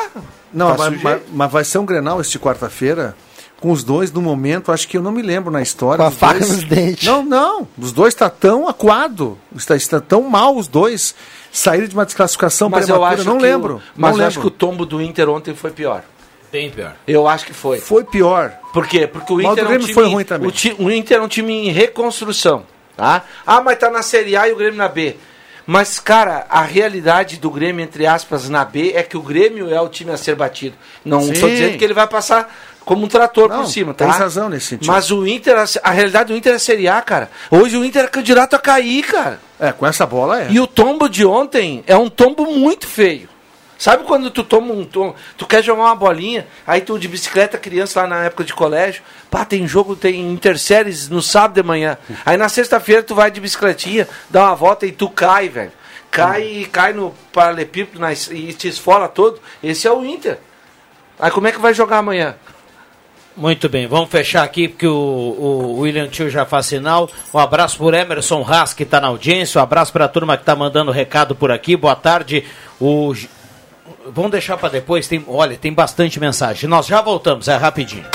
Não, 0.53 0.75
Tá 0.75 0.89
mas, 0.91 1.01
mas- 1.01 1.21
mas 1.33 1.51
vai 1.51 1.63
ser 1.65 1.79
um 1.79 1.85
Grenal 1.85 2.21
este 2.21 2.39
quarta-feira. 2.39 3.15
Com 3.59 3.71
os 3.71 3.83
dois, 3.83 4.11
no 4.11 4.21
momento, 4.21 4.71
acho 4.71 4.87
que 4.87 4.97
eu 4.97 5.01
não 5.01 5.11
me 5.11 5.21
lembro 5.23 5.51
na 5.51 5.61
história. 5.63 5.97
Com 5.97 6.03
a 6.03 6.09
dos 6.09 6.17
faca 6.19 6.39
dois- 6.39 6.51
nos 6.51 6.63
dentes. 6.63 7.07
Não, 7.07 7.23
não. 7.23 7.67
Os 7.77 7.91
dois 7.91 8.13
está 8.13 8.29
tão 8.29 8.67
acuado. 8.67 9.37
Está, 9.55 9.75
está 9.75 9.99
tão 9.99 10.21
mal 10.23 10.55
os 10.55 10.67
dois. 10.67 11.15
Saíram 11.51 11.87
de 11.87 11.95
uma 11.95 12.05
desclassificação 12.05 12.69
Mas 12.69 12.87
eu 12.87 12.95
prematura. 12.95 13.19
acho 13.21 13.27
não 13.29 13.37
lembro. 13.39 13.75
O, 13.77 13.81
mas 13.95 14.11
não 14.15 14.21
eu 14.21 14.27
acho 14.27 14.37
lembro. 14.39 14.51
que 14.51 14.55
o 14.55 14.59
tombo 14.59 14.85
do 14.85 15.01
Inter 15.01 15.27
ontem 15.27 15.55
foi 15.55 15.71
pior. 15.71 16.03
Bem 16.51 16.69
pior. 16.69 16.95
Eu 17.07 17.27
acho 17.27 17.45
que 17.47 17.53
foi. 17.53 17.79
Foi 17.79 18.03
pior. 18.03 18.53
Por 18.71 18.85
quê? 18.87 19.07
Porque 19.07 19.33
o 19.33 19.37
Mas 19.37 19.45
o 19.47 19.51
Inter 19.51 19.63
é 19.63 19.65
um 19.65 19.69
Grêmio 19.69 19.87
time, 19.87 19.93
foi 19.95 20.07
ruim 20.07 20.23
também. 20.23 20.47
O, 20.47 20.51
ti- 20.51 20.75
o 20.77 20.91
Inter 20.91 21.17
é 21.17 21.21
um 21.21 21.27
time 21.27 21.67
em 21.67 21.71
reconstrução, 21.71 22.63
tá? 22.95 23.23
Ah, 23.45 23.59
mas 23.59 23.79
tá 23.79 23.89
na 23.89 24.03
Série 24.03 24.37
A 24.37 24.47
e 24.47 24.53
o 24.53 24.55
Grêmio 24.55 24.77
na 24.77 24.87
B. 24.87 25.15
Mas, 25.65 25.99
cara, 25.99 26.45
a 26.49 26.61
realidade 26.61 27.37
do 27.37 27.49
Grêmio, 27.51 27.83
entre 27.83 28.05
aspas, 28.05 28.47
na 28.47 28.63
B, 28.63 28.93
é 28.95 29.03
que 29.03 29.17
o 29.17 29.21
Grêmio 29.21 29.69
é 29.73 29.81
o 29.81 29.89
time 29.89 30.11
a 30.11 30.15
ser 30.17 30.35
batido. 30.35 30.75
Não 31.03 31.19
estou 31.29 31.49
dizendo 31.49 31.77
que 31.77 31.83
ele 31.83 31.93
vai 31.93 32.07
passar 32.07 32.55
como 32.87 33.03
um 33.03 33.07
trator 33.09 33.49
Não, 33.49 33.57
por 33.57 33.67
cima, 33.67 33.93
tá? 33.93 34.05
tens 34.05 34.17
razão 34.17 34.47
nesse 34.47 34.67
sentido. 34.67 34.87
Mas 34.87 35.11
o 35.11 35.27
Inter, 35.27 35.57
a, 35.83 35.91
realidade 35.91 36.31
do 36.31 36.37
Inter 36.37 36.53
é 36.53 36.57
Série 36.57 36.87
A, 36.87 37.01
cara. 37.01 37.29
Hoje 37.51 37.75
o 37.75 37.83
Inter 37.83 38.05
é 38.05 38.07
candidato 38.07 38.55
a 38.55 38.59
cair, 38.59 39.03
cara. 39.03 39.41
É, 39.59 39.73
com 39.73 39.85
essa 39.85 40.05
bola 40.05 40.43
é. 40.43 40.47
E 40.49 40.57
o 40.57 40.65
tombo 40.65 41.09
de 41.09 41.25
ontem 41.25 41.83
é 41.85 41.97
um 41.97 42.09
tombo 42.09 42.45
muito 42.45 42.87
feio. 42.87 43.27
Sabe 43.77 44.05
quando 44.05 44.31
tu 44.31 44.41
toma 44.41 44.73
um 44.73 44.85
tombo, 44.85 45.17
tu 45.37 45.45
quer 45.45 45.61
jogar 45.61 45.83
uma 45.83 45.95
bolinha, 45.95 46.47
aí 46.65 46.79
tu 46.79 46.97
de 46.97 47.09
bicicleta, 47.09 47.57
criança 47.57 48.03
lá 48.03 48.07
na 48.07 48.23
época 48.23 48.45
de 48.45 48.53
colégio, 48.53 49.03
pá, 49.29 49.43
tem 49.43 49.67
jogo, 49.67 49.93
tem 49.93 50.31
interséries 50.31 51.09
no 51.09 51.21
sábado 51.21 51.55
de 51.55 51.63
manhã. 51.63 51.97
Aí 52.25 52.37
na 52.37 52.47
sexta-feira 52.47 53.03
tu 53.03 53.13
vai 53.13 53.29
de 53.29 53.41
bicicletinha, 53.41 54.07
dá 54.29 54.45
uma 54.45 54.55
volta 54.55 54.85
e 54.85 54.93
tu 54.93 55.09
cai, 55.09 55.49
velho. 55.49 55.73
Cai 56.09 56.41
e 56.41 56.65
cai 56.65 56.93
no 56.93 57.13
paralelepípedo 57.33 57.99
e 58.31 58.53
te 58.53 58.69
esfola 58.69 59.09
todo. 59.09 59.41
Esse 59.61 59.89
é 59.89 59.91
o 59.91 60.05
Inter. 60.05 60.39
Aí 61.19 61.29
como 61.29 61.47
é 61.47 61.51
que 61.51 61.59
vai 61.59 61.73
jogar 61.73 61.97
amanhã? 61.97 62.37
Muito 63.37 63.69
bem, 63.69 63.85
vamos 63.85 64.09
fechar 64.09 64.43
aqui 64.43 64.67
porque 64.67 64.87
o, 64.87 64.91
o 64.91 65.79
William 65.81 66.07
Tio 66.07 66.27
já 66.27 66.43
faz 66.43 66.65
sinal. 66.65 67.07
Um 67.31 67.37
abraço 67.37 67.77
por 67.77 67.93
Emerson 67.93 68.43
Haas 68.43 68.73
que 68.73 68.81
está 68.81 68.99
na 68.99 69.07
audiência, 69.07 69.61
um 69.61 69.63
abraço 69.63 69.93
para 69.93 70.05
a 70.05 70.09
turma 70.09 70.35
que 70.35 70.41
está 70.41 70.55
mandando 70.55 70.91
recado 70.91 71.35
por 71.35 71.51
aqui. 71.51 71.75
Boa 71.77 71.95
tarde. 71.95 72.43
O 72.81 73.13
Vamos 74.09 74.31
deixar 74.31 74.57
para 74.57 74.69
depois, 74.69 75.07
tem, 75.07 75.23
olha, 75.27 75.55
tem 75.57 75.73
bastante 75.73 76.19
mensagem. 76.19 76.69
Nós 76.69 76.87
já 76.87 77.01
voltamos, 77.01 77.47
é 77.47 77.55
rapidinho. 77.55 78.05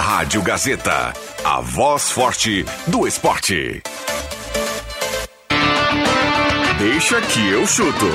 Rádio 0.00 0.42
Gazeta, 0.42 1.12
a 1.44 1.60
voz 1.60 2.10
forte 2.10 2.64
do 2.86 3.06
esporte. 3.06 3.82
Deixa 6.78 7.20
que 7.20 7.48
eu 7.48 7.66
chuto. 7.66 8.06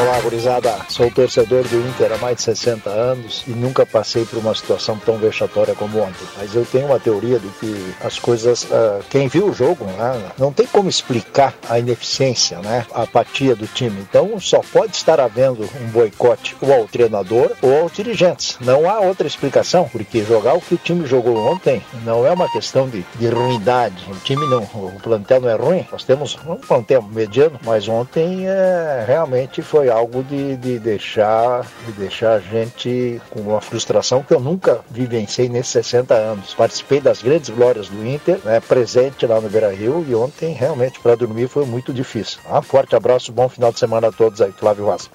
Olá, 0.00 0.18
gurizada. 0.22 0.74
Sou 0.88 1.10
torcedor 1.10 1.62
do 1.64 1.76
Inter 1.86 2.10
há 2.10 2.16
mais 2.16 2.36
de 2.36 2.42
60 2.44 2.88
anos 2.88 3.44
e 3.46 3.50
nunca 3.50 3.84
passei 3.84 4.24
por 4.24 4.38
uma 4.38 4.54
situação 4.54 4.96
tão 4.96 5.18
vexatória 5.18 5.74
como 5.74 6.00
ontem. 6.00 6.26
Mas 6.38 6.54
eu 6.54 6.64
tenho 6.64 6.86
uma 6.86 6.98
teoria 6.98 7.38
de 7.38 7.48
que 7.48 7.94
as 8.02 8.18
coisas. 8.18 8.66
ah, 8.72 9.00
quem 9.10 9.28
viu 9.28 9.48
o 9.48 9.52
jogo 9.52 9.84
né, 9.84 10.32
não 10.38 10.54
tem 10.54 10.66
como 10.66 10.88
explicar 10.88 11.52
a 11.68 11.78
ineficiência, 11.78 12.60
né, 12.60 12.86
a 12.94 13.02
apatia 13.02 13.54
do 13.54 13.66
time. 13.66 14.00
Então 14.00 14.40
só 14.40 14.60
pode 14.72 14.96
estar 14.96 15.20
havendo 15.20 15.68
um 15.82 15.88
boicote 15.88 16.56
ou 16.62 16.72
ao 16.72 16.88
treinador 16.88 17.52
ou 17.60 17.82
aos 17.82 17.92
dirigentes. 17.92 18.56
Não 18.58 18.88
há 18.88 19.00
outra 19.00 19.26
explicação, 19.26 19.86
porque 19.92 20.24
jogar 20.24 20.54
o 20.54 20.62
que 20.62 20.76
o 20.76 20.78
time 20.78 21.06
jogou 21.06 21.36
ontem 21.36 21.84
não 22.06 22.26
é 22.26 22.32
uma 22.32 22.50
questão 22.50 22.88
de, 22.88 23.04
de 23.16 23.28
ruindade. 23.28 24.02
O 24.10 24.16
time 24.20 24.46
não, 24.46 24.62
o 24.62 24.98
plantel 25.02 25.42
não 25.42 25.50
é 25.50 25.56
ruim. 25.56 25.86
Nós 25.92 26.04
temos 26.04 26.38
um 26.46 26.56
plantel 26.56 27.02
mediano, 27.02 27.60
mas 27.62 27.86
ontem 27.86 28.46
é, 28.48 29.04
realmente 29.06 29.60
foi 29.60 29.89
algo 29.90 30.22
de, 30.22 30.56
de 30.56 30.78
deixar 30.78 31.66
de 31.86 31.92
deixar 31.92 32.32
a 32.34 32.40
gente 32.40 33.20
com 33.30 33.40
uma 33.40 33.60
frustração 33.60 34.22
que 34.22 34.32
eu 34.32 34.40
nunca 34.40 34.84
vivenciei 34.90 35.48
nesses 35.48 35.72
60 35.72 36.14
anos. 36.14 36.54
Participei 36.54 37.00
das 37.00 37.22
grandes 37.22 37.50
glórias 37.50 37.88
do 37.88 38.06
Inter, 38.06 38.38
né, 38.44 38.60
presente 38.60 39.26
lá 39.26 39.40
no 39.40 39.48
Beira 39.48 39.72
Rio, 39.72 40.04
e 40.08 40.14
ontem 40.14 40.52
realmente 40.52 41.00
para 41.00 41.14
dormir 41.14 41.48
foi 41.48 41.64
muito 41.64 41.92
difícil. 41.92 42.40
Ah, 42.48 42.62
forte 42.62 42.94
abraço, 42.94 43.32
bom 43.32 43.48
final 43.48 43.72
de 43.72 43.78
semana 43.78 44.08
a 44.08 44.12
todos 44.12 44.40
aí, 44.40 44.52
Flávio 44.52 44.86
Vaz. 44.86 45.10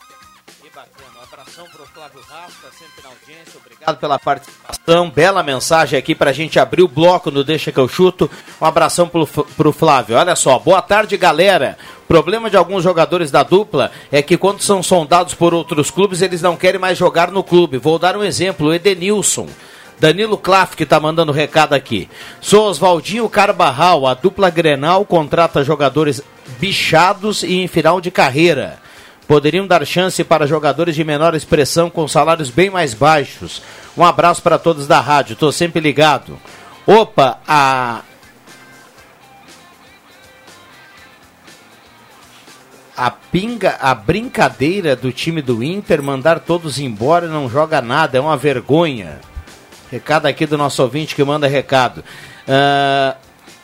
Obrigado 3.55 3.74
pela 3.93 4.17
participação, 4.17 5.09
bela 5.09 5.43
mensagem 5.43 5.97
aqui 5.97 6.15
pra 6.15 6.31
gente 6.31 6.59
abrir 6.59 6.81
o 6.81 6.87
bloco 6.87 7.29
no 7.29 7.43
Deixa 7.43 7.71
que 7.71 7.79
eu 7.79 7.87
chuto. 7.87 8.29
Um 8.59 8.65
abração 8.65 9.07
pro, 9.07 9.27
pro 9.27 9.71
Flávio. 9.71 10.17
Olha 10.17 10.35
só, 10.35 10.57
boa 10.57 10.81
tarde, 10.81 11.15
galera. 11.17 11.77
Problema 12.07 12.49
de 12.49 12.57
alguns 12.57 12.83
jogadores 12.83 13.29
da 13.29 13.43
dupla 13.43 13.91
é 14.11 14.21
que 14.21 14.37
quando 14.37 14.61
são 14.61 14.81
sondados 14.81 15.33
por 15.33 15.53
outros 15.53 15.91
clubes, 15.91 16.21
eles 16.21 16.41
não 16.41 16.57
querem 16.57 16.79
mais 16.79 16.97
jogar 16.97 17.31
no 17.31 17.43
clube. 17.43 17.77
Vou 17.77 17.99
dar 17.99 18.17
um 18.17 18.23
exemplo, 18.23 18.67
o 18.67 18.73
Edenilson. 18.73 19.47
Danilo 19.99 20.37
Klaff 20.37 20.75
que 20.75 20.85
tá 20.85 20.99
mandando 20.99 21.31
recado 21.31 21.73
aqui. 21.73 22.09
Sou 22.41 22.67
Oswaldinho 22.67 23.29
Carbarral, 23.29 24.05
a 24.05 24.13
dupla 24.13 24.49
Grenal 24.49 25.05
contrata 25.05 25.63
jogadores 25.63 26.21
bichados 26.59 27.43
e 27.43 27.55
em 27.61 27.67
final 27.67 28.01
de 28.01 28.11
carreira 28.11 28.84
poderiam 29.27 29.67
dar 29.67 29.85
chance 29.85 30.23
para 30.23 30.47
jogadores 30.47 30.95
de 30.95 31.03
menor 31.03 31.35
expressão 31.35 31.89
com 31.89 32.07
salários 32.07 32.49
bem 32.49 32.69
mais 32.69 32.93
baixos. 32.93 33.61
Um 33.97 34.03
abraço 34.03 34.41
para 34.41 34.57
todos 34.57 34.87
da 34.87 34.99
rádio, 34.99 35.33
estou 35.33 35.51
sempre 35.51 35.81
ligado. 35.81 36.39
Opa, 36.85 37.39
a. 37.47 38.01
A 42.97 43.11
pinga, 43.11 43.77
a 43.81 43.93
brincadeira 43.93 44.95
do 44.95 45.11
time 45.11 45.41
do 45.41 45.61
Inter 45.61 46.01
mandar 46.01 46.39
todos 46.39 46.79
embora 46.79 47.27
não 47.27 47.49
joga 47.49 47.81
nada, 47.81 48.17
é 48.17 48.21
uma 48.21 48.37
vergonha. 48.37 49.19
Recado 49.91 50.27
aqui 50.27 50.45
do 50.45 50.57
nosso 50.57 50.81
ouvinte 50.81 51.13
que 51.13 51.23
manda 51.23 51.45
recado. 51.45 52.03
Ah, 52.47 53.17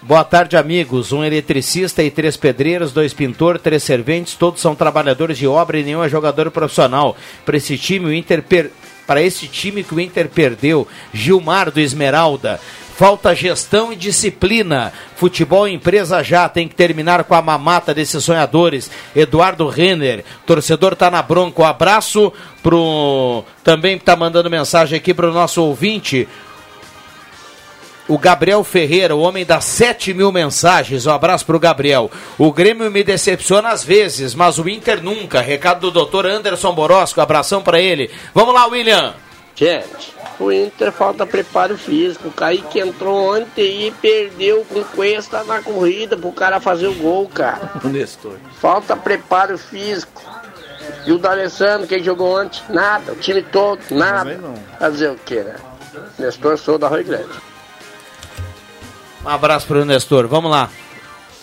Boa 0.04 0.24
tarde, 0.24 0.58
amigos. 0.58 1.12
Um 1.12 1.24
eletricista 1.24 2.02
e 2.02 2.10
três 2.10 2.36
pedreiros, 2.36 2.92
dois 2.92 3.14
pintores, 3.14 3.62
três 3.62 3.84
serventes, 3.84 4.34
todos 4.34 4.60
são 4.60 4.74
trabalhadores 4.74 5.38
de 5.38 5.46
obra 5.46 5.78
e 5.78 5.84
nenhum 5.84 6.04
é 6.04 6.10
jogador 6.10 6.50
profissional. 6.50 7.16
Para 7.46 7.58
esse 7.58 7.78
time, 7.78 8.08
o 8.08 8.14
Inter 8.14 8.42
per... 8.42 8.72
para 9.06 9.22
esse 9.22 9.48
time 9.48 9.84
que 9.84 9.94
o 9.94 10.00
Inter 10.00 10.28
perdeu, 10.28 10.88
Gilmar 11.14 11.70
do 11.70 11.80
Esmeralda. 11.80 12.60
Falta 12.96 13.36
gestão 13.36 13.94
e 13.94 13.96
disciplina. 13.96 14.92
Futebol 15.16 15.68
empresa 15.68 16.24
já 16.24 16.50
tem 16.50 16.68
que 16.68 16.74
terminar 16.74 17.24
com 17.24 17.36
a 17.36 17.42
mamata 17.42 17.94
desses 17.94 18.24
sonhadores. 18.24 18.90
Eduardo 19.16 19.68
Renner, 19.68 20.26
torcedor 20.48 20.96
tá 20.96 21.12
na 21.12 21.22
bronca. 21.22 21.62
Um 21.62 21.66
abraço 21.66 22.34
pro 22.64 23.44
também 23.64 24.00
tá 24.00 24.16
mandando 24.16 24.50
mensagem 24.50 24.98
aqui 24.98 25.14
pro 25.14 25.32
nosso 25.32 25.64
ouvinte, 25.64 26.28
o 28.08 28.18
Gabriel 28.18 28.64
Ferreira, 28.64 29.16
o 29.16 29.22
homem 29.22 29.46
das 29.46 29.66
7 29.66 30.14
mil 30.14 30.32
mensagens. 30.32 31.06
Um 31.06 31.12
abraço 31.12 31.46
pro 31.46 31.60
Gabriel. 31.60 32.10
O 32.38 32.52
Grêmio 32.52 32.90
me 32.92 33.04
decepciona 33.04 33.70
às 33.70 33.84
vezes, 33.84 34.36
mas 34.36 34.58
o 34.58 34.68
Inter 34.68 35.02
nunca. 35.02 35.42
Recado 35.42 35.82
do 35.82 35.92
doutor 35.92 36.26
Anderson 36.26 36.74
Borosco, 36.74 37.22
abração 37.22 37.62
para 37.62 37.80
ele. 37.80 38.10
Vamos 38.34 38.54
lá, 38.54 38.66
William. 38.68 39.14
Gente, 39.56 40.16
o 40.40 40.52
Inter 40.52 40.92
falta 40.92 41.26
preparo 41.26 41.78
físico. 41.78 42.30
O 42.30 42.32
Kaique 42.32 42.80
entrou 42.80 43.36
ontem 43.36 43.88
e 43.88 43.92
perdeu 43.92 44.66
com 44.66 44.84
Cuesta 44.84 45.44
na 45.44 45.62
corrida 45.62 46.18
pro 46.18 46.32
cara 46.32 46.60
fazer 46.60 46.88
o 46.88 46.96
gol, 46.96 47.30
cara. 47.30 47.72
O 47.84 47.88
Nestor. 47.88 48.38
Falta 48.60 48.96
preparo 48.96 49.58
físico. 49.58 50.22
E 51.06 51.12
o 51.12 51.20
D'Alessandro, 51.20 51.88
quem 51.88 52.04
jogou 52.04 52.40
ontem? 52.42 52.60
Nada. 52.70 53.12
O 53.12 53.16
time 53.16 53.44
todo, 53.44 53.80
nada. 53.92 54.40
Fazer 54.80 55.12
o 55.12 55.16
que, 55.16 55.42
né? 55.42 55.56
Nestor 56.18 56.58
sou 56.58 56.78
da 56.78 56.88
Rui 56.88 57.04
Grande. 57.04 57.30
Um 59.24 59.30
abraço 59.30 59.68
pro 59.68 59.86
Nestor. 59.86 60.28
Vamos 60.28 60.50
lá. 60.50 60.70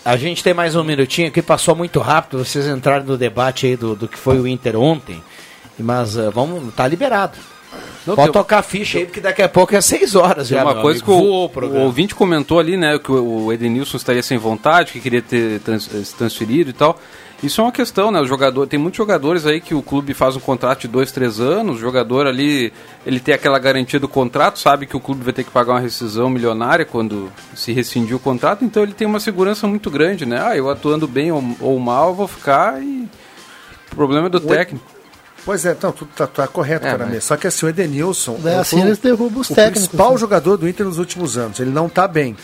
A 0.04 0.16
gente 0.16 0.42
tem 0.42 0.52
mais 0.52 0.74
um 0.74 0.82
minutinho 0.82 1.28
aqui, 1.28 1.40
passou 1.40 1.76
muito 1.76 2.00
rápido. 2.00 2.44
Vocês 2.44 2.66
entraram 2.66 3.04
no 3.04 3.16
debate 3.16 3.66
aí 3.66 3.76
do, 3.76 3.94
do 3.94 4.08
que 4.08 4.18
foi 4.18 4.40
o 4.40 4.48
Inter 4.48 4.76
ontem. 4.76 5.22
Mas 5.78 6.16
uh, 6.16 6.30
vamos, 6.32 6.74
tá 6.74 6.88
liberado. 6.88 7.38
Não, 8.08 8.16
Pode 8.16 8.28
tem- 8.32 8.32
tocar 8.42 8.58
a 8.58 8.62
ficha 8.62 8.98
aí, 8.98 9.04
porque 9.04 9.20
daqui 9.20 9.42
a 9.42 9.48
pouco 9.48 9.74
é 9.76 9.80
6 9.80 10.14
horas 10.16 10.48
já. 10.48 10.62
uma 10.64 10.80
coisa 10.80 11.02
amigo. 11.04 11.04
que 11.04 11.60
o, 11.60 11.66
o 11.66 11.76
o 11.76 11.80
ouvinte 11.84 12.14
comentou 12.14 12.58
ali, 12.58 12.76
né? 12.76 12.98
Que 12.98 13.12
o 13.12 13.46
o 13.46 13.52
Edenilson 13.52 13.96
estaria 13.98 14.22
sem 14.22 14.38
vontade, 14.38 14.92
que 14.92 15.00
queria 15.00 15.20
ter 15.22 15.60
trans- 15.60 15.84
se 15.88 16.14
transferido 16.14 16.70
e 16.70 16.72
tal. 16.72 16.98
Isso 17.42 17.60
é 17.60 17.64
uma 17.64 17.70
questão, 17.70 18.10
né? 18.10 18.20
O 18.20 18.26
jogador, 18.26 18.66
tem 18.66 18.80
muitos 18.80 18.98
jogadores 18.98 19.46
aí 19.46 19.60
que 19.60 19.72
o 19.72 19.80
clube 19.80 20.12
faz 20.12 20.34
um 20.34 20.40
contrato 20.40 20.80
de 20.80 20.88
dois, 20.88 21.12
três 21.12 21.38
anos. 21.38 21.76
O 21.76 21.78
jogador 21.78 22.26
ali, 22.26 22.72
ele 23.06 23.20
tem 23.20 23.32
aquela 23.32 23.60
garantia 23.60 24.00
do 24.00 24.08
contrato, 24.08 24.58
sabe 24.58 24.86
que 24.86 24.96
o 24.96 25.00
clube 25.00 25.22
vai 25.22 25.32
ter 25.32 25.44
que 25.44 25.50
pagar 25.50 25.74
uma 25.74 25.80
rescisão 25.80 26.28
milionária 26.28 26.84
quando 26.84 27.30
se 27.54 27.72
rescindir 27.72 28.16
o 28.16 28.18
contrato. 28.18 28.64
Então 28.64 28.82
ele 28.82 28.92
tem 28.92 29.06
uma 29.06 29.20
segurança 29.20 29.68
muito 29.68 29.88
grande, 29.88 30.26
né? 30.26 30.40
Ah, 30.44 30.56
eu 30.56 30.68
atuando 30.68 31.06
bem 31.06 31.30
ou, 31.30 31.44
ou 31.60 31.78
mal, 31.78 32.08
eu 32.08 32.14
vou 32.14 32.26
ficar 32.26 32.82
e. 32.82 33.06
O 33.92 33.94
problema 33.94 34.26
é 34.26 34.30
do 34.30 34.40
técnico. 34.40 34.84
Pois 35.44 35.64
é, 35.64 35.72
então, 35.72 35.92
tudo 35.92 36.10
tá, 36.14 36.26
tá 36.26 36.46
correto, 36.46 36.86
É, 36.86 36.90
cara. 36.90 37.06
mas-. 37.06 37.24
Só 37.24 37.36
que 37.36 37.46
assim, 37.46 37.64
o 37.64 37.68
Edenilson. 37.68 38.38
É, 38.44 38.56
assim 38.56 38.76
o- 38.82 38.86
eles 38.86 38.98
derrubam 38.98 39.40
os 39.40 39.48
o 39.50 39.54
técnicos, 39.54 39.86
principal 39.88 40.12
né? 40.12 40.18
jogador 40.18 40.56
do 40.56 40.68
Inter 40.68 40.84
nos 40.86 40.98
últimos 40.98 41.38
anos. 41.38 41.58
Ele 41.60 41.70
não 41.70 41.88
tá 41.88 42.06
bem. 42.06 42.36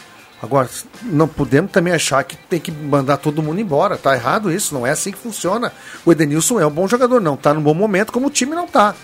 Agora, 0.43 0.69
não 1.03 1.27
podemos 1.27 1.71
também 1.71 1.93
achar 1.95 2.23
que 2.25 2.37
tem 2.37 2.61
que 2.61 2.71
mandar 2.71 3.17
todo 3.17 3.43
mundo 3.43 3.61
embora. 3.61 3.97
Tá 3.97 4.15
errado 4.15 4.53
isso, 4.53 4.75
não 4.75 4.87
é 4.87 4.91
assim 4.91 5.11
que 5.11 5.19
funciona. 5.19 5.73
O 6.05 6.13
Edenilson 6.13 6.61
é 6.61 6.67
um 6.67 6.71
bom 6.71 6.87
jogador, 6.87 7.21
não 7.21 7.37
tá 7.37 7.55
num 7.55 7.63
bom 7.63 7.73
momento, 7.75 8.13
como 8.13 8.27
o 8.27 8.31
time 8.31 8.55
não 8.55 8.67
tá. 8.67 8.95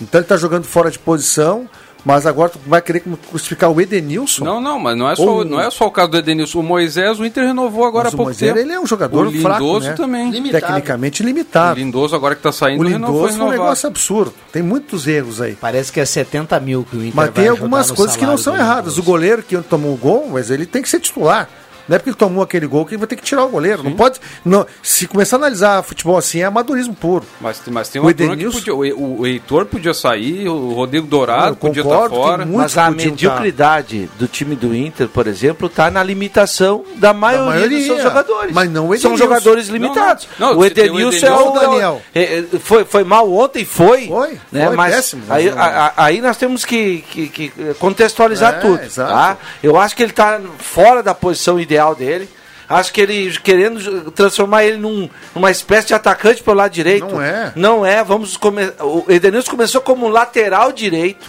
Então 0.00 0.20
ele 0.20 0.26
tá 0.26 0.36
jogando 0.36 0.64
fora 0.64 0.90
de 0.90 0.98
posição, 0.98 1.68
mas 2.04 2.26
agora 2.26 2.50
tu 2.50 2.58
vai 2.66 2.82
querer 2.82 3.02
crucificar 3.30 3.70
o 3.70 3.80
Edenilson? 3.80 4.44
Não, 4.44 4.60
não, 4.60 4.78
mas 4.78 4.96
não 4.96 5.10
é, 5.10 5.16
só, 5.16 5.22
Ou- 5.24 5.44
não 5.44 5.60
é 5.60 5.70
só 5.70 5.86
o 5.86 5.90
caso 5.90 6.10
do 6.10 6.18
Edenilson. 6.18 6.60
O 6.60 6.62
Moisés, 6.62 7.18
o 7.18 7.24
Inter 7.24 7.46
renovou 7.46 7.84
agora 7.84 8.04
Mas 8.04 8.12
há 8.12 8.16
o 8.16 8.18
pouco 8.18 8.28
Moisés, 8.30 8.52
tempo. 8.52 8.64
ele 8.66 8.72
é 8.74 8.80
um 8.80 8.86
jogador 8.86 9.26
o 9.26 9.30
Lindoso 9.30 9.42
fraco, 9.42 9.80
né? 9.80 9.92
também. 9.94 10.50
Tecnicamente 10.50 11.22
limitado. 11.22 11.80
O 11.80 11.82
Lindoso 11.82 12.14
agora 12.14 12.34
que 12.34 12.42
tá 12.42 12.52
saindo 12.52 12.84
O 12.84 12.86
renovou, 12.88 13.16
Lindoso 13.22 13.24
é 13.24 13.30
um 13.30 13.32
renovado. 13.48 13.62
negócio 13.62 13.86
absurdo. 13.88 14.34
Tem 14.52 14.62
muitos 14.62 15.06
erros 15.06 15.40
aí. 15.40 15.56
Parece 15.60 15.90
que 15.90 16.00
é 16.00 16.04
70 16.04 16.58
mil 16.60 16.84
que 16.84 16.96
o 16.96 17.00
Inter 17.00 17.12
Mas 17.14 17.26
vai 17.26 17.34
tem 17.34 17.48
algumas 17.48 17.90
coisas 17.90 18.16
que 18.16 18.26
não 18.26 18.36
são 18.36 18.54
erradas. 18.54 18.98
O 18.98 19.02
goleiro 19.02 19.42
que 19.42 19.56
tomou 19.62 19.94
o 19.94 19.96
gol, 19.96 20.28
mas 20.32 20.50
ele 20.50 20.66
tem 20.66 20.82
que 20.82 20.88
ser 20.88 21.00
titular. 21.00 21.48
Não 21.88 21.96
é 21.96 21.98
porque 21.98 22.10
ele 22.10 22.16
tomou 22.16 22.42
aquele 22.42 22.66
gol 22.66 22.84
que 22.86 22.92
ele 22.94 22.98
vai 22.98 23.06
ter 23.06 23.16
que 23.16 23.22
tirar 23.22 23.44
o 23.44 23.48
goleiro. 23.48 23.82
Não 23.82 23.92
pode. 23.92 24.20
Não, 24.44 24.66
se 24.82 25.06
começar 25.06 25.36
a 25.36 25.38
analisar 25.40 25.82
futebol 25.82 26.16
assim, 26.16 26.40
é 26.40 26.44
amadorismo 26.44 26.94
puro. 26.94 27.24
Mas, 27.40 27.60
mas 27.70 27.88
tem 27.88 28.00
O 28.00 28.04
uma 28.04 28.12
que 28.14 28.22
Edenilson- 28.22 28.58
podia, 28.58 28.74
o, 28.96 29.20
o 29.20 29.26
Heitor 29.26 29.66
podia 29.66 29.92
sair, 29.94 30.48
o 30.48 30.72
Rodrigo 30.72 31.06
Dourado 31.06 31.48
Eu 31.48 31.56
podia 31.56 31.82
estar 31.82 31.92
concordo 31.94 32.14
que 32.16 32.22
fora. 32.22 32.46
Mas 32.46 32.78
a 32.78 32.90
mediocridade 32.90 34.08
do 34.18 34.26
time 34.26 34.54
do 34.56 34.74
Inter, 34.74 35.08
por 35.08 35.26
exemplo, 35.26 35.66
está 35.66 35.90
na 35.90 36.02
limitação 36.02 36.84
da 36.96 37.12
maioria, 37.12 37.46
maioria, 37.50 37.78
dos 37.78 37.86
seus 37.86 38.02
jogadores. 38.02 38.52
mas 38.54 38.70
não 38.70 38.88
o 38.88 38.98
São 38.98 39.16
jogadores 39.16 39.68
Não, 39.68 39.74
limitados. 39.74 40.28
não. 40.38 40.54
Não, 40.54 40.58
o 40.60 40.70
tem 40.70 40.84
o 40.90 40.98
Edenilson 41.00 41.26
é 41.26 41.32
o 41.34 41.48
o 41.50 41.58
Daniel. 41.58 42.02
é, 42.14 42.22
é, 42.38 42.44
foi, 42.60 42.84
foi 42.84 43.04
mal 43.04 43.30
ontem, 43.32 43.64
foi. 43.64 44.06
Foi, 44.08 44.38
né? 44.52 44.66
foi 44.68 44.76
mas 44.76 44.94
péssimo, 44.94 45.22
aí, 45.28 45.46
mas 45.46 45.54
não- 45.54 45.62
a- 45.62 45.66
a- 45.86 45.92
aí 45.96 46.20
nós 46.20 46.36
temos 46.36 46.64
que, 46.64 47.04
que- 47.10 47.28
que 47.28 47.52
contextualizar 47.78 48.54
É, 48.54 48.58
tudo. 48.58 48.82
exato. 48.82 49.12
Tá? 49.12 49.36
Eu 49.62 49.78
acho 49.78 49.94
que 49.96 50.02
ele 50.02 50.10
está 50.12 50.40
fora 50.58 51.02
da 51.02 51.14
posição 51.14 51.58
ideal 51.60 51.73
dele. 51.94 52.28
Acho 52.68 52.92
que 52.92 53.00
ele 53.00 53.30
querendo 53.40 54.10
transformar 54.12 54.64
ele 54.64 54.78
num, 54.78 55.08
numa 55.34 55.50
espécie 55.50 55.88
de 55.88 55.94
atacante 55.94 56.42
pelo 56.42 56.56
lado 56.56 56.72
direito. 56.72 57.06
Não 57.06 57.20
é. 57.20 57.52
Não 57.54 57.84
é. 57.86 58.02
Vamos 58.02 58.36
come... 58.36 58.72
O 58.80 59.04
Edenilson 59.08 59.50
começou 59.50 59.80
como 59.82 60.08
lateral 60.08 60.72
direito, 60.72 61.26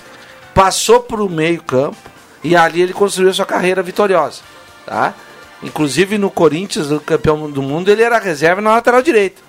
passou 0.54 1.02
para 1.02 1.22
o 1.22 1.30
meio 1.30 1.62
campo 1.62 1.98
e 2.44 2.56
ali 2.56 2.82
ele 2.82 2.94
construiu 2.94 3.34
sua 3.34 3.46
carreira 3.46 3.84
vitoriosa. 3.84 4.42
Tá? 4.86 5.14
Inclusive 5.62 6.18
no 6.18 6.30
Corinthians, 6.30 6.90
o 6.90 7.00
campeão 7.02 7.50
do 7.50 7.62
mundo, 7.62 7.90
ele 7.90 8.04
era 8.04 8.18
reserva 8.18 8.62
na 8.62 8.72
lateral 8.72 9.02
direita. 9.02 9.42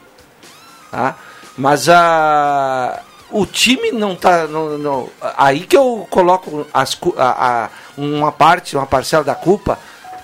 Tá? 0.90 1.14
Mas 1.56 1.88
a... 1.88 3.00
o, 3.30 3.46
time 3.46 3.92
não 3.92 4.16
tá. 4.16 4.46
Não, 4.46 4.76
não- 4.76 5.08
aí 5.36 5.60
que 5.60 5.76
eu 5.76 6.06
coloco 6.10 6.66
as, 6.74 6.98
a, 7.16 7.64
a- 7.64 7.70
uma 7.96 8.32
parte, 8.32 8.76
uma 8.76 8.86
parcela 8.86 9.22
da 9.22 9.34
culpa 9.34 9.78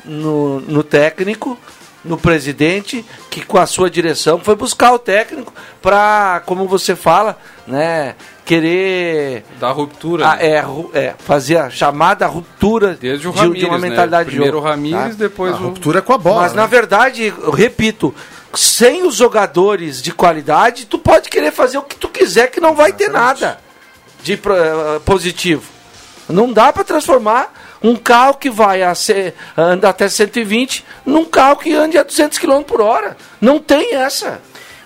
no, 0.05 0.61
no 0.61 0.83
técnico, 0.83 1.59
no 2.05 2.19
presidente, 2.19 3.05
que 3.31 3.45
com 3.45 3.59
a 3.59 3.67
sua 3.67 3.89
direção 3.89 4.39
foi 4.41 4.57
buscar 4.57 4.93
o 4.93 4.99
técnico 4.99 5.53
para, 5.81 6.43
como 6.47 6.67
você 6.67 6.97
fala, 6.97 7.39
né, 7.67 8.17
querer. 8.45 9.45
Da 9.61 9.71
ruptura. 9.71 10.31
Ah, 10.33 10.37
é, 10.45 10.61
ru- 10.61 10.91
é, 10.93 11.15
fazer 11.19 11.57
a 11.59 11.71
chamada 11.71 12.27
ruptura 12.27 12.99
Desde 13.01 13.29
o 13.29 13.33
de, 13.33 13.61
de 13.61 13.65
uma 13.67 13.79
né? 13.79 13.89
mentalidade 13.89 14.25
de 14.31 14.31
Primeiro 14.37 14.57
jogo, 14.57 14.67
o 14.67 14.71
Ramírez, 14.71 15.15
depois 15.17 15.53
A 15.55 15.57
o- 15.57 15.61
ruptura 15.69 16.01
é 16.01 16.03
com 16.03 16.13
a 16.13 16.19
bola. 16.19 16.43
Mas 16.43 16.53
né? 16.53 16.61
na 16.61 16.67
verdade, 16.67 17.27
eu 17.41 17.51
repito, 17.53 18.13
sem 18.53 19.05
os 19.07 19.15
jogadores 19.15 20.03
de 20.03 20.13
qualidade, 20.13 20.87
tu 20.87 20.99
pode 20.99 21.29
querer 21.29 21.53
fazer 21.53 21.79
o 21.79 21.83
que 21.83 21.95
tu 21.97 22.09
quiser 22.09 22.49
que 22.51 22.61
não 22.61 22.75
vai 22.75 22.93
ter 22.93 23.09
nada 23.09 23.59
de 24.25 24.33
eh, 24.35 24.39
positivo. 25.05 25.63
Não 26.29 26.53
dá 26.53 26.73
para 26.73 26.85
transformar 26.85 27.53
um 27.83 27.97
carro 27.97 28.35
que 28.35 28.51
vai 28.51 28.83
a 28.83 28.95
ser, 28.95 29.35
anda 29.57 29.89
até 29.89 30.09
120 30.09 30.85
num 31.05 31.25
carro 31.25 31.57
que 31.57 31.73
ande 31.75 31.99
a 31.99 32.03
200 32.03 32.39
km 32.39 32.63
por 32.63 32.81
hora. 32.81 33.17
Não 33.41 33.59
tem 33.59 33.95
essa. 33.95 34.41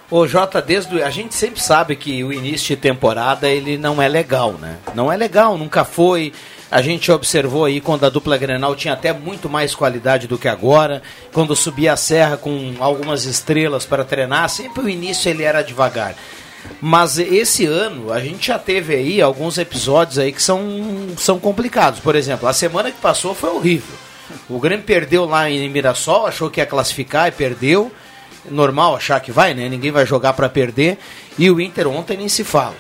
Ô 0.09 0.26
Jota, 0.26 0.62
desde 0.62 1.03
a 1.03 1.11
gente 1.11 1.34
sempre 1.34 1.61
sabe 1.61 1.97
que 1.97 2.22
o 2.22 2.32
início 2.32 2.76
de 2.76 2.80
temporada 2.80 3.49
ele 3.49 3.76
não 3.76 4.01
é 4.01 4.07
legal, 4.07 4.53
né? 4.53 4.76
Não 4.94 5.11
é 5.11 5.16
legal, 5.16 5.59
nunca 5.59 5.84
foi. 5.84 6.32
A 6.70 6.80
gente 6.80 7.11
observou 7.11 7.64
aí 7.64 7.80
quando 7.80 8.07
a 8.07 8.09
dupla 8.09 8.36
Grenal 8.36 8.76
tinha 8.76 8.94
até 8.94 9.12
muito 9.12 9.49
mais 9.49 9.74
qualidade 9.74 10.28
do 10.28 10.38
que 10.38 10.47
agora, 10.47 11.03
quando 11.32 11.57
subia 11.57 11.92
a 11.92 11.97
serra 11.97 12.36
com 12.36 12.74
algumas 12.78 13.24
estrelas 13.24 13.84
para 13.84 14.05
treinar, 14.05 14.49
sempre 14.49 14.84
o 14.84 14.88
início 14.88 15.28
ele 15.28 15.42
era 15.42 15.62
devagar. 15.62 16.14
Mas 16.81 17.19
esse 17.19 17.67
ano 17.67 18.12
a 18.12 18.21
gente 18.21 18.49
já 18.49 18.59
teve 18.59 18.95
aí 18.95 19.21
alguns 19.21 19.59
episódios 19.59 20.19
aí 20.19 20.33
que 20.33 20.43
são, 20.43 20.61
são 21.17 21.39
complicados. 21.39 22.01
Por 22.01 22.14
exemplo, 22.14 22.49
a 22.49 22.53
semana 22.53 22.91
que 22.91 23.01
passou 23.01 23.35
foi 23.35 23.51
horrível. 23.51 23.95
O 24.49 24.59
Grêmio 24.59 24.85
perdeu 24.85 25.25
lá 25.25 25.51
em 25.51 25.69
Mirassol, 25.69 26.27
achou 26.27 26.51
que 26.51 26.61
ia 26.61 26.67
classificar 26.67 27.29
e 27.29 27.33
perdeu. 27.33 27.91
Normal 28.51 28.97
achar 28.97 29.21
que 29.21 29.33
vai, 29.33 29.55
né? 29.55 29.69
Ninguém 29.69 29.91
vai 29.91 30.07
jogar 30.07 30.33
para 30.33 30.49
perder. 30.49 30.99
E 31.39 31.51
o 31.51 31.61
Inter 31.61 31.89
ontem 31.89 32.17
nem 32.17 32.29
se 32.29 32.45
fala. 32.45 32.77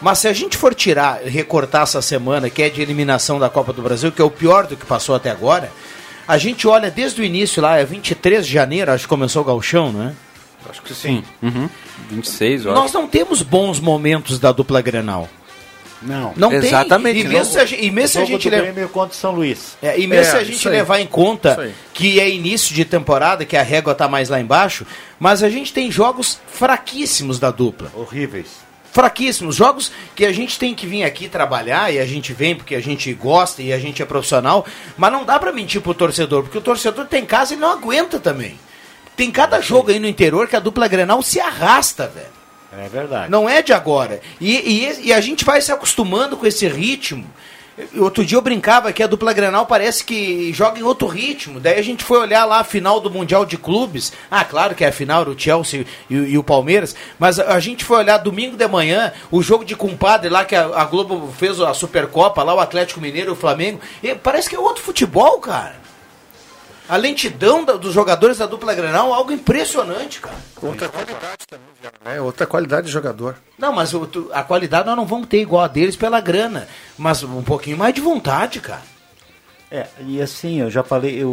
Mas 0.00 0.18
se 0.18 0.28
a 0.28 0.32
gente 0.32 0.56
for 0.56 0.74
tirar, 0.74 1.20
recortar 1.22 1.82
essa 1.82 2.00
semana, 2.00 2.48
que 2.48 2.62
é 2.62 2.70
de 2.70 2.80
eliminação 2.80 3.38
da 3.38 3.50
Copa 3.50 3.72
do 3.72 3.82
Brasil, 3.82 4.10
que 4.10 4.20
é 4.20 4.24
o 4.24 4.30
pior 4.30 4.66
do 4.66 4.76
que 4.76 4.86
passou 4.86 5.14
até 5.14 5.30
agora, 5.30 5.70
a 6.26 6.38
gente 6.38 6.66
olha 6.66 6.90
desde 6.90 7.20
o 7.20 7.24
início 7.24 7.60
lá, 7.60 7.76
é 7.76 7.84
23 7.84 8.46
de 8.46 8.52
janeiro, 8.52 8.92
acho 8.92 9.04
que 9.04 9.08
começou 9.08 9.42
o 9.42 9.44
gauchão, 9.44 9.92
né? 9.92 10.14
Acho 10.68 10.82
que 10.82 10.94
sim. 10.94 11.24
Uhum. 11.42 11.68
26, 12.10 12.66
eu 12.66 12.72
Nós 12.74 12.92
não 12.92 13.06
temos 13.06 13.42
bons 13.42 13.80
momentos 13.80 14.38
da 14.38 14.52
dupla 14.52 14.80
Grenal. 14.80 15.28
Não. 16.02 16.32
Não 16.34 16.52
Exatamente, 16.52 17.14
tem. 17.14 17.20
E 17.22 17.24
não. 17.24 17.32
mesmo 17.32 17.52
se 17.52 17.58
a 17.58 17.64
gente, 17.66 17.84
e 17.84 17.90
mesmo 17.90 18.08
se 18.08 18.18
a 18.18 18.24
gente 18.24 18.48
levar- 18.48 18.88
contra 18.88 19.12
o 19.12 19.14
São 19.18 19.32
Luís. 19.32 19.76
É, 19.82 19.98
e 20.00 20.06
mesmo 20.06 20.24
É, 20.24 20.30
se 20.30 20.36
a 20.36 20.44
gente 20.44 20.68
levar 20.68 20.98
em 21.00 21.06
conta 21.06 21.70
que 21.92 22.18
é 22.18 22.28
início 22.30 22.74
de 22.74 22.84
temporada, 22.86 23.44
que 23.44 23.56
a 23.56 23.62
régua 23.62 23.94
tá 23.94 24.08
mais 24.08 24.28
lá 24.30 24.40
embaixo, 24.40 24.86
mas 25.18 25.42
a 25.42 25.50
gente 25.50 25.72
tem 25.74 25.90
jogos 25.90 26.40
fraquíssimos 26.46 27.38
da 27.38 27.50
dupla. 27.50 27.90
Horríveis. 27.94 28.46
Fraquíssimos. 28.92 29.54
Jogos 29.56 29.92
que 30.16 30.24
a 30.24 30.32
gente 30.32 30.58
tem 30.58 30.74
que 30.74 30.86
vir 30.86 31.04
aqui 31.04 31.28
trabalhar, 31.28 31.92
e 31.92 31.98
a 31.98 32.06
gente 32.06 32.32
vem 32.32 32.56
porque 32.56 32.74
a 32.74 32.80
gente 32.80 33.12
gosta 33.12 33.62
e 33.62 33.72
a 33.72 33.78
gente 33.78 34.00
é 34.02 34.04
profissional, 34.06 34.64
mas 34.96 35.12
não 35.12 35.24
dá 35.24 35.38
pra 35.38 35.52
mentir 35.52 35.80
pro 35.82 35.92
torcedor, 35.94 36.42
porque 36.44 36.58
o 36.58 36.62
torcedor 36.62 37.04
tem 37.06 37.24
casa 37.26 37.52
e 37.54 37.56
não 37.58 37.70
aguenta 37.70 38.18
também. 38.18 38.58
Tem 39.20 39.30
cada 39.30 39.60
jogo 39.60 39.90
aí 39.90 39.98
no 39.98 40.06
interior 40.08 40.48
que 40.48 40.56
a 40.56 40.60
dupla 40.60 40.88
Grenal 40.88 41.20
se 41.20 41.38
arrasta, 41.38 42.06
velho. 42.06 42.26
É 42.84 42.88
verdade. 42.88 43.30
Não 43.30 43.46
é 43.46 43.60
de 43.60 43.70
agora. 43.70 44.18
E, 44.40 44.54
e- 44.56 45.08
e 45.08 45.12
a 45.12 45.20
gente 45.20 45.44
vai 45.44 45.60
se 45.60 45.70
acostumando 45.70 46.38
com 46.38 46.46
esse 46.46 46.66
ritmo. 46.66 47.26
Outro 47.98 48.24
dia 48.24 48.38
eu 48.38 48.42
brincava 48.42 48.90
que 48.94 49.02
a 49.02 49.06
dupla 49.06 49.34
Granal 49.34 49.66
parece 49.66 50.02
que 50.04 50.50
joga 50.54 50.78
em 50.78 50.82
outro 50.82 51.06
ritmo. 51.06 51.60
Daí 51.60 51.78
a 51.78 51.82
gente 51.82 52.02
foi 52.02 52.18
olhar 52.18 52.46
lá 52.46 52.60
a 52.60 52.64
final 52.64 52.98
do 52.98 53.10
Mundial 53.10 53.44
de 53.44 53.58
Clubes. 53.58 54.10
Ah, 54.30 54.42
claro 54.42 54.74
que 54.74 54.84
é 54.84 54.88
a 54.88 54.92
final 54.92 55.20
era 55.20 55.30
o 55.30 55.38
Chelsea 55.38 55.84
e, 56.08 56.16
o- 56.16 56.26
e 56.26 56.38
o 56.38 56.42
Palmeiras. 56.42 56.96
Mas 57.18 57.38
a, 57.38 57.52
a 57.54 57.60
gente 57.60 57.84
foi 57.84 57.98
olhar 57.98 58.16
domingo 58.16 58.56
de 58.56 58.68
manhã 58.68 59.12
o 59.30 59.42
jogo 59.42 59.66
de 59.66 59.76
compadre 59.76 60.30
lá 60.30 60.46
que 60.46 60.56
a, 60.56 60.64
a 60.64 60.84
Globo 60.86 61.30
fez 61.38 61.60
a 61.60 61.74
Supercopa, 61.74 62.42
lá 62.42 62.54
o 62.54 62.60
Atlético 62.60 63.02
Mineiro 63.02 63.30
e 63.30 63.32
o 63.32 63.36
Flamengo. 63.36 63.80
E 64.02 64.14
parece 64.14 64.48
que 64.48 64.56
é 64.56 64.58
outro 64.58 64.82
futebol, 64.82 65.38
cara. 65.40 65.79
A 66.90 66.96
lentidão 66.96 67.64
da- 67.64 67.74
dos 67.76 67.94
jogadores 67.94 68.38
da 68.38 68.46
dupla 68.46 68.74
Granal, 68.74 69.14
algo 69.14 69.30
impressionante, 69.30 70.20
cara. 70.20 70.34
Outra 70.60 70.88
qualidade 70.88 71.46
também, 71.48 71.66
né? 72.04 72.20
Outra 72.20 72.46
qualidade 72.46 72.86
de 72.88 72.92
jogador. 72.92 73.36
Não, 73.56 73.72
mas 73.72 73.94
o- 73.94 74.08
a 74.32 74.42
qualidade 74.42 74.86
nós 74.86 74.96
não 74.96 75.06
vamos 75.06 75.28
ter 75.28 75.40
igual 75.40 75.62
a 75.62 75.68
deles 75.68 75.94
pela 75.94 76.20
grana. 76.20 76.66
Mas 76.98 77.22
um 77.22 77.42
pouquinho 77.42 77.78
mais 77.78 77.94
de 77.94 78.00
vontade, 78.00 78.58
cara. 78.60 78.82
É, 79.70 79.86
e 80.00 80.20
assim, 80.20 80.60
eu 80.60 80.68
já 80.70 80.82
falei, 80.82 81.22
o, 81.22 81.28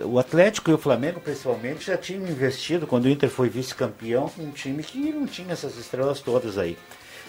o, 0.00 0.04
o 0.14 0.18
Atlético 0.18 0.70
e 0.70 0.74
o 0.74 0.78
Flamengo, 0.78 1.20
principalmente, 1.20 1.84
já 1.88 1.98
tinham 1.98 2.26
investido, 2.26 2.86
quando 2.86 3.04
o 3.04 3.08
Inter 3.10 3.28
foi 3.28 3.50
vice-campeão, 3.50 4.30
um 4.38 4.50
time 4.50 4.82
que 4.82 4.98
não 5.12 5.26
tinha 5.26 5.52
essas 5.52 5.76
estrelas 5.76 6.20
todas 6.20 6.56
aí. 6.56 6.78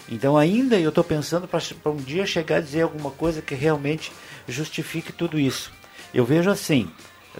Então 0.08 0.38
ainda 0.38 0.78
eu 0.80 0.88
estou 0.88 1.04
pensando 1.04 1.46
para 1.46 1.60
um 1.92 1.96
dia 1.96 2.24
chegar 2.26 2.56
a 2.56 2.60
dizer 2.60 2.80
alguma 2.80 3.10
coisa 3.10 3.42
que 3.42 3.54
realmente 3.54 4.10
justifique 4.48 5.12
tudo 5.12 5.38
isso. 5.38 5.70
Eu 6.14 6.24
vejo 6.24 6.48
assim, 6.50 6.88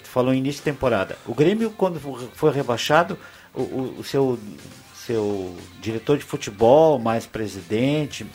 tu 0.02 0.08
falou 0.08 0.34
início 0.34 0.58
de 0.58 0.64
temporada, 0.64 1.16
o 1.26 1.34
Grêmio 1.34 1.70
quando 1.76 2.00
foi 2.34 2.52
rebaixado, 2.52 3.16
o, 3.54 3.62
o- 3.62 3.94
o 4.00 4.04
seu, 4.04 4.38
seu 5.06 5.54
diretor 5.80 6.18
de 6.18 6.24
futebol, 6.24 6.98
mais 6.98 7.24
presidente, 7.26 8.26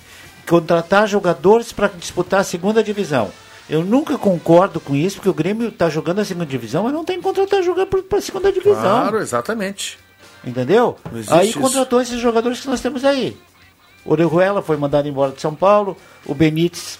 contratar 0.47 1.07
jogadores 1.07 1.71
para 1.73 1.87
disputar 1.89 2.39
a 2.39 2.43
segunda 2.43 2.81
divisão. 2.83 3.29
Eu 3.69 3.83
nunca 3.83 4.17
concordo 4.17 4.79
com 4.79 4.95
isso, 4.95 5.17
porque 5.17 5.29
o 5.29 5.33
Grêmio 5.33 5.67
está 5.67 5.89
jogando 5.89 6.19
a 6.19 6.25
segunda 6.25 6.45
divisão, 6.47 6.85
mas 6.85 6.93
não 6.93 7.05
tem 7.05 7.17
que 7.17 7.23
contratar 7.23 7.61
jogador 7.61 8.01
para 8.03 8.17
a 8.17 8.21
segunda 8.21 8.51
divisão. 8.51 8.81
Claro, 8.81 9.19
exatamente. 9.19 9.99
Entendeu? 10.43 10.97
Aí 11.27 11.49
isso. 11.49 11.59
contratou 11.59 12.01
esses 12.01 12.19
jogadores 12.19 12.61
que 12.61 12.67
nós 12.67 12.81
temos 12.81 13.03
aí. 13.05 13.37
O 14.05 14.13
Orejuela 14.13 14.61
foi 14.63 14.77
mandado 14.77 15.07
embora 15.07 15.33
de 15.33 15.41
São 15.41 15.53
Paulo. 15.53 15.95
O 16.25 16.33
Benítez 16.33 16.97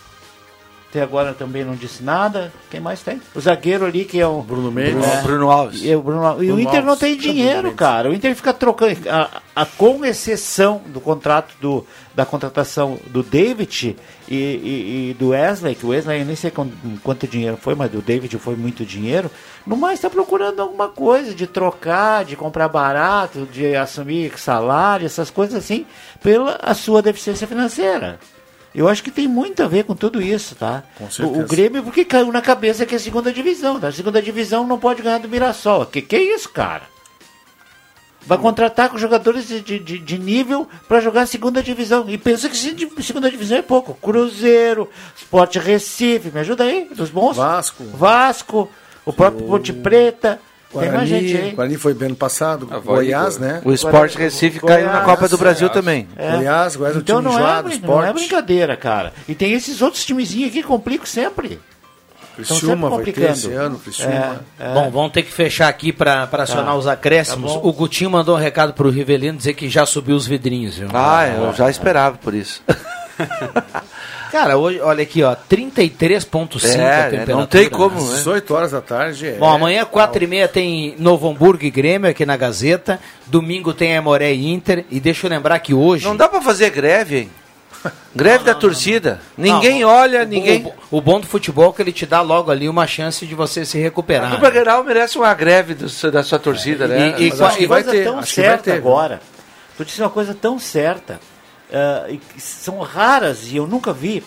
até 0.89 1.01
agora 1.03 1.33
também 1.33 1.63
não 1.63 1.75
disse 1.75 2.01
nada. 2.01 2.51
Quem 2.71 2.79
mais 2.79 3.01
tem? 3.01 3.21
O 3.35 3.39
zagueiro 3.39 3.85
ali 3.85 4.05
que 4.05 4.19
é 4.19 4.25
o 4.27 4.41
Bruno 4.41 4.71
Mendes. 4.71 5.05
É. 5.05 5.21
Bruno 5.21 5.51
Alves. 5.51 5.81
E, 5.83 5.93
o 5.95 6.01
Bruno 6.01 6.25
Alves. 6.25 6.47
E 6.47 6.51
o 6.51 6.55
Bruno 6.55 6.67
Inter 6.69 6.81
não 6.81 6.89
Alves. 6.89 6.99
tem 6.99 7.15
Bruno 7.15 7.31
dinheiro, 7.33 7.71
cara. 7.73 8.09
O 8.09 8.13
Inter 8.13 8.35
fica 8.35 8.51
trocando. 8.53 8.97
A, 9.07 9.41
a- 9.55 9.65
com 9.65 10.03
exceção 10.03 10.81
do 10.87 10.99
contrato 10.99 11.53
do, 11.61 11.85
da 12.15 12.25
contratação 12.25 12.97
do 13.07 13.21
David 13.21 13.95
e, 14.27 14.35
e- 14.35 15.09
e 15.11 15.13
do 15.13 15.29
Wesley, 15.29 15.75
que 15.75 15.85
o 15.85 15.89
Wesley 15.89 16.21
eu 16.21 16.25
nem 16.25 16.35
sei 16.35 16.49
quanto, 16.49 16.73
quanto 17.03 17.27
dinheiro 17.27 17.57
foi, 17.61 17.75
mas 17.75 17.91
do 17.91 18.01
David 18.01 18.35
foi 18.39 18.55
muito 18.55 18.83
dinheiro. 18.83 19.29
No 19.67 19.77
mais 19.77 19.99
está 19.99 20.09
procurando 20.09 20.59
alguma 20.61 20.87
coisa 20.89 21.35
de 21.35 21.45
trocar, 21.45 22.25
de 22.25 22.35
comprar 22.35 22.67
barato, 22.67 23.47
de 23.51 23.75
assumir 23.75 24.39
salário, 24.39 25.05
essas 25.05 25.29
coisas 25.29 25.55
assim, 25.55 25.85
pela 26.23 26.57
a 26.63 26.73
sua 26.73 27.01
deficiência 27.01 27.45
financeira. 27.45 28.17
Eu 28.79 28.87
acho 28.87 29.03
que 29.03 29.11
tem 29.11 29.27
muito 29.27 29.61
a 29.61 29.67
ver 29.67 29.83
com 29.83 29.93
tudo 29.93 30.21
isso, 30.21 30.55
tá? 30.55 30.83
Com 30.97 31.03
O, 31.03 31.11
certeza. 31.11 31.43
o 31.43 31.45
Grêmio, 31.45 31.83
porque 31.83 32.05
caiu 32.05 32.31
na 32.31 32.41
cabeça 32.41 32.85
que 32.85 32.95
é 32.95 32.97
a 32.97 32.99
segunda 33.01 33.29
divisão. 33.29 33.77
Da 33.77 33.91
segunda 33.91 34.21
divisão 34.21 34.65
não 34.65 34.79
pode 34.79 35.01
ganhar 35.01 35.17
do 35.19 35.27
Mirassol. 35.27 35.85
Que 35.85 36.01
que 36.01 36.15
é 36.15 36.21
isso, 36.33 36.47
cara? 36.47 36.83
Vai 38.25 38.37
contratar 38.37 38.87
com 38.89 38.97
jogadores 38.97 39.49
de, 39.49 39.59
de, 39.79 39.99
de- 39.99 40.17
nível 40.17 40.65
para 40.87 41.01
jogar 41.01 41.23
a 41.23 41.25
segunda 41.25 41.61
divisão. 41.61 42.09
E 42.09 42.17
pensa 42.17 42.47
que 42.47 42.55
segunda 43.03 43.29
divisão 43.29 43.57
é 43.57 43.61
pouco. 43.61 43.93
Cruzeiro, 43.95 44.89
Sport 45.17 45.57
Recife, 45.57 46.31
me 46.31 46.39
ajuda 46.39 46.63
aí, 46.63 46.87
dos 46.95 47.09
bons. 47.09 47.35
Vasco. 47.35 47.83
Vasco, 47.93 48.69
o 49.05 49.11
próprio 49.11 49.45
Ponte 49.45 49.73
Preta. 49.73 50.39
Tem 50.71 50.91
mais 50.91 51.09
gente 51.09 51.31
Guarani. 51.33 51.51
Guarani 51.55 51.77
foi 51.77 51.93
bem 51.95 52.07
ano 52.09 52.15
passado. 52.15 52.67
Havaí, 52.69 52.83
Goiás, 53.07 53.37
Goi- 53.37 53.47
né? 53.47 53.61
O 53.65 53.71
Sport 53.73 54.15
Recife 54.15 54.59
caiu 54.59 54.87
na 54.87 55.01
Copa 55.01 55.27
do 55.27 55.37
Brasil 55.37 55.67
também. 55.69 56.07
É. 56.15 56.35
Goiás, 56.37 56.75
Goiás 56.75 56.95
é 56.95 56.99
um 56.99 57.01
então 57.01 57.21
time 57.21 57.29
não 57.31 57.39
é, 57.39 57.41
enjoado, 57.41 57.69
brin- 57.69 57.79
não 57.81 57.93
é 58.03 58.05
Sport. 58.07 58.13
brincadeira, 58.13 58.77
cara. 58.77 59.13
E 59.27 59.33
tem 59.33 59.53
esses 59.53 59.81
outros 59.81 60.05
timezinhos 60.05 60.49
aqui 60.49 60.61
que 60.61 60.67
complicam 60.67 61.05
sempre. 61.07 61.59
Criciúma 62.35 62.89
vai 62.89 62.99
ter 62.99 63.05
complicando. 63.13 63.31
esse 63.33 63.51
ano, 63.51 63.79
Criciúma. 63.79 64.41
É, 64.59 64.69
é. 64.69 64.73
Bom, 64.73 64.89
vamos 64.91 65.11
ter 65.11 65.23
que 65.23 65.31
fechar 65.33 65.67
aqui 65.67 65.91
para 65.91 66.23
acionar 66.31 66.65
Tá. 66.67 66.75
os 66.75 66.87
acréscimos. 66.87 67.51
Tá 67.51 67.59
o 67.59 67.73
Gutinho 67.73 68.11
mandou 68.11 68.35
um 68.35 68.39
recado 68.39 68.71
pro 68.73 68.89
Rivelino 68.89 69.37
dizer 69.37 69.55
que 69.55 69.67
já 69.67 69.85
subiu 69.85 70.15
os 70.15 70.25
vidrinhos, 70.25 70.77
viu? 70.77 70.87
Ah, 70.93 71.27
eu 71.27 71.51
já 71.53 71.69
esperava 71.69 72.17
por 72.17 72.33
isso. 72.33 72.61
Cara, 74.31 74.57
hoje, 74.57 74.79
olha 74.79 75.01
aqui, 75.03 75.23
ó, 75.23 75.35
33,5 75.35 76.65
É, 76.65 76.75
a 76.75 76.77
né, 76.77 77.03
temperatura. 77.09 77.35
não 77.37 77.45
tem 77.47 77.69
como, 77.69 77.97
Às 77.97 78.09
né? 78.09 78.15
18 78.17 78.53
horas 78.53 78.71
da 78.71 78.81
tarde. 78.81 79.27
É... 79.27 79.31
Bom, 79.33 79.49
amanhã, 79.49 79.85
4 79.85 80.23
e 80.23 80.27
meia, 80.27 80.47
tem 80.47 80.95
Novo 80.99 81.29
Hamburgo 81.29 81.63
e 81.65 81.69
Grêmio 81.71 82.09
aqui 82.09 82.25
na 82.25 82.37
Gazeta. 82.37 82.99
Domingo 83.25 83.73
tem 83.73 83.95
Amoré 83.97 84.31
e 84.33 84.47
Inter. 84.51 84.85
E 84.89 84.99
deixa 84.99 85.25
eu 85.27 85.29
lembrar 85.31 85.59
que 85.59 85.73
hoje... 85.73 86.05
Não 86.05 86.15
dá 86.15 86.27
pra 86.27 86.41
fazer 86.41 86.69
greve, 86.69 87.17
hein? 87.17 87.31
Greve 88.13 88.43
da 88.43 88.53
torcida. 88.53 89.21
Ninguém 89.37 89.81
Não, 89.81 89.87
olha, 89.89 90.23
o- 90.23 90.25
ninguém. 90.25 90.65
O, 90.91 90.97
o 90.97 91.01
bom 91.01 91.17
do 91.19 91.25
futebol 91.27 91.69
é 91.71 91.73
que 91.73 91.81
ele 91.81 91.93
te 91.93 92.05
dá 92.05 92.19
logo 92.19 92.51
ali 92.51 92.67
uma 92.67 92.85
chance 92.85 93.25
de 93.25 93.33
você 93.33 93.63
se 93.63 93.77
recuperar. 93.79 94.31
Dupla 94.31 94.49
Grenal 94.49 94.83
merece 94.83 95.17
uma 95.17 95.33
greve 95.33 95.75
do 95.75 96.11
da 96.11 96.21
sua 96.21 96.37
torcida, 96.37 96.87
né? 96.89 97.15
E- 97.17 97.27
e 97.27 97.29
Mas 97.29 97.37
qua- 97.39 97.47
acho 97.47 97.57
que 97.57 97.63
e 97.63 97.67
vai 97.67 97.83
coisa 97.83 97.97
ter, 97.97 98.03
tão 98.03 98.19
acho 98.19 98.33
que 98.33 98.41
vai 98.41 98.49
certa 98.49 98.63
ter. 98.71 98.77
agora. 98.77 99.21
Tu 99.77 99.85
disse 99.85 100.01
uma 100.01 100.09
coisa 100.09 100.33
tão 100.33 100.59
certa. 100.59 101.21
Que 102.33 102.41
são 102.41 102.79
raras 102.79 103.47
e 103.51 103.57
eu 103.57 103.67
nunca 103.67 103.93
vi, 103.93 104.23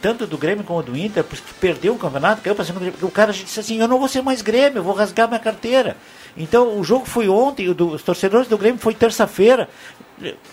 tanto 0.00 0.26
do 0.26 0.36
Grêmio 0.38 0.64
como 0.64 0.82
do 0.82 0.96
Inter, 0.96 1.24
porque 1.24 1.42
perdeu 1.60 1.94
o 1.94 1.98
campeonato, 1.98 2.42
caiu 2.42 2.54
pra 2.54 2.64
segunda 2.64 2.84
divisão, 2.84 3.08
o 3.08 3.12
cara 3.12 3.32
disse 3.32 3.58
assim, 3.58 3.80
eu 3.80 3.88
não 3.88 3.98
vou 3.98 4.06
ser 4.08 4.22
mais 4.22 4.42
Grêmio, 4.42 4.78
eu 4.78 4.82
vou 4.84 4.94
rasgar 4.94 5.26
minha 5.28 5.40
carteira. 5.40 5.96
Então 6.36 6.78
o 6.78 6.84
jogo 6.84 7.06
foi 7.06 7.28
ontem, 7.28 7.72
do- 7.72 7.90
os 7.94 8.02
torcedores 8.02 8.46
do 8.48 8.58
Grêmio 8.58 8.78
foi 8.80 8.94
terça-feira. 8.94 9.68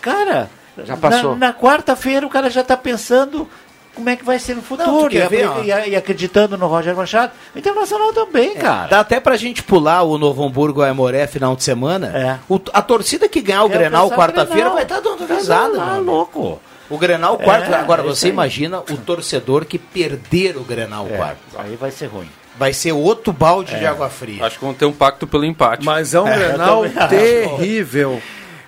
Cara, 0.00 0.50
Já 0.84 0.96
passou. 0.96 1.32
na, 1.36 1.48
na 1.48 1.54
quarta-feira 1.54 2.26
o 2.26 2.30
cara 2.30 2.48
já 2.50 2.62
está 2.62 2.76
pensando 2.76 3.48
como 3.94 4.08
é 4.08 4.16
que 4.16 4.24
vai 4.24 4.38
ser 4.38 4.54
no 4.56 4.62
futuro 4.62 4.90
Não, 4.90 5.10
e, 5.10 5.28
ver, 5.28 5.48
e- 5.64 5.90
e 5.90 5.96
acreditando 5.96 6.56
no 6.56 6.66
Roger 6.66 6.94
Machado. 6.96 7.32
O 7.54 7.58
Internacional 7.58 8.12
também, 8.12 8.54
cara. 8.54 8.88
Dá 8.88 9.00
até 9.00 9.20
pra 9.20 9.36
gente 9.36 9.62
pular 9.62 10.02
o 10.02 10.16
Novo 10.18 10.44
Hamburgo 10.44 10.82
Aimoré 10.82 11.26
final 11.26 11.54
de 11.54 11.62
semana. 11.62 12.40
O- 12.48 12.60
a 12.72 12.80
torcida 12.82 13.28
que 13.28 13.40
ganhar 13.40 13.64
o 13.64 13.68
Quer 13.68 13.78
Grenal 13.78 14.10
quarta-feira 14.10 14.70
vai 14.70 14.82
estar 14.84 15.00
dando 15.00 15.26
Vai 15.26 15.36
risada. 15.36 15.76
mano. 15.78 16.02
louco. 16.02 16.60
O 16.90 16.98
Grenal 16.98 17.38
quarto. 17.38 17.70
É, 17.72 17.74
Agora 17.76 18.02
é 18.02 18.04
você 18.04 18.26
aí. 18.26 18.32
imagina 18.32 18.80
o 18.80 18.96
torcedor 18.98 19.64
que 19.64 19.78
perder 19.78 20.56
o 20.58 20.62
Grenal 20.62 21.06
É, 21.10 21.16
quarto. 21.16 21.38
Aí 21.58 21.74
vai 21.76 21.90
ser 21.90 22.06
ruim. 22.06 22.28
Vai 22.58 22.74
ser 22.74 22.92
outro 22.92 23.32
balde 23.32 23.74
É. 23.74 23.78
de 23.78 23.86
água 23.86 24.10
fria. 24.10 24.44
Acho 24.44 24.58
que 24.58 24.64
vão 24.64 24.74
ter 24.74 24.84
um 24.84 24.92
pacto 24.92 25.26
pelo 25.26 25.42
empate. 25.44 25.84
Mas 25.86 26.12
é 26.12 26.20
um 26.20 26.24
Grenal 26.24 26.84
terrível. 27.08 28.20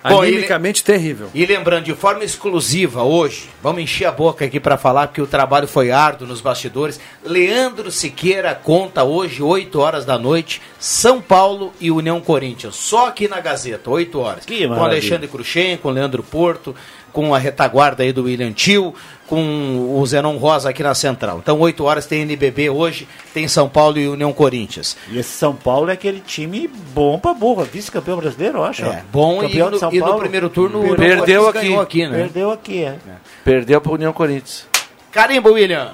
Bom, 0.09 0.21
Animicamente 0.21 0.83
terrível. 0.83 1.29
E 1.33 1.45
lembrando, 1.45 1.85
de 1.85 1.95
forma 1.95 2.23
exclusiva 2.23 3.03
hoje, 3.03 3.49
vamos 3.61 3.81
encher 3.81 4.05
a 4.05 4.11
boca 4.11 4.45
aqui 4.45 4.59
para 4.59 4.77
falar, 4.77 5.07
porque 5.07 5.21
o 5.21 5.27
trabalho 5.27 5.67
foi 5.67 5.91
árduo 5.91 6.27
nos 6.27 6.41
bastidores. 6.41 6.99
Leandro 7.23 7.89
Siqueira 7.91 8.53
conta 8.53 9.03
hoje, 9.03 9.41
8 9.41 9.79
horas 9.79 10.05
da 10.05 10.17
noite, 10.17 10.61
São 10.79 11.21
Paulo 11.21 11.73
e 11.79 11.89
União 11.89 12.21
Corinthians. 12.21 12.75
Só 12.75 13.07
aqui 13.07 13.27
na 13.27 13.39
Gazeta, 13.39 13.89
8 13.89 14.19
horas. 14.19 14.45
Que 14.45 14.63
com 14.63 14.69
maravilha. 14.69 14.91
Alexandre 14.91 15.27
Cruxem, 15.27 15.77
com 15.77 15.89
Leandro 15.89 16.21
Porto, 16.21 16.75
com 17.15 17.33
a 17.33 17.37
retaguarda 17.37 18.03
aí 18.03 18.11
do 18.11 18.23
William 18.25 18.51
Tio, 18.51 18.93
com 19.25 19.95
o 19.97 20.05
Zenon 20.05 20.35
Rosa 20.35 20.69
aqui 20.69 20.83
na 20.83 20.93
Central. 20.93 21.39
Então, 21.41 21.57
8 21.61 21.81
horas 21.85 22.05
tem 22.05 22.23
NBB 22.23 22.69
hoje, 22.69 23.07
tem 23.33 23.47
São 23.47 23.69
Paulo 23.69 23.97
e 23.97 24.05
União 24.05 24.33
Corinthians. 24.33 24.97
E 25.09 25.17
esse 25.17 25.29
São 25.29 25.55
Paulo 25.55 25.89
é 25.89 25.93
aquele 25.93 26.19
time 26.19 26.67
bom 26.93 27.17
pra 27.17 27.33
burra, 27.33 27.63
vice-campeão 27.63 28.17
brasileiro, 28.17 28.57
eu 28.57 28.65
acho. 28.65 28.83
É, 28.85 29.01
bom 29.13 29.41
e 29.41 29.47
Campeão 29.47 29.67
no- 29.67 29.71
de 29.73 29.79
São 29.79 29.93
e 29.93 29.99
no 29.99 30.05
Paulo. 30.05 30.19
primeiro 30.19 30.49
turno 30.49 30.79
o 30.91 30.95
Perdeu 30.97 31.43
Corinthians 31.45 31.47
aqui. 31.47 31.59
ganhou 31.67 31.81
aqui, 31.81 32.07
né? 32.07 32.17
Perdeu 32.17 32.51
aqui, 32.51 32.83
é. 32.83 32.97
Perdeu 33.45 33.79
para 33.79 33.91
União 33.93 34.11
Corinthians. 34.11 34.67
Carimbo, 35.09 35.53
William. 35.53 35.91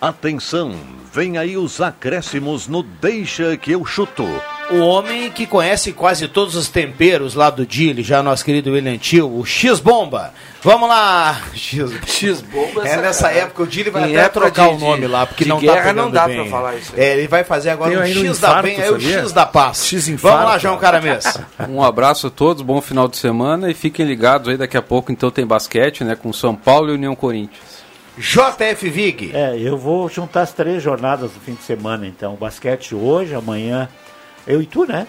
Atenção, 0.00 0.74
vem 1.12 1.36
aí 1.36 1.56
os 1.58 1.80
acréscimos 1.80 2.66
no 2.66 2.82
Deixa 2.82 3.54
que 3.58 3.72
eu 3.72 3.84
chuto. 3.84 4.26
O 4.70 4.78
homem 4.78 5.30
que 5.30 5.46
conhece 5.46 5.92
quase 5.92 6.26
todos 6.26 6.54
os 6.56 6.68
temperos 6.68 7.34
lá 7.34 7.50
do 7.50 7.66
Dili, 7.66 8.02
já 8.02 8.22
nosso 8.22 8.44
querido 8.44 8.72
William 8.72 8.96
Tio, 8.96 9.28
o 9.38 9.44
X-Bomba. 9.44 10.32
Vamos 10.62 10.88
lá, 10.88 11.42
X. 11.52 11.92
X-Bomba 12.06 12.88
É 12.88 12.96
nessa 12.96 13.30
época 13.30 13.62
o 13.62 13.66
Dili 13.66 13.90
vai 13.90 14.10
Em 14.10 14.16
até 14.16 14.28
trocar 14.30 14.70
de- 14.70 14.74
o 14.76 14.78
nome 14.78 15.02
de- 15.02 15.06
lá, 15.06 15.26
porque 15.26 15.44
não 15.44 15.58
guerra 15.58 15.84
tá 15.84 15.92
não 15.92 16.10
dá 16.10 16.26
bem. 16.26 16.40
pra 16.40 16.46
falar 16.50 16.76
isso 16.76 16.92
aí. 16.96 17.02
É, 17.04 17.12
ele 17.18 17.28
vai 17.28 17.44
fazer 17.44 17.70
agora 17.70 17.98
um 17.98 18.00
ainda 18.02 18.20
um 18.20 18.24
X 18.24 18.38
da 18.40 18.48
infarto, 18.48 18.62
bem, 18.68 18.80
é 18.80 18.90
o? 18.90 19.00
X 19.00 19.32
da 19.32 19.46
paz. 19.46 19.84
X-infarto. 19.86 20.36
Vamos 20.38 20.52
lá, 20.52 20.58
João 20.58 20.78
Caramês. 20.78 21.24
Um 21.68 21.82
abraço 21.82 22.26
a 22.28 22.30
todos, 22.30 22.62
bom 22.62 22.80
final 22.80 23.06
de 23.06 23.16
semana 23.18 23.70
e 23.70 23.74
fiquem 23.74 24.06
ligados 24.06 24.48
aí 24.48 24.56
daqui 24.56 24.76
a 24.76 24.82
pouco 24.82 25.12
então 25.12 25.30
tem 25.30 25.46
basquete, 25.46 26.02
né, 26.04 26.16
com 26.16 26.32
São 26.32 26.54
Paulo 26.54 26.90
e 26.90 26.94
União 26.94 27.14
Corinthians. 27.14 27.74
JF 28.16 28.88
Vig. 28.90 29.30
É, 29.34 29.58
eu 29.58 29.76
vou 29.76 30.08
juntar 30.08 30.42
as 30.42 30.52
três 30.52 30.82
jornadas 30.82 31.32
do 31.32 31.40
fim 31.40 31.54
de 31.54 31.62
semana, 31.64 32.06
então. 32.06 32.34
Basquete 32.36 32.94
hoje, 32.94 33.34
amanhã. 33.34 33.88
Eu 34.46 34.60
e 34.62 34.66
tu, 34.66 34.84
né? 34.84 35.06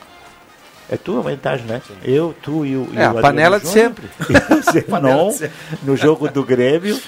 É 0.90 0.98
tu 0.98 1.18
a 1.18 1.22
vantagem, 1.22 1.66
né? 1.66 1.82
Eu, 2.04 2.36
tu 2.42 2.66
e 2.66 2.76
o. 2.76 2.88
e 2.94 2.98
É, 2.98 3.10
o 3.10 3.18
a 3.18 3.22
panela 3.22 3.58
Adriano 3.58 3.96
de 3.96 4.02
Júnior. 4.02 4.12
E 4.30 4.54
o 4.54 4.72
Zenon, 4.72 5.50
no 5.84 5.98
jogo 5.98 6.30
do 6.30 6.44
Grêmio, 6.44 7.00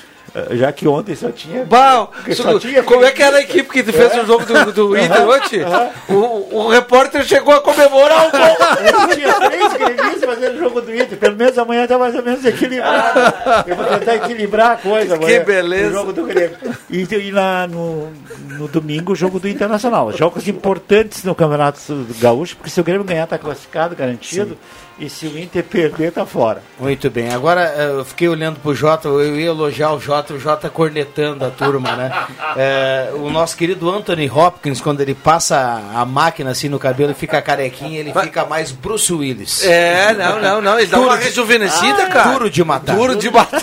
já 0.51 0.71
que 0.71 0.87
ontem 0.87 1.15
só 1.15 1.31
tinha. 1.31 1.65
Bom, 1.65 2.11
só 2.33 2.59
tinha 2.59 2.83
como 2.83 3.03
é 3.05 3.11
que 3.11 3.23
era 3.23 3.37
a 3.37 3.41
equipe 3.41 3.69
que 3.69 3.83
fez 3.83 4.15
no 4.15 4.25
jogo 4.25 4.45
do, 4.45 4.71
do 4.71 4.97
Inter 4.97 5.27
ontem? 5.27 5.61
O, 6.09 6.57
o 6.57 6.69
repórter 6.69 7.23
chegou 7.23 7.53
a 7.53 7.61
comemorar 7.61 8.27
o 8.27 8.31
gol. 8.31 8.41
Eu 9.09 9.15
tinha 9.15 9.33
três 9.33 9.73
gremistas 9.73 10.25
fazendo 10.25 10.55
o 10.55 10.59
jogo 10.59 10.81
do 10.81 10.95
Inter. 10.95 11.17
Pelo 11.17 11.35
menos 11.35 11.57
amanhã 11.57 11.87
tá 11.87 11.97
mais 11.97 12.15
ou 12.15 12.23
menos 12.23 12.45
equilibrado. 12.45 13.19
Eu 13.65 13.75
vou 13.75 13.85
tentar 13.85 14.15
equilibrar 14.15 14.71
a 14.71 14.77
coisa 14.77 15.15
amanhã. 15.15 15.39
Que 15.39 15.45
beleza. 15.45 15.89
O 15.89 15.93
jogo 15.93 16.13
do 16.13 16.23
Grêmio. 16.25 16.57
E, 16.89 17.01
e 17.01 17.31
lá 17.31 17.67
no, 17.67 18.11
no 18.57 18.67
domingo, 18.67 19.13
o 19.13 19.15
jogo 19.15 19.39
do 19.39 19.47
Internacional. 19.47 20.11
Jogos 20.11 20.47
importantes 20.47 21.23
no 21.23 21.33
Campeonato 21.33 21.79
Gaúcho, 22.19 22.55
porque 22.55 22.69
se 22.69 22.79
o 22.79 22.83
Grêmio 22.83 23.03
ganhar, 23.03 23.27
tá 23.27 23.37
classificado, 23.37 23.95
garantido. 23.95 24.57
E 24.99 25.09
se 25.11 25.27
o 25.27 25.37
Inter 25.37 25.63
perder, 25.63 26.11
tá 26.11 26.25
fora. 26.25 26.63
Muito 26.79 27.07
bem, 27.11 27.29
agora 27.31 27.61
eh, 27.77 27.91
eu 27.99 28.03
fiquei 28.03 28.27
olhando 28.27 28.59
pro 28.59 28.73
Jota, 28.73 29.07
eu 29.07 29.39
ia 29.39 29.45
elogiar 29.45 29.91
o 29.93 29.99
Jota, 29.99 30.33
o 30.33 30.39
Jota 30.39 30.71
cornetando 30.71 31.45
a 31.45 31.51
turma, 31.51 31.95
né? 31.95 32.11
Eh, 32.59 33.11
o 33.13 33.29
nosso 33.29 33.55
querido 33.55 33.87
Anthony 33.91 34.27
Hopkins, 34.27 34.81
quando 34.81 35.01
ele 35.01 35.13
passa 35.13 35.79
a 35.93 36.03
máquina 36.05 36.49
assim 36.49 36.67
no 36.69 36.79
cabelo 36.79 37.11
e 37.11 37.13
fica 37.13 37.39
carequinho, 37.39 37.99
ele 37.99 38.11
fica 38.11 38.45
mais 38.45 38.71
Bruce 38.71 39.13
Willis. 39.13 39.63
É, 39.63 40.11
não, 40.15 40.41
não, 40.41 40.59
não. 40.61 40.79
Ele 40.79 40.87
dá 40.87 40.97
Duro 40.97 41.09
uma 41.09 41.17
de- 41.19 41.25
rejuvenescida, 41.25 42.03
Ah, 42.05 42.09
cara. 42.09 42.31
Duro 42.31 42.49
de 42.49 42.63
matar. 42.63 42.95
Duro 42.95 43.15
de 43.15 43.29
matar. 43.29 43.61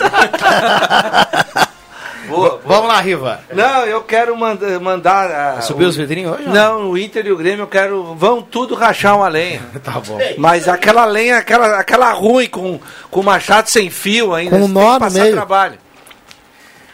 Boa, 2.27 2.61
Vamos 2.65 2.87
lá, 2.87 2.99
Riva. 3.01 3.41
Não, 3.53 3.85
eu 3.85 4.01
quero 4.03 4.35
manda- 4.35 4.79
mandar. 4.79 5.29
ah, 5.57 5.61
Subiu 5.61 5.87
o- 5.87 5.89
os 5.89 5.95
vidrinhos 5.95 6.33
hoje? 6.33 6.47
ou 6.47 6.53
Não, 6.53 6.89
o 6.91 6.97
Inter 6.97 7.25
e 7.27 7.31
o 7.31 7.37
Grêmio 7.37 7.63
eu 7.63 7.67
quero. 7.67 8.15
Vão 8.15 8.41
tudo 8.41 8.73
rachar 8.75 9.15
uma 9.17 9.27
lenha. 9.27 9.61
Tá 9.83 9.99
bom. 9.99 10.17
Mas 10.37 10.67
aquela 10.67 11.05
lenha, 11.05 11.37
aquela, 11.37 11.79
aquela 11.79 12.11
ruim 12.11 12.47
com, 12.47 12.79
com 13.11 13.21
machado 13.23 13.69
sem 13.69 13.89
fio 13.89 14.33
ainda. 14.33 14.57
Com 14.57 14.67
nó 14.67 14.97
passar 14.99 15.21
meio. 15.21 15.33
trabalho. 15.33 15.77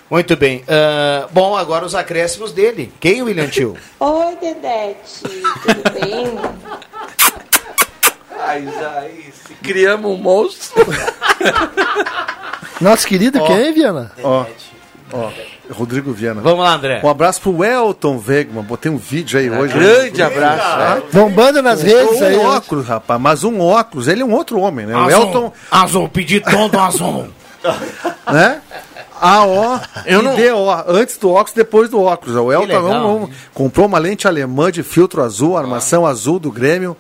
Muito 0.10 0.36
bem. 0.36 0.64
ah, 0.68 1.28
bom, 1.32 1.56
agora 1.56 1.86
os 1.86 1.96
acréscimos 1.96 2.52
dele. 2.52 2.92
Quem, 3.00 3.22
William 3.22 3.48
Tio? 3.48 3.78
Oi, 4.00 4.36
Dedete, 4.42 5.22
tudo 5.24 5.92
bem? 6.00 6.38
Ai, 8.40 8.68
aí, 8.98 9.32
se 9.48 9.54
criamos 9.56 10.12
um 10.12 10.18
monstro. 10.18 10.84
Nosso 12.82 13.08
querido 13.08 13.40
Ó. 13.42 13.46
quem, 13.46 13.72
Viana? 13.74 14.12
Ó, 14.24 14.46
ó, 15.14 15.30
Rodrigo 15.74 16.12
Viana. 16.14 16.41
Vamos 16.41 16.59
lá, 16.64 16.76
André. 16.76 17.01
Um 17.03 17.09
abraço 17.09 17.41
pro 17.41 17.64
Elton 17.64 18.22
Wegman. 18.28 18.64
Botei 18.64 18.91
um 18.91 18.97
vídeo 18.97 19.39
aí 19.39 19.49
hoje. 19.49 19.74
grande 19.74 20.22
abraço, 20.22 20.80
É. 20.82 21.01
Bombando 21.14 21.62
nas 21.62 21.82
redes 21.82 22.20
um 22.22 22.24
aí. 22.26 22.38
né? 22.38 22.45
óculos, 22.45 22.88
rapaz. 22.88 23.20
Mas 23.22 23.43
um 23.43 23.59
óculos. 23.62 24.07
Ele 24.07 24.22
é 24.22 24.26
um 24.26 24.34
outro 24.34 24.59
homem, 24.59 24.86
né? 24.86 24.95
O 24.95 24.99
Azul. 24.99 25.22
Elton, 25.28 25.53
Azul, 25.70 26.09
pedi 26.09 26.39
tom 26.39 26.68
do 26.70 26.80
azul. 26.80 27.28
né? 28.32 28.62
A-O 29.20 29.80
Eu 30.07 30.24
não- 30.24 30.34
e 30.34 30.38
D-O. 30.38 30.70
Antes 30.88 31.16
do 31.18 31.30
óculos, 31.30 31.53
depois 31.53 31.89
do 31.89 32.01
óculos. 32.01 32.36
O 32.36 32.51
Elton 32.51 32.66
legal, 32.66 32.84
não- 32.84 33.20
não- 33.20 33.30
comprou 33.53 33.86
uma 33.86 33.99
lente 33.99 34.28
alemã 34.28 34.72
de 34.72 34.82
filtro 34.82 35.22
azul, 35.22 35.55
armação 35.57 36.05
azul 36.07 36.39
do 36.39 36.51
Grêmio. 36.51 36.97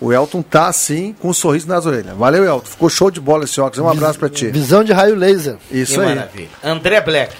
O 0.00 0.12
Elton 0.12 0.42
tá 0.42 0.68
assim, 0.68 1.14
com 1.20 1.28
um 1.28 1.32
sorriso 1.32 1.66
nas 1.66 1.84
orelhas. 1.84 2.16
Valeu, 2.16 2.44
Elton. 2.44 2.66
Ficou 2.66 2.88
show 2.88 3.10
de 3.10 3.20
bola 3.20 3.44
esse 3.44 3.60
óculos. 3.60 3.78
Um 3.78 3.88
abraço 3.88 4.18
pra 4.18 4.28
ti. 4.28 4.46
Visão 4.48 4.84
de 4.84 4.92
raio 4.92 5.16
laser. 5.16 5.56
Isso 5.70 5.94
que 5.94 6.00
aí. 6.00 6.06
maravilha. 6.06 6.48
André 6.62 7.00
Black. 7.00 7.34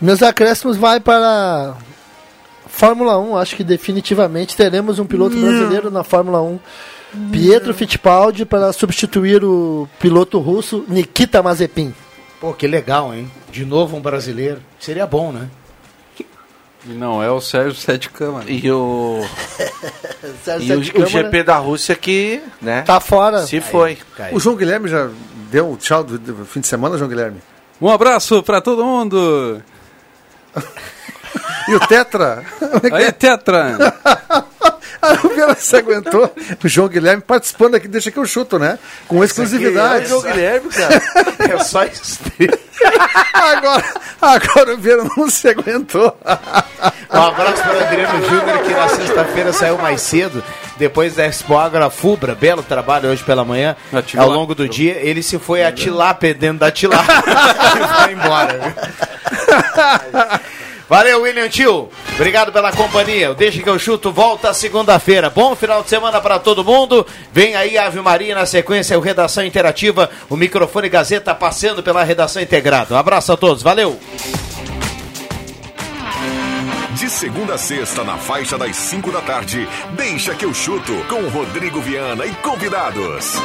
Meus 0.00 0.22
acréscimos 0.22 0.76
vai 0.76 1.00
para 1.00 1.74
Fórmula 2.66 3.18
1. 3.18 3.36
Acho 3.36 3.56
que 3.56 3.64
definitivamente 3.64 4.56
teremos 4.56 4.98
um 4.98 5.04
piloto 5.04 5.36
brasileiro 5.36 5.90
na 5.90 6.02
Fórmula 6.02 6.40
1. 6.40 6.58
Pietro 7.32 7.74
Fittipaldi 7.74 8.44
para 8.44 8.72
substituir 8.72 9.42
o 9.42 9.88
piloto 9.98 10.38
russo 10.38 10.84
Nikita 10.88 11.42
Mazepin. 11.42 11.94
Pô, 12.40 12.52
que 12.52 12.66
legal, 12.66 13.12
hein? 13.14 13.30
De 13.50 13.64
novo 13.64 13.96
um 13.96 14.00
brasileiro. 14.00 14.60
Seria 14.78 15.06
bom, 15.06 15.32
né? 15.32 15.48
E 16.88 16.92
não 16.92 17.22
é 17.22 17.30
o 17.30 17.40
Sérgio 17.40 17.74
Sete 17.74 18.08
Câmara. 18.08 18.50
E 18.50 18.70
o. 18.70 19.22
Sérgio 20.42 20.74
E 20.74 20.76
o, 20.78 20.84
Sete 20.84 21.02
o 21.02 21.06
GP 21.06 21.42
da 21.42 21.58
Rússia 21.58 21.94
que, 21.94 22.42
né? 22.62 22.82
Tá 22.82 22.98
fora. 22.98 23.46
Se 23.46 23.60
foi. 23.60 23.98
O 24.32 24.40
João 24.40 24.56
Guilherme 24.56 24.88
já 24.88 25.08
deu 25.50 25.76
tchau 25.78 26.02
do, 26.02 26.18
do 26.18 26.46
fim 26.46 26.60
de 26.60 26.66
semana, 26.66 26.96
João 26.96 27.08
Guilherme? 27.08 27.40
Um 27.80 27.90
abraço 27.90 28.42
pra 28.42 28.60
todo 28.60 28.84
mundo. 28.84 29.62
E 31.68 31.74
o 31.74 31.80
Tetra? 31.80 32.42
Aí, 32.90 33.12
Tetra. 33.12 33.94
Ah, 35.08 35.16
o 35.22 35.28
Viana 35.28 35.54
se 35.54 35.76
aguentou. 35.76 36.28
O 36.62 36.68
João 36.68 36.88
Guilherme 36.88 37.22
participando 37.22 37.76
aqui, 37.76 37.86
deixa 37.86 38.10
que 38.10 38.18
eu 38.18 38.26
chuto, 38.26 38.58
né? 38.58 38.78
Com 39.06 39.22
exclusividade. 39.22 40.04
É 40.04 40.06
o 40.06 40.08
João 40.08 40.22
Guilherme, 40.22 40.68
cara. 40.70 41.02
É 41.38 41.58
só 41.62 41.84
isso. 41.86 42.18
agora, 43.32 43.84
agora 44.20 44.74
o 44.74 44.78
Viana 44.78 45.08
não 45.16 45.30
se 45.30 45.48
aguentou. 45.48 46.16
Um 47.12 47.22
abraço 47.22 47.62
para 47.62 47.76
o 47.76 47.80
Adriano 47.80 48.28
Júnior, 48.28 48.58
que 48.62 48.74
na 48.74 48.88
sexta-feira 48.88 49.52
saiu 49.52 49.78
mais 49.78 50.00
cedo, 50.00 50.42
depois 50.76 51.14
da 51.14 51.26
Expo 51.26 51.56
Agro 51.56 51.88
Fubra, 51.90 52.34
belo 52.34 52.62
trabalho 52.62 53.08
hoje 53.08 53.22
pela 53.22 53.44
manhã. 53.44 53.76
Ao 54.16 54.28
longo 54.30 54.54
do 54.54 54.68
dia, 54.68 54.98
ele 55.00 55.22
se 55.22 55.38
foi 55.38 55.64
atilar 55.64 56.18
dentro 56.18 56.58
da 56.58 56.70
tilápia 56.72 57.14
e 57.22 58.02
foi 58.02 58.12
embora. 58.14 58.74
Valeu, 60.88 61.22
William 61.22 61.48
Tio. 61.48 61.88
Obrigado 62.14 62.50
pela 62.50 62.72
companhia. 62.72 63.34
Deixa 63.34 63.62
que 63.62 63.68
eu 63.68 63.78
chuto 63.78 64.10
volta 64.10 64.54
segunda-feira. 64.54 65.28
Bom 65.28 65.54
final 65.54 65.82
de 65.82 65.90
semana 65.90 66.20
para 66.20 66.38
todo 66.38 66.64
mundo. 66.64 67.06
Vem 67.32 67.54
aí 67.54 67.76
Ave 67.76 68.00
Maria 68.00 68.34
na 68.34 68.46
sequência, 68.46 68.98
o 68.98 69.02
Redação 69.02 69.44
Interativa, 69.44 70.10
o 70.30 70.36
microfone 70.36 70.88
Gazeta 70.88 71.34
passando 71.34 71.82
pela 71.82 72.02
Redação 72.02 72.40
Integrada. 72.40 72.94
Um 72.94 72.98
abraço 72.98 73.32
a 73.32 73.36
todos. 73.36 73.62
Valeu. 73.62 73.98
De 76.94 77.08
segunda 77.08 77.54
a 77.54 77.58
sexta, 77.58 78.02
na 78.02 78.16
faixa 78.16 78.58
das 78.58 78.74
5 78.74 79.12
da 79.12 79.20
tarde, 79.20 79.68
deixa 79.92 80.34
que 80.34 80.44
eu 80.44 80.52
chuto 80.52 80.92
com 81.08 81.28
Rodrigo 81.28 81.80
Viana 81.80 82.26
e 82.26 82.34
convidados. 82.36 83.36